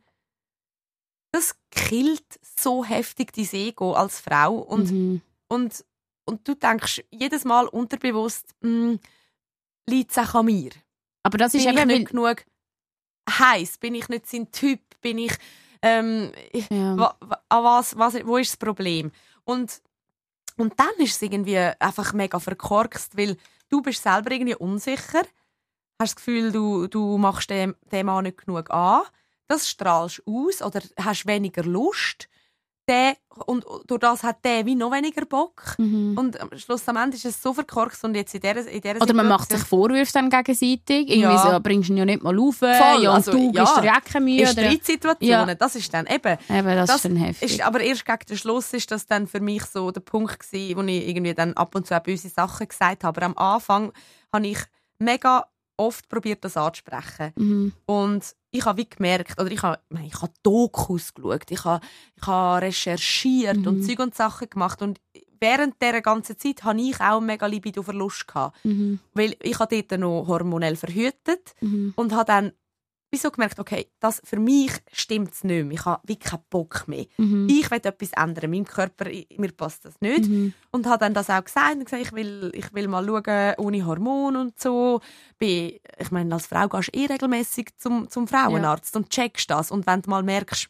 [1.31, 5.21] das killt so heftig dein Ego als Frau und, Mhm.
[5.47, 5.85] und,
[6.25, 8.99] und du denkst jedes Mal unterbewusst, hm,
[9.87, 10.71] liegt es auch an mir?
[11.23, 12.45] Aber das ist bin ich nicht genug
[13.29, 13.77] heiß?
[13.77, 14.79] Bin ich nicht sein Typ?
[15.01, 15.33] Bin ich,
[15.81, 16.31] ähm,
[16.69, 16.97] ja.
[16.97, 19.11] wa, wa, was, was, wo ist das Problem?
[19.43, 19.81] Und,
[20.57, 23.37] und dann ist es irgendwie einfach mega verkorkst, weil
[23.69, 25.21] du bist selber irgendwie unsicher,
[25.99, 29.03] hast das Gefühl, du, du machst dem, dem Mann nicht genug an,
[29.49, 32.29] das strahlst aus oder hast weniger Lust.
[32.87, 35.75] Der, und durch das hat der wie noch weniger Bock.
[35.77, 36.17] Mhm.
[36.17, 38.99] Und am Schluss am Ende ist es so verkorkst und jetzt in dieser, in dieser
[38.99, 41.07] Oder man macht sich Vorwürfe dann gegenseitig.
[41.07, 41.51] Irgendwie Ja.
[41.53, 42.55] so, bringst du ihn ja nicht mal auf.
[42.55, 43.51] Voll, ja, und also, du ja.
[43.63, 44.41] gibst dir ja keine Mühe.
[44.41, 45.53] in Streitsituationen, Ja.
[45.55, 47.51] das ist dann eben eben, das, Das ist dann heftig.
[47.51, 50.75] Ist, aber erst gegen den Schluss ist das dann für mich so der Punkt gewesen,
[50.75, 53.17] wo ich irgendwie dann ab und zu auch böse Sachen gesagt habe.
[53.21, 53.91] Aber am Anfang
[54.33, 54.57] habe ich
[54.97, 55.45] mega
[55.77, 57.33] oft probiert, das anzusprechen.
[57.35, 57.73] mhm.
[57.85, 61.85] Und ich habe wie gemerkt, oder ich habe, ich habe Dokus geschaut, ich habe,
[62.15, 63.67] ich habe recherchiert Mhm.
[63.67, 64.81] und Zeug und Sachen gemacht.
[64.81, 64.99] Und
[65.39, 68.25] während dieser ganzen Zeit hatte ich auch mega Libido-Verlust.
[68.63, 68.99] Mhm.
[69.13, 71.93] Weil ich habe dort noch hormonell verhütet Mhm.
[71.95, 72.51] und habe dann
[73.11, 75.73] wieso gemerkt, okay, das für mich stimmt es nicht mehr.
[75.73, 77.05] Ich habe wie keinen Bock mehr.
[77.17, 77.47] Mhm.
[77.49, 78.51] Ich will etwas ändern.
[78.51, 80.29] Meinem Körper, mir passt das nicht.
[80.29, 80.53] Mhm.
[80.71, 83.85] Und habe dann das auch gesagt und gesagt, ich will, ich will mal schauen, ohne
[83.85, 85.01] Hormone und so.
[85.37, 89.71] Bin, ich meine, als Frau gehst du eh regelmäßig zum, zum Frauenarzt und checkst das.
[89.71, 90.69] Und wenn du mal merkst,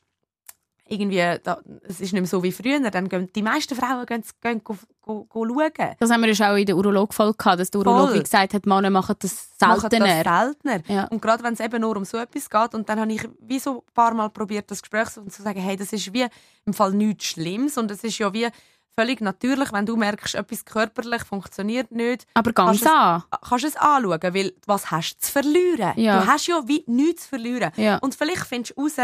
[0.90, 4.24] irgendwie, da, es ist nicht mehr so wie früher, dann gehen die meisten Frauen gehen,
[4.42, 5.96] gehen, go, go schauen.
[6.00, 7.82] Das haben wir ja auch in der Urolog-Folge gehabt, dass der.
[7.82, 10.24] Urologe gesagt hat, Männer machen das Machen seltener.
[10.24, 10.82] Das seltener.
[10.88, 11.04] Ja.
[11.06, 13.60] Und gerade wenn es eben nur um so etwas geht, und dann habe ich wie
[13.60, 16.26] so ein paar Mal probiert, das Gespräch zu sagen, hey, das ist wie
[16.66, 18.48] im Fall nichts Schlimmes und es ist ja wie
[18.96, 23.24] völlig natürlich, wenn du merkst, etwas körperlich funktioniert nicht, Aber ganz Kannst du es- an.
[23.48, 25.94] kannst es anschauen, weil was hast du zu verlieren?
[25.96, 26.20] Ja.
[26.20, 27.72] Du hast ja wie nichts zu verlieren.
[27.78, 27.98] Ja.
[28.00, 28.96] Und vielleicht findest du raus,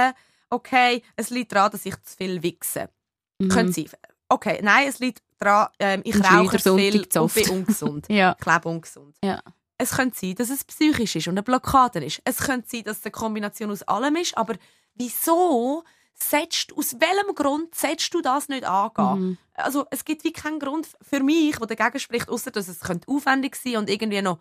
[0.50, 2.90] okay, es liegt daran, dass ich zu viel wichse.
[3.40, 3.50] Mhm.
[3.50, 3.90] Könnte sein.
[4.30, 8.06] Okay, nein, es liegt daran, ähm, ich Ein rauche zu viel und bin ungesund.
[8.10, 8.36] Ja.
[8.40, 9.16] Ich lebe ungesund.
[9.24, 9.42] Ja.
[9.78, 12.22] Es könnte sein, dass es psychisch ist und eine Blockade ist.
[12.24, 14.38] Es könnte sein, dass es eine Kombination aus allem ist.
[14.38, 14.56] Aber
[14.96, 15.84] wieso
[16.14, 19.20] setzt, aus welchem Grund setzt du das nicht angehen?
[19.20, 19.38] Mhm.
[19.54, 23.08] Also es gibt wie keinen Grund für mich, der dagegen spricht, außer dass es könnte
[23.10, 24.40] aufwendig sein und irgendwie noch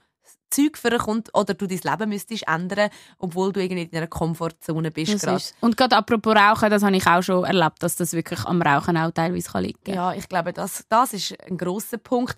[0.51, 4.91] Zeug für kommt oder du dein Leben müsstest ändern, obwohl du irgendwie in einer Komfortzone
[4.91, 5.55] bist ist.
[5.61, 8.97] Und gerade apropos Rauchen, das habe ich auch schon erlebt, dass das wirklich am Rauchen
[8.97, 9.95] auch teilweise kann liegen kann.
[9.95, 12.37] Ja, ich glaube, das, das ist ein grosser Punkt.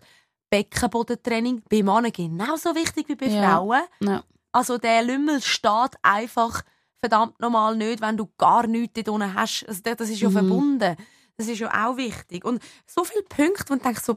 [0.48, 3.30] Beckenbodentraining bei Männern genauso wichtig wie bei.
[3.30, 3.82] Frauen.
[4.00, 4.22] Ja.
[4.52, 6.62] Also der Lümmel steht einfach
[6.98, 9.64] verdammt normal nicht, wenn du gar nichts dort unten hast.
[9.68, 10.32] Also das das ist ja Mhm.
[10.32, 10.96] verbunden.
[11.36, 12.44] Das ist ja auch wichtig.
[12.44, 14.16] Und so viele Punkte, wo du denkst, so,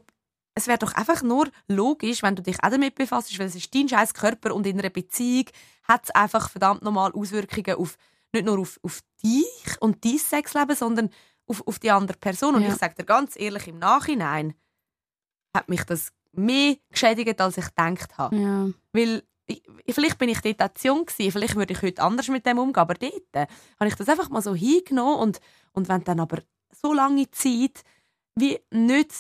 [0.60, 3.74] es wäre doch einfach nur logisch, wenn du dich auch damit befasst, weil es ist
[3.74, 5.46] dein scheiß Körper und in einer Beziehung
[5.84, 7.98] hat es einfach verdammt normal Auswirkungen auf,
[8.34, 11.10] nicht nur auf, auf dich und dein Sexleben, sondern
[11.48, 12.56] auf, auf die andere Person.
[12.56, 12.70] Und Ja.
[12.70, 14.54] ich sage dir ganz ehrlich, im Nachhinein
[15.56, 18.36] hat mich das mehr geschädigt, als ich gedacht habe.
[18.36, 18.70] Ja.
[18.94, 19.64] Weil ich,
[19.96, 22.60] vielleicht bin ich dort auch zu jung gewesen, vielleicht würde ich heute anders mit dem
[22.60, 23.48] umgehen, aber dort äh,
[23.80, 25.40] habe ich das einfach mal so hingenommen und,
[25.72, 26.40] und wenn dann aber
[26.72, 27.82] so lange Zeit
[28.36, 29.12] wie nicht,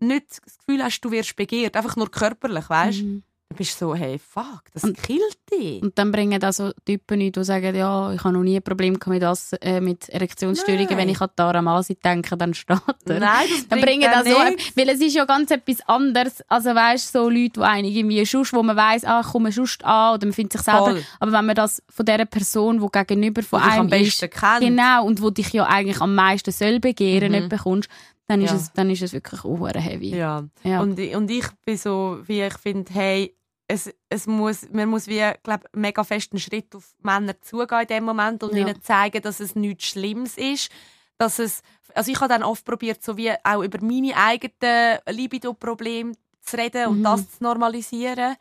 [0.00, 3.22] nicht das Gefühl hast, du wirst begehrt, einfach nur körperlich, weißt Mhm.
[3.48, 5.80] dann bist du so, hey, fuck, das Und- killt dich.
[5.80, 8.62] Und dann bringen da so Typen nicht, die sagen, ja, ich habe noch nie ein
[8.62, 10.88] Problem mit, das, äh, mit Erektionsstörungen.
[10.88, 10.98] Nein.
[10.98, 12.76] Wenn ich an Tara Masi denke, dann steht
[13.06, 13.20] er.
[13.20, 14.34] Nein, das Dann bringen das so,
[14.74, 18.52] weil es ist ja ganz etwas anderes, also weißt so Leute, die einen irgendwie sonst,
[18.52, 21.04] wo man weiss, ah, ich komme sonst an oder man findet sich selber, Voll.
[21.20, 24.34] aber wenn man das von dieser Person, die gegenüber von Die einem am besten ist,
[24.34, 24.60] kennt.
[24.60, 27.38] genau, und wo dich ja eigentlich am meisten soll begehren, Mhm.
[27.38, 27.88] nicht bekommst,
[28.28, 28.56] dann ist, Ja.
[28.56, 30.16] es, dann ist es wirklich auch heavy.
[30.16, 30.44] Ja.
[30.64, 30.80] Ja.
[30.80, 33.36] Und, ich- und ich bin so, wie ich finde, hey,
[33.68, 37.86] es, es muss, man muss wie, glaub, mega fest einen Schritt auf Männer zugehen in
[37.88, 38.60] dem Moment und Ja.
[38.66, 40.70] ihnen zeigen, dass es nichts Schlimmes ist.
[41.18, 41.62] Dass es,
[41.94, 46.12] also ich habe dann oft probiert, so wie auch über meine eigenen Libido-Probleme
[46.42, 47.04] zu reden und Mhm.
[47.04, 48.36] das zu normalisieren,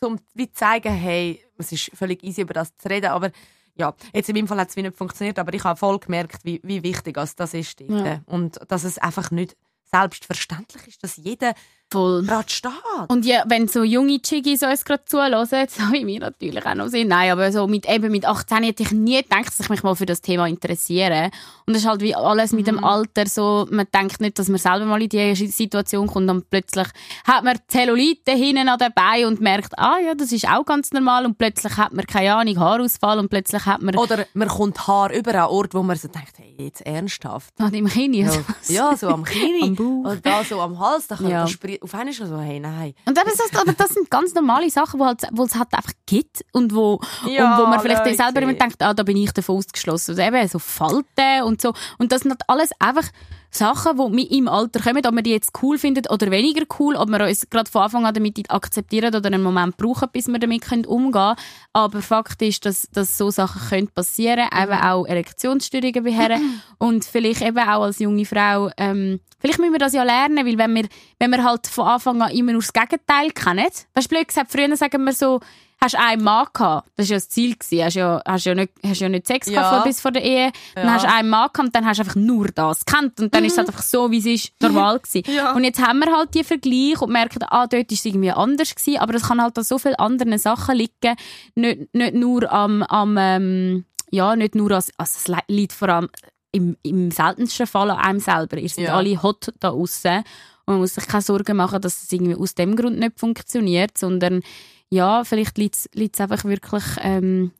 [0.00, 3.30] um wie zu zeigen, hey, es ist völlig easy, über das zu reden, aber
[3.78, 6.44] ja, jetzt in meinem Fall hat es wie nicht funktioniert, aber ich habe voll gemerkt,
[6.44, 7.80] wie, wie wichtig das ist.
[7.80, 8.20] Ja.
[8.26, 11.54] Und dass es einfach nicht selbstverständlich ist, dass jeder
[11.90, 12.22] Voll.
[12.24, 12.70] gerade steht.
[13.08, 16.88] Und ja, wenn so junge Chiggis uns gerade zuhören, so wie wir natürlich auch noch
[16.88, 19.82] sind, nein, aber so mit, eben mit 18 hätte ich nie gedacht, dass ich mich
[19.82, 21.30] mal für das Thema interessiere.
[21.66, 22.76] Und das ist halt wie alles mit Mhm.
[22.76, 26.50] dem Alter so, man denkt nicht, dass man selber mal in diese Situation kommt und
[26.50, 26.88] plötzlich
[27.26, 31.24] hat man Zellulite hinten an dabei und merkt, ah ja, das ist auch ganz normal
[31.24, 33.96] und plötzlich hat man, keine Ahnung, Haarausfall und plötzlich hat man...
[33.96, 37.54] Oder man kommt Haar über an Ort, wo man so denkt, hey, jetzt ernsthaft.
[37.58, 38.22] An deinem Knie.
[38.24, 38.32] Ja,
[38.68, 39.62] ja so am Knie.
[39.62, 40.10] Am Bauch.
[40.10, 41.06] Und da so am Hals.
[41.06, 41.46] Da kann Ja.
[41.82, 42.94] Auf einmal schon so, hey, nein.
[43.04, 45.92] Und eben, das, aber das sind ganz normale Sachen, wo, halt, wo es halt einfach
[46.06, 49.32] gibt und wo, Ja, und wo man vielleicht selber immer denkt, ah, da bin ich
[49.32, 50.12] davon ausgeschlossen.
[50.12, 51.72] Also eben so Falten und so.
[51.98, 53.08] Und das sind halt alles einfach
[53.50, 56.96] Sachen, die mit im Alter kommen, ob man die jetzt cool findet oder weniger cool,
[56.96, 60.38] ob wir uns gerade von Anfang an damit akzeptieren oder einen Moment brauchen, bis wir
[60.38, 61.36] damit können umgehen können.
[61.72, 66.62] Aber Fakt ist, dass, dass so Sachen können passieren können, eben auch Erektionsstörungen bei Herren
[66.78, 70.58] und vielleicht eben auch als junge Frau, ähm, vielleicht müssen wir das ja lernen, weil
[70.58, 70.88] wenn wir,
[71.18, 74.52] wenn wir halt von Anfang an immer nur das Gegenteil kennen, weißt du, blöd gesagt,
[74.52, 75.40] früher sagen wir so,
[75.80, 77.84] hast du einen Mann gehabt, das war ja das Ziel, gewesen.
[77.84, 79.60] hast ja, hast ja nicht, hast ja nicht Sex Ja.
[79.62, 80.92] gehabt vor, bis vor der Ehe, dann Ja.
[80.94, 83.44] hast du einen Mann gehabt und dann hast du einfach nur das gekannt und dann
[83.44, 85.22] ist es halt einfach so, wie es ist, normal gewesen.
[85.32, 85.52] Ja.
[85.54, 88.74] Und jetzt haben wir halt die Vergleich und merken, ah, dort ist es irgendwie anders
[88.74, 91.16] gewesen, aber es kann halt an so vielen anderen Sachen liegen,
[91.54, 95.88] nicht, nicht nur am, am ähm, ja, nicht nur als, also es li- liegt vor
[95.90, 96.08] allem
[96.50, 98.56] im, im seltensten Fall an einem selber.
[98.56, 98.96] Ihr seid Ja.
[98.96, 100.16] alle hot da außen
[100.64, 103.96] und man muss sich keine Sorgen machen, dass es irgendwie aus dem Grund nicht funktioniert,
[103.98, 104.40] sondern
[104.90, 107.52] ja, vielleicht liegt es einfach wirklich, ähm,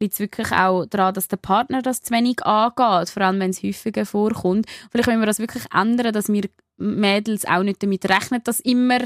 [0.00, 3.62] liegt's wirklich auch daran, dass der Partner das zu wenig angeht, vor allem wenn es
[3.62, 4.66] häufiger vorkommt.
[4.90, 8.98] Vielleicht müssen wir das wirklich ändern, dass wir Mädels auch nicht damit rechnen, dass immer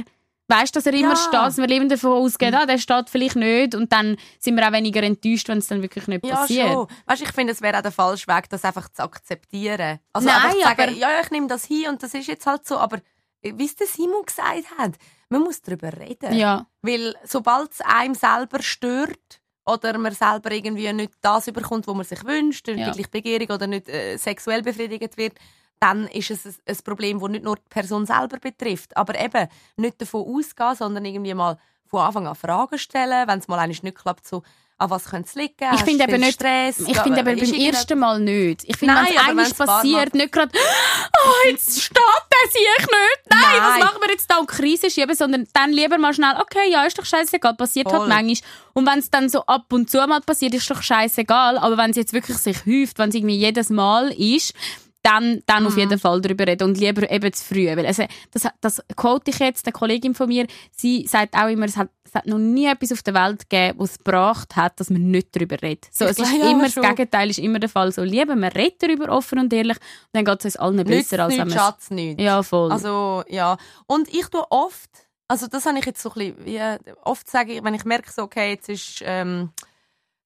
[0.50, 1.16] Weißt dass er immer Ja.
[1.16, 4.66] steht, dass wir leben davon ausgehen, ah, der steht vielleicht nicht und dann sind wir
[4.66, 6.68] auch weniger enttäuscht, wenn es dann wirklich nicht Ja, passiert.
[6.72, 6.86] schon.
[7.04, 9.98] Weißt, ich finde, es wäre auch der falsche Weg, das einfach zu akzeptieren.
[10.14, 12.28] Also Nein, einfach zu sagen, aber- ja, ja, ich nehme das hin und das ist
[12.28, 12.78] jetzt halt so.
[12.78, 12.96] Aber
[13.42, 14.92] äh, wie es der Simon gesagt hat,
[15.28, 16.34] man muss darüber reden.
[16.34, 16.66] Ja.
[16.82, 22.04] Weil sobald es einem selber stört oder man selber irgendwie nicht das überkommt, was man
[22.04, 22.86] sich wünscht, nicht Ja.
[22.86, 25.34] wirklich begierig oder nicht äh, sexuell befriedigt wird,
[25.80, 28.96] dann ist es ein, ein Problem, das nicht nur die Person selber betrifft.
[28.96, 33.48] Aber eben nicht davon ausgehen, sondern irgendwie mal von Anfang an Fragen stellen, wenn es
[33.48, 34.42] mal eigentlich nicht klappt, so,
[34.78, 35.54] an was könnte es liegen?
[35.74, 36.78] Ich finde eben nicht, Stress?
[36.80, 38.62] ich finde eben beim ersten Mal nicht.
[38.64, 43.20] Ich finde, wenn es passiert, nicht gerade, oh, jetzt steht der sich nicht.
[43.28, 43.62] Nein, Nein.
[43.62, 46.84] was machen wir jetzt da und Krise schieben, sondern dann lieber mal schnell, okay, ja,
[46.84, 47.98] ist doch scheißegal, passiert Voll.
[47.98, 48.50] halt manchmal.
[48.74, 51.58] Und wenn es dann so ab und zu mal passiert, ist doch scheißegal.
[51.58, 54.54] Aber wenn es jetzt wirklich sich häuft, wenn es irgendwie jedes Mal ist,
[55.02, 55.78] dann, dann auf Mhm.
[55.80, 57.66] jeden Fall darüber reden und lieber eben zu früh.
[57.68, 60.46] Weil also, das, das quote ich jetzt, eine Kollegin von mir,
[60.76, 63.78] sie sagt auch immer, es hat, es hat noch nie etwas auf der Welt gegeben,
[63.78, 65.88] was es gebracht hat, dass man nicht darüber redet.
[65.92, 67.92] So, Ich es ist immer das Gegenteil, ist immer der Fall.
[67.92, 70.88] So, lieber man redet darüber offen und ehrlich, und dann geht es uns allen Nützt
[70.88, 72.22] besser, als wenn Schatz nichts.
[72.22, 72.72] Ja, voll.
[72.72, 73.56] Also, ja.
[73.86, 74.90] Und ich tue oft,
[75.28, 78.10] also das habe ich jetzt so ein bisschen, wie, oft sage ich, wenn ich merke,
[78.10, 79.50] so, okay, jetzt ist ähm,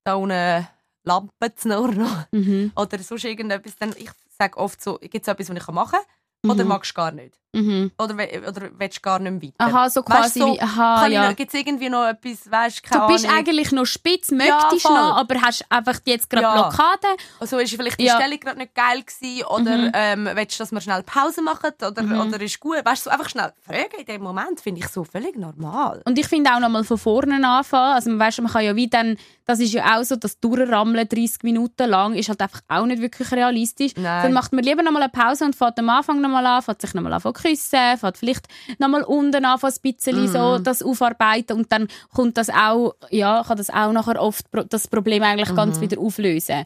[0.04, 0.66] da unten
[1.04, 2.72] Lampe zu nur noch mhm.
[2.76, 4.10] oder sonst irgendetwas, dann ich
[4.42, 5.98] sage oft so, gibt es etwas, was ich machen
[6.42, 6.68] kann oder Mhm.
[6.68, 7.40] magst du gar nicht?
[7.54, 7.90] Mhm.
[7.98, 8.14] Oder,
[8.48, 9.54] oder willst du gar nicht mehr weiter?
[9.76, 11.32] Aha, so Weißt quasi du, so, wie, aha, Kann ja.
[11.32, 13.38] Gibt es irgendwie noch etwas, weißt du, Du bist Ahnung.
[13.38, 14.94] eigentlich noch spitz, Ja, möchtest voll.
[14.96, 16.54] noch, aber hast einfach jetzt gerade Ja.
[16.54, 17.16] Blockade.
[17.40, 18.16] Also ist vielleicht die Ja.
[18.18, 19.90] Stellung gerade nicht geil gewesen oder Mhm.
[19.94, 22.20] ähm, willst du, dass wir schnell Pause machen oder, Mhm.
[22.20, 22.82] oder ist gut?
[22.84, 26.00] Weißt du, so einfach schnell fragen in dem Moment finde ich so völlig normal.
[26.06, 27.94] Und ich finde auch noch mal von vorne anfangen.
[27.94, 31.06] Also man weiss, man kann ja wie dann, das ist ja auch so, das Durchrammeln
[31.06, 33.92] 30 Minuten lang ist halt einfach auch nicht wirklich realistisch.
[33.96, 34.22] Nein.
[34.22, 36.62] Dann macht man lieber noch mal eine Pause und fährt am Anfang noch mal an,
[36.62, 38.46] fährt sich noch mal an küssen, fährt vielleicht
[38.78, 40.64] noch mal unten an ein bisschen so Mhm.
[40.64, 45.22] das aufarbeiten und dann kommt das auch, ja, kann das auch nachher oft das Problem
[45.22, 45.80] eigentlich ganz Mhm.
[45.82, 46.64] wieder auflösen.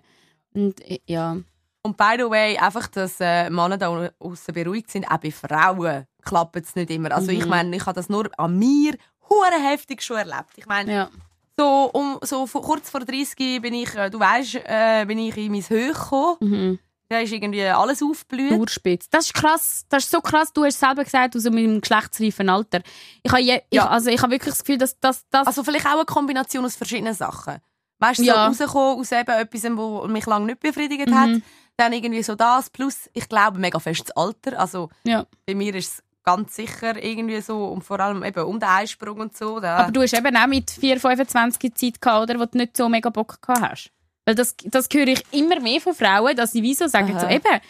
[0.55, 1.37] Und äh, ja.
[1.83, 6.05] Und by the way, einfach, dass äh, Männer da außen beruhigt sind, auch bei Frauen
[6.25, 7.13] klappt es nicht immer.
[7.13, 7.51] Also ich Mhm.
[7.51, 8.95] meine, ich habe das nur an mir
[9.29, 10.51] hure heftig schon erlebt.
[10.57, 11.11] Ich meine, ja.
[11.57, 15.53] so, um, so kurz vor 30 bin ich, äh, du weißt, äh, bin ich in
[15.53, 16.81] mein Höch gekommen.
[17.09, 18.53] Da ist irgendwie alles aufgeblüht.
[18.53, 19.09] Urspitz.
[19.11, 19.87] Das ist krass.
[19.89, 20.53] Das ist so krass.
[20.53, 22.81] Du hast selber gesagt, aus meinem geschlechtsreifen Alter.
[23.23, 23.89] Ich habe, je, ich, Ja.
[23.89, 26.75] also ich habe wirklich das Gefühl, dass das, das Also vielleicht auch eine Kombination aus
[26.75, 27.59] verschiedenen Sachen.
[28.01, 28.53] Weißt du, Ja.
[28.53, 31.15] so rauskommen aus eben etwas, was mich lange nicht befriedigt Mhm.
[31.15, 31.31] hat.
[31.77, 32.71] Dann irgendwie so das.
[32.71, 34.59] Plus, ich glaube, mega festes Alter.
[34.59, 35.27] Also ja.
[35.47, 37.67] bei mir ist es ganz sicher irgendwie so.
[37.67, 39.61] Und vor allem eben um den Einsprung und so.
[39.61, 39.77] Da.
[39.77, 42.89] Aber du hast eben auch mit 4, 25 Zeit gehabt, oder, wo du nicht so
[42.89, 43.91] mega Bock gehabt hast.
[44.27, 47.21] Weil das, das höre ich immer mehr von Frauen, dass sie wieso sagen, Aha.
[47.21, 47.61] so eben,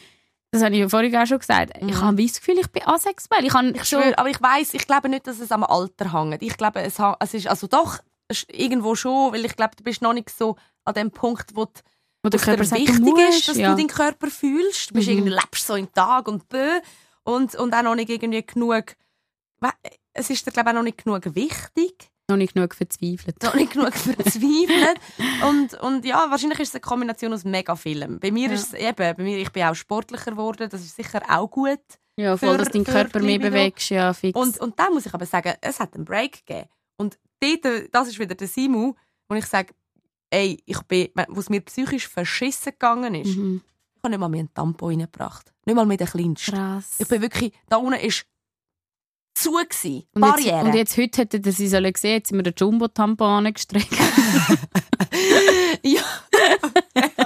[0.50, 2.00] das habe ich ja vorhin auch schon gesagt, ich Mhm.
[2.00, 3.44] habe wie das Gefühl, ich bin asexuell.
[3.44, 6.42] Ich, habe, Ich schwöre, aber ich weiß, ich glaube nicht, dass es am Alter hängt.
[6.42, 7.98] Ich glaube, es, es ist also doch
[8.48, 11.80] irgendwo schon, weil ich glaube, du bist noch nicht so an dem Punkt, wo, die-
[12.22, 13.70] wo der Körper sagt, wichtig du musst, ist, dass ja.
[13.70, 14.90] du deinen Körper fühlst.
[14.90, 15.14] Du bist Mhm.
[15.18, 16.80] irgendwie lebst so im Tag und bö
[17.24, 18.96] und und auch noch nicht irgendwie genug.
[20.14, 23.42] Es ist dir glaube ich auch noch nicht genug wichtig, noch nicht genug verzweifelt.
[23.42, 24.98] noch nicht genug verzweifelt
[25.48, 28.18] und und ja, wahrscheinlich ist es eine Kombination aus mega vielem.
[28.18, 28.54] Bei mir Ja.
[28.54, 31.80] ist es eben, bei mir ich bin auch sportlicher geworden, das ist sicher auch gut.
[32.16, 34.38] Ja, voll, für- dass dein Körper mehr bewegst, ja, fix.
[34.38, 36.68] Und, und dann muss ich aber sagen, es hat einen Break gegeben.
[36.96, 38.94] Und dort, das ist wieder der Simu,
[39.28, 39.74] wo ich sage,
[40.30, 43.36] ey, ich bin, wo es mir psychisch verschissen gegangen ist.
[43.36, 43.60] mhm.
[43.96, 45.52] Ich habe nicht mal mehr einen Tampon reingebracht.
[45.66, 46.54] Nicht mal mit den kleinsten.
[46.54, 46.94] Krass.
[46.98, 48.24] Ich bin wirklich, da unten ist
[49.36, 50.04] zu gewesen.
[50.14, 50.64] und, jetzt, Barriere.
[50.64, 53.88] und jetzt heute hätten ihr sie sollen sehen, jetzt sind wir den Jumbo-Tampon angestreckt.
[55.82, 56.02] ja,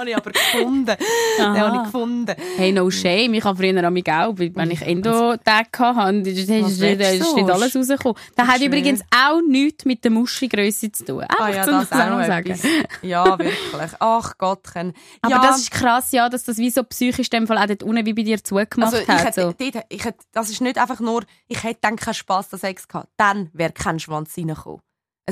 [0.01, 0.85] habe ich aber gefunden.
[0.85, 1.57] Den Aha.
[1.59, 2.35] habe ich gefunden.
[2.57, 3.33] Hey, no shame.
[3.35, 7.75] Ich habe früher an mich auch, wenn ich Endo-Tag hatte, ist ist- ist nicht alles
[7.75, 8.17] rausgekommen.
[8.35, 8.67] Das hat schön.
[8.67, 11.21] übrigens auch nichts mit der Muschigrösse zu tun.
[11.21, 12.59] Einfach Ah ja, das auch sagen.
[13.01, 13.91] Ja, wirklich.
[13.99, 14.93] Ach Gottchen.
[15.21, 17.65] Aber ja, das ist krass, ja, dass das wie so psychisch in dem Fall auch
[17.67, 19.25] dort unten wie bei dir zugemacht also hat.
[19.25, 19.53] hätte, So.
[19.57, 22.87] dort, ich hätte, das ist nicht einfach nur, ich hätte dann keinen Spass an Sex
[22.87, 23.09] gehabt.
[23.17, 24.81] Dann wäre kein Schwanz reingekommen.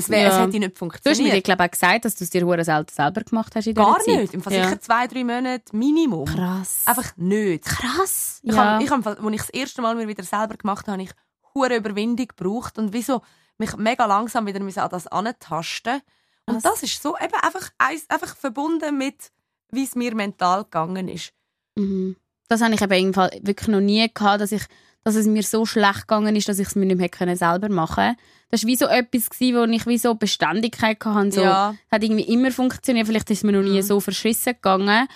[0.00, 0.28] Es, wär, Ja.
[0.28, 1.36] es hätte nicht Du hast mir, funktioniert.
[1.36, 3.98] ich glaube, auch gesagt, dass du es dir hure selten selber gemacht hast in Gar
[4.00, 4.06] Zeit.
[4.06, 4.34] nicht.
[4.34, 4.80] Im Fall sicher Ja.
[4.80, 6.24] zwei, drei Monate Minimum.
[6.26, 6.82] Krass.
[6.86, 7.64] Einfach nicht.
[7.64, 8.40] krass.
[8.42, 8.64] Ich ja.
[8.74, 11.10] habe, ich habe, als ich das erste Mal mir wieder selber gemacht habe, habe ich
[11.54, 13.22] hure Überwindung gebraucht und wieso
[13.58, 16.00] mich mega langsam wieder an das antasten.
[16.46, 19.30] Und das ist so eben einfach, einfach verbunden mit,
[19.70, 21.32] wie es mir mental gegangen ist.
[21.76, 22.16] Mhm.
[22.48, 24.62] Das habe ich eben wirklich noch nie gehabt, dass, ich,
[25.04, 27.68] dass es mir so schlecht gegangen ist, dass ich es mir nicht mehr können selber
[27.68, 28.20] machen konnte.
[28.50, 31.30] Das war wie so etwas, gewesen, wo ich wie so Beständigkeit hatte.
[31.32, 31.74] So, Ja.
[31.90, 33.06] Hat irgendwie immer funktioniert.
[33.06, 33.82] Vielleicht ist es mir noch nie Mhm.
[33.82, 35.06] so verschissen gegangen.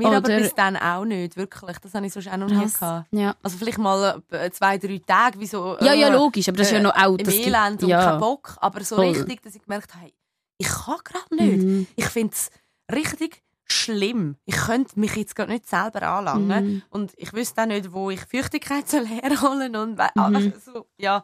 [0.00, 1.76] Mir aber Oder- bis dann auch nicht, wirklich.
[1.78, 3.08] Das habe ich sonst auch noch nie gehabt.
[3.10, 3.34] Ja.
[3.42, 5.76] Also vielleicht mal äh, zwei, drei Tage, wie so...
[5.80, 6.48] ja, ja, äh, logisch.
[6.48, 7.18] Aber das ist ja noch auch...
[7.18, 8.10] Im das gibt- Elend und ja.
[8.12, 8.56] kein Bock.
[8.60, 9.08] Aber so Voll.
[9.08, 10.10] richtig, dass ich gemerkt habe,
[10.56, 11.62] ich kann gerade nicht.
[11.64, 11.86] Mhm.
[11.96, 12.50] Ich finde es
[12.94, 14.36] richtig schlimm.
[14.44, 16.66] Ich könnte mich jetzt gerade nicht selber anlangen.
[16.66, 16.82] Mhm.
[16.90, 20.52] Und ich wüsste auch nicht, wo ich Feuchtigkeit soll herholen und we- Mhm.
[20.64, 21.22] so, ja.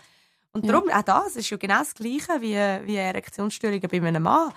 [0.52, 0.72] Und Ja.
[0.72, 2.54] darum, auch das ist ja genau das Gleiche wie,
[2.86, 4.52] wie Erektionsstörungen bei einem Mann.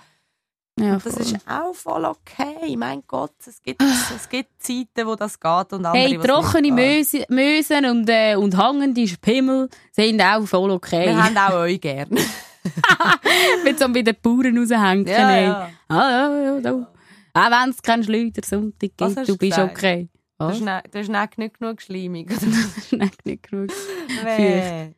[0.78, 2.76] Ja, Das ist auch voll okay.
[2.76, 3.82] Mein Gott, es gibt,
[4.14, 6.70] es gibt Zeiten, wo das geht und andere, Hey, trockene.
[6.70, 11.06] Möse, Mösen und, äh, und hangende Pimmel sind auch voll okay.
[11.06, 12.10] Wir haben auch euch gern.
[13.64, 15.06] Wenn so bei den Bauern raushängen.
[15.06, 15.70] Ja, ja.
[15.88, 16.86] Ah, ja, ja, da.
[17.38, 19.70] Auch wenn es keinen Schleudersonntag Was gibt, du bist gesagt?
[19.76, 20.08] okay.
[20.38, 20.54] Was?
[20.54, 22.30] hast ne- du hast nicht- nicht genug schleimig.
[22.92, 23.70] Nein, nicht genug.
[24.24, 24.92] Weh.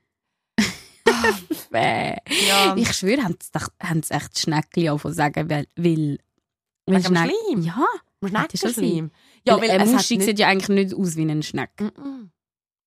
[1.70, 2.16] Bäh.
[2.48, 2.74] Ja.
[2.76, 5.66] Ich schwöre, haben sie echt Schneckli auch von sagen, weil...
[5.76, 6.18] weil
[6.86, 7.62] weil Wegen Schneck- Schleim?
[7.62, 7.86] Ja.
[8.26, 9.10] Schnecken schon Schleim.
[9.46, 11.70] Ja, weil eine es hat Muschig nicht- sieht ja eigentlich nicht aus wie ein Schneck.
[11.78, 12.28] Mm-mm.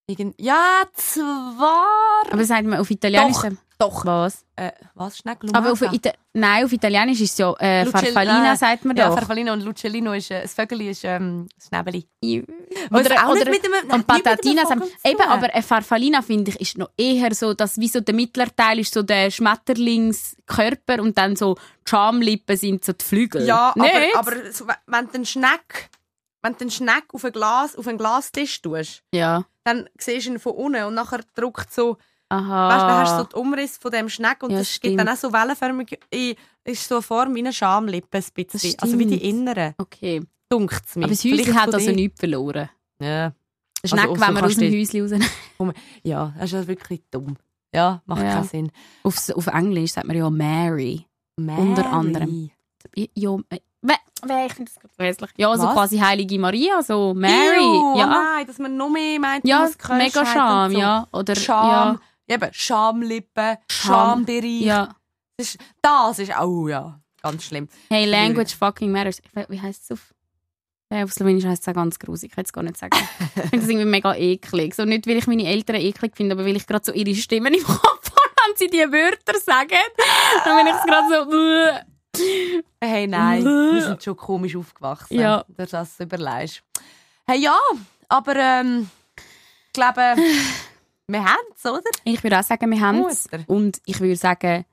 [0.07, 2.23] Irgend- Ja, zwar.
[2.31, 3.37] Aber sagt man auf Italienisch...
[3.37, 3.51] Doch.
[3.83, 4.05] Doch.
[4.05, 4.45] Was?
[4.55, 5.17] Äh, was?
[5.17, 7.53] Schneck Aber auf, Ita Nein, auf Italienisch ist es ja...
[7.59, 9.15] Äh, Lucel- Farfallina äh, sagt man Ja, doch.
[9.15, 12.07] Farfallino und Lucellino ist, äh, das Vögel ist ähm, Schnäbeli.
[12.91, 16.61] Oder, oder, nicht mit und Patatinas haben, Vogel zu eben, aber eine Farfallina finde ich
[16.61, 21.35] ist noch eher so, dass wie so der Mittlerteil ist so der Schmetterlingskörper und dann
[21.35, 23.45] so die Schamlippen sind so die Flügel.
[23.45, 23.93] Ja, Nicht?
[24.15, 25.89] aber, aber so, wenn du den Schneck,
[26.41, 29.43] wenn du den Schneck auf ein Glas, auf einen Glastisch tust, ja.
[29.65, 31.97] dann siehst du ihn von unten und nachher drückt so,
[32.33, 32.69] Aha.
[32.69, 34.91] weißt, du, dann hast du so den Umriss von dem Schneck und Ja, das stimmt.
[34.91, 36.35] gibt dann auch so wellenförmig, in-
[36.65, 38.75] ist so eine Form wie eine Schamlippe ein bisschen.
[38.79, 40.21] Also wie die inneren, okay.
[40.49, 41.05] dunkt es mir.
[41.05, 42.69] Aber das Häuschen hat also nichts verloren.
[42.99, 43.07] Ja.
[43.07, 43.33] Der
[43.83, 45.21] Also, Schneck, so wenn wir aus dem Häuschen
[45.61, 45.75] raus.
[46.03, 47.35] ja, das ist ja wirklich dumm.
[47.75, 48.33] Ja, macht Ja.
[48.35, 48.71] keinen Sinn.
[49.03, 51.05] Auf, auf Englisch sagt man ja Mary.
[51.37, 51.59] Mary.
[51.61, 52.49] Unter anderem.
[52.95, 55.31] Ja, äh, we, we, ich finde das gerade hässlich.
[55.37, 55.73] Ja, so Was?
[55.73, 57.57] quasi Heilige Maria, so Mary.
[57.63, 58.05] Ew, ja.
[58.05, 60.77] oh nein, dass man noch mehr meint, ja, muss Kölschheit mega Scham, so.
[60.77, 61.07] ja.
[61.11, 64.25] Oder, Scham, eben, Schamlippen, Scham.
[64.25, 64.61] Schambereich.
[64.61, 64.95] Ja.
[65.37, 67.67] Das, ist, das ist auch, ja, ganz schlimm.
[67.89, 69.21] Hey, language fucking matters.
[69.49, 70.13] Wie heisst es auf?
[70.91, 72.29] Ja, auf Slowenisch heisst es auch ganz grusig.
[72.29, 72.95] Ich kann es gar nicht sagen.
[73.35, 74.75] ich finde das irgendwie mega eklig.
[74.75, 77.53] So nicht, weil ich meine Eltern eklig finde, aber weil ich gerade so ihre Stimmen
[77.53, 79.77] im Kopf habe, wenn sie diese Wörter sagen.
[80.45, 81.83] Dann bin ich es gerade so...
[82.79, 85.43] Hey, nein, wir sind schon komisch aufgewachsen, Ja.
[85.47, 86.61] dass du das überlegst.
[87.25, 87.57] Hey, ja,
[88.07, 88.87] aber ähm,
[89.65, 90.15] ich glaube,
[91.13, 91.81] wir haben es, oder?
[92.03, 93.27] Ich würde auch sagen, wir haben es.
[93.47, 94.65] Und ich würde sagen,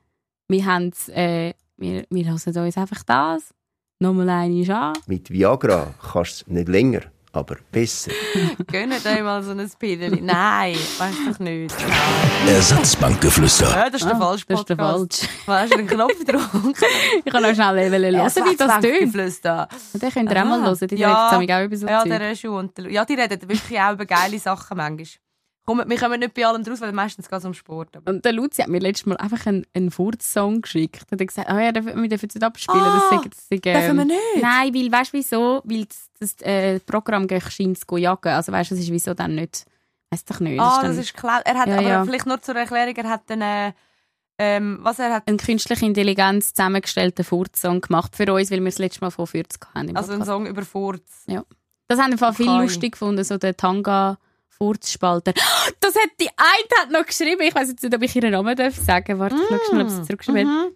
[0.47, 1.07] wir haben es...
[1.09, 2.33] Äh, wir, wir hören
[2.65, 3.53] uns einfach das.
[3.99, 4.93] Nochmal einmal an.
[5.07, 7.01] Mit Viagra kannst du nicht länger,
[7.31, 8.11] aber besser.
[8.71, 10.21] Gönnt euch mal so ein Pideli.
[10.21, 11.73] Nein, weiß doch nicht.
[12.47, 13.69] Ersatzbankgeflüster.
[13.69, 15.25] Ja, das ist der Ah, falsche das ist der Podcast.
[15.25, 15.33] falsche.
[15.47, 16.83] Was hast du den Knopf gedrückt?
[17.25, 18.11] Ich kann noch schnell hören,
[18.51, 18.99] wie das tönt.
[18.99, 19.67] Geflüster.
[19.93, 20.87] Und Den könnt ihr auch mal Ah, hören.
[20.87, 21.29] Die ja.
[21.37, 22.09] reden auch über so Ja, Zeug.
[22.09, 22.35] der
[22.77, 25.07] der Lu- Ja, die reden wirklich auch über geile Sachen manchmal.
[25.65, 27.95] Komm, wir kommen nicht bei allem draus, weil meistens geht es um Sport.
[27.95, 31.03] Aber Und der Luzi hat mir letztes Mal einfach einen, einen Furz-Song geschickt.
[31.03, 32.81] Und er hat gesagt, ah ja, wir dürfen es nicht abspielen.
[32.81, 34.41] Ah, das sei, das sei, ähm, dürfen wir nicht?
[34.41, 35.61] Nein, weil, weißt du wieso?
[35.63, 38.29] Weil das, das äh, Programm scheint zu jagen.
[38.29, 39.65] Also weißt du, das ist wieso dann nicht...
[40.09, 40.59] Weiss doch nicht.
[40.59, 41.41] ah, dann das ist klar.
[41.45, 42.03] Er hat Ja, aber ja.
[42.05, 43.71] vielleicht nur zur Erklärung, er hat dann, äh,
[44.39, 48.79] ähm, was er hat, ein künstliche Intelligenz zusammengestellten Furz-Song gemacht für uns, weil wir das
[48.79, 49.89] letzte Mal von 40 hatten.
[49.89, 50.25] im also einen.
[50.25, 51.25] Song über Furz.
[51.87, 52.61] Das haben wir viel Okay.
[52.63, 54.17] lustig gefunden, so der Tanga...
[54.61, 55.33] Furzspalter.
[55.79, 57.41] Das hat die eine hat noch geschrieben.
[57.41, 59.17] Ich weiß jetzt nicht, ob ich ihren Namen darf sagen.
[59.17, 60.69] Warte, ich schau schnell, ob sie zurückgeschrieben hat.
[60.69, 60.75] Mhm.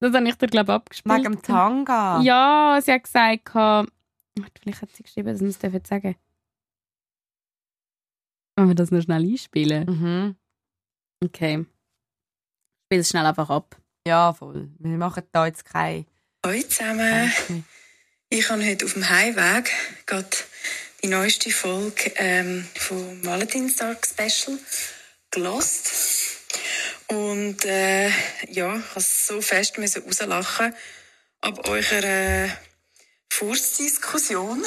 [0.00, 1.14] Das habe ich dir, glaube ich, abgespielt.
[1.16, 2.20] Wegen dem Tanga.
[2.20, 3.90] Ja, sie hat gesagt, Warte,
[4.62, 6.16] Vielleicht hat sie geschrieben, dass wir es dürfen sagen.
[8.56, 9.86] Wollen wir das noch schnell einspielen?
[9.86, 10.36] Mhm.
[11.24, 11.66] Okay.
[12.86, 13.76] Spiel es schnell einfach ab.
[14.06, 14.70] Ja, voll.
[14.78, 16.06] Wir machen da jetzt kein...
[16.44, 17.32] Hallo zusammen.
[18.28, 19.70] Ich habe heute auf dem Heimweg
[20.06, 20.28] gerade
[21.06, 24.58] die neueste Folge ähm, vom Valentinstag Special
[25.30, 25.88] gelost
[27.06, 28.08] und äh,
[28.48, 30.74] ja, ich musste so fest müssen rauslachen
[31.42, 32.48] ab eurer äh,
[33.30, 34.64] Furzdiskussion.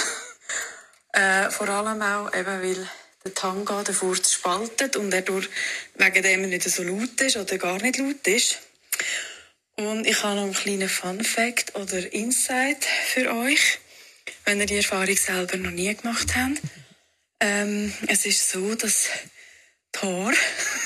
[1.11, 2.89] äh, vor allem auch eben, weil
[3.25, 5.49] der Tanga den Furz spaltet und er durch,
[5.95, 8.59] wegen dem nicht so laut ist oder gar nicht laut ist.
[9.75, 13.79] Und ich habe noch einen kleinen Fun-Fact oder Insight für euch,
[14.45, 16.61] wenn ihr die Erfahrung selber noch nie gemacht habt.
[17.39, 19.09] Ähm, es ist so, dass
[19.95, 20.33] die Haare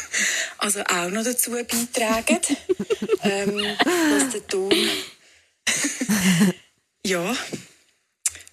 [0.57, 2.39] also auch noch dazu beitragen,
[3.23, 4.73] ähm, dass der Ton
[7.05, 7.35] ja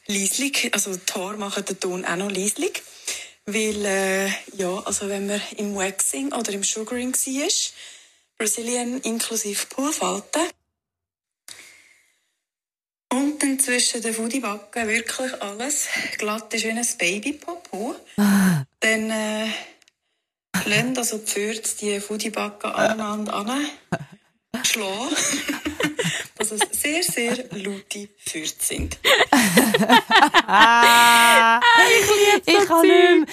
[0.07, 2.83] leislich, also die Haare machen den Ton auch noch leislich,
[3.47, 7.51] weil äh, ja, also wenn man im Waxing oder im Sugaring war,
[8.39, 10.49] Brazilian inklusive Poolfalten.
[13.13, 15.89] Und dann zwischen den Foodiebacken wirklich alles
[16.19, 17.97] glatt ist wie ein Babypopo.
[18.17, 19.47] Dann äh,
[20.65, 23.67] lassen also die Pferde die Foodiebacken aneinander an
[24.65, 25.09] schlagen,
[26.39, 28.99] dass es sehr, sehr laute Pferde sind.
[32.47, 33.27] ich kann nicht mehr.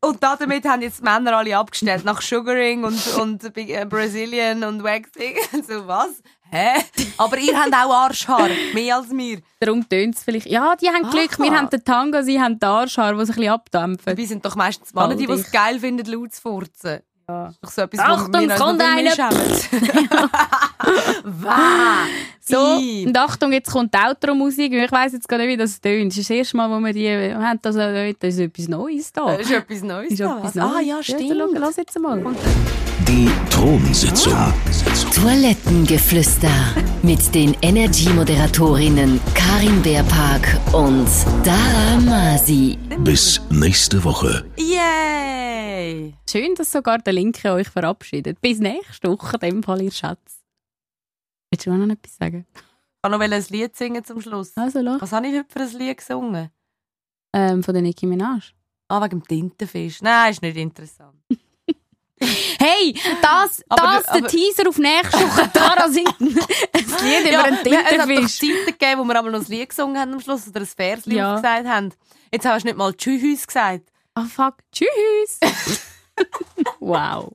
[0.00, 2.04] Und damit haben jetzt die Männer alle abgestellt.
[2.04, 5.36] Nach Sugaring und, und äh, Brazilian und Waxing.
[5.66, 6.22] So was?
[6.50, 6.80] Hä?
[7.18, 8.48] Aber ihr habt auch Arschhaar.
[8.72, 9.40] Mehr als wir.
[9.60, 10.46] Darum tönt es vielleicht.
[10.46, 11.38] Ja, die haben Glück.
[11.38, 11.58] Wir Aha.
[11.58, 14.04] haben den Tango, sie haben die Arschhaare, die sich ein bisschen abdämpfen.
[14.16, 17.00] Dabei sind doch meistens Männer, die es geil finden, laut zu furzen.
[17.28, 17.44] Ja.
[17.44, 19.10] Das ist doch so etwas, Achtung, wir es kommt einer.
[22.40, 22.76] So,
[23.06, 24.72] und Achtung, jetzt kommt die Outro-Musik.
[24.72, 26.12] Ich weiss jetzt gar nicht, wie das tönt.
[26.12, 27.58] Das ist das erste Mal, wo wir die wir haben.
[27.60, 29.36] Das, das ist etwas Neues da.
[29.36, 30.12] Das ist etwas Neues.
[30.12, 30.38] Ist da.
[30.38, 30.86] etwas Ah, Neues.
[30.86, 31.36] ja, stimmt.
[31.36, 32.24] schau, lass jetzt mal.
[33.08, 34.34] Die Thronsitzung.
[35.14, 41.08] Toilettengeflüster mit den Energy-Moderatorinnen Karin Beerpark und
[41.42, 42.78] Dara Masi.
[42.98, 44.44] Bis nächste Woche.
[44.58, 46.12] Yay!
[46.28, 48.42] Schön, dass sogar der Linke euch verabschiedet.
[48.42, 50.42] Bis nächste Woche, in dem Fall, ihr Schatz.
[51.50, 52.46] Willst du auch noch etwas sagen?
[52.52, 52.62] Ich
[53.02, 54.52] kann noch ein Lied singen zum Schluss.
[54.54, 55.00] Also, los.
[55.00, 56.50] Was habe ich heute für ein Lied gesungen?
[57.32, 58.52] Ähm, von der Nicki Minaj.
[58.88, 60.02] Ah, wegen dem Tintenfisch.
[60.02, 61.16] Nein, ist nicht interessant.
[62.20, 65.50] Hey, das, Aber das du- der aber- Teaser auf nächste Woche.
[65.54, 68.38] Dara singt ein Lied über einen wir- es hat doch Tintenfisch.
[68.38, 71.16] Zeiten gegeben, wo wir einmal noch ein Lied gesungen haben am Schluss oder ein Versli
[71.16, 71.36] Ja.
[71.36, 71.92] gesagt haben.
[72.32, 73.82] Jetzt hast du nicht mal Tschüss gesagt.
[74.14, 74.54] Ah, fuck.
[74.72, 75.38] Tschüss.
[76.80, 77.32] wow.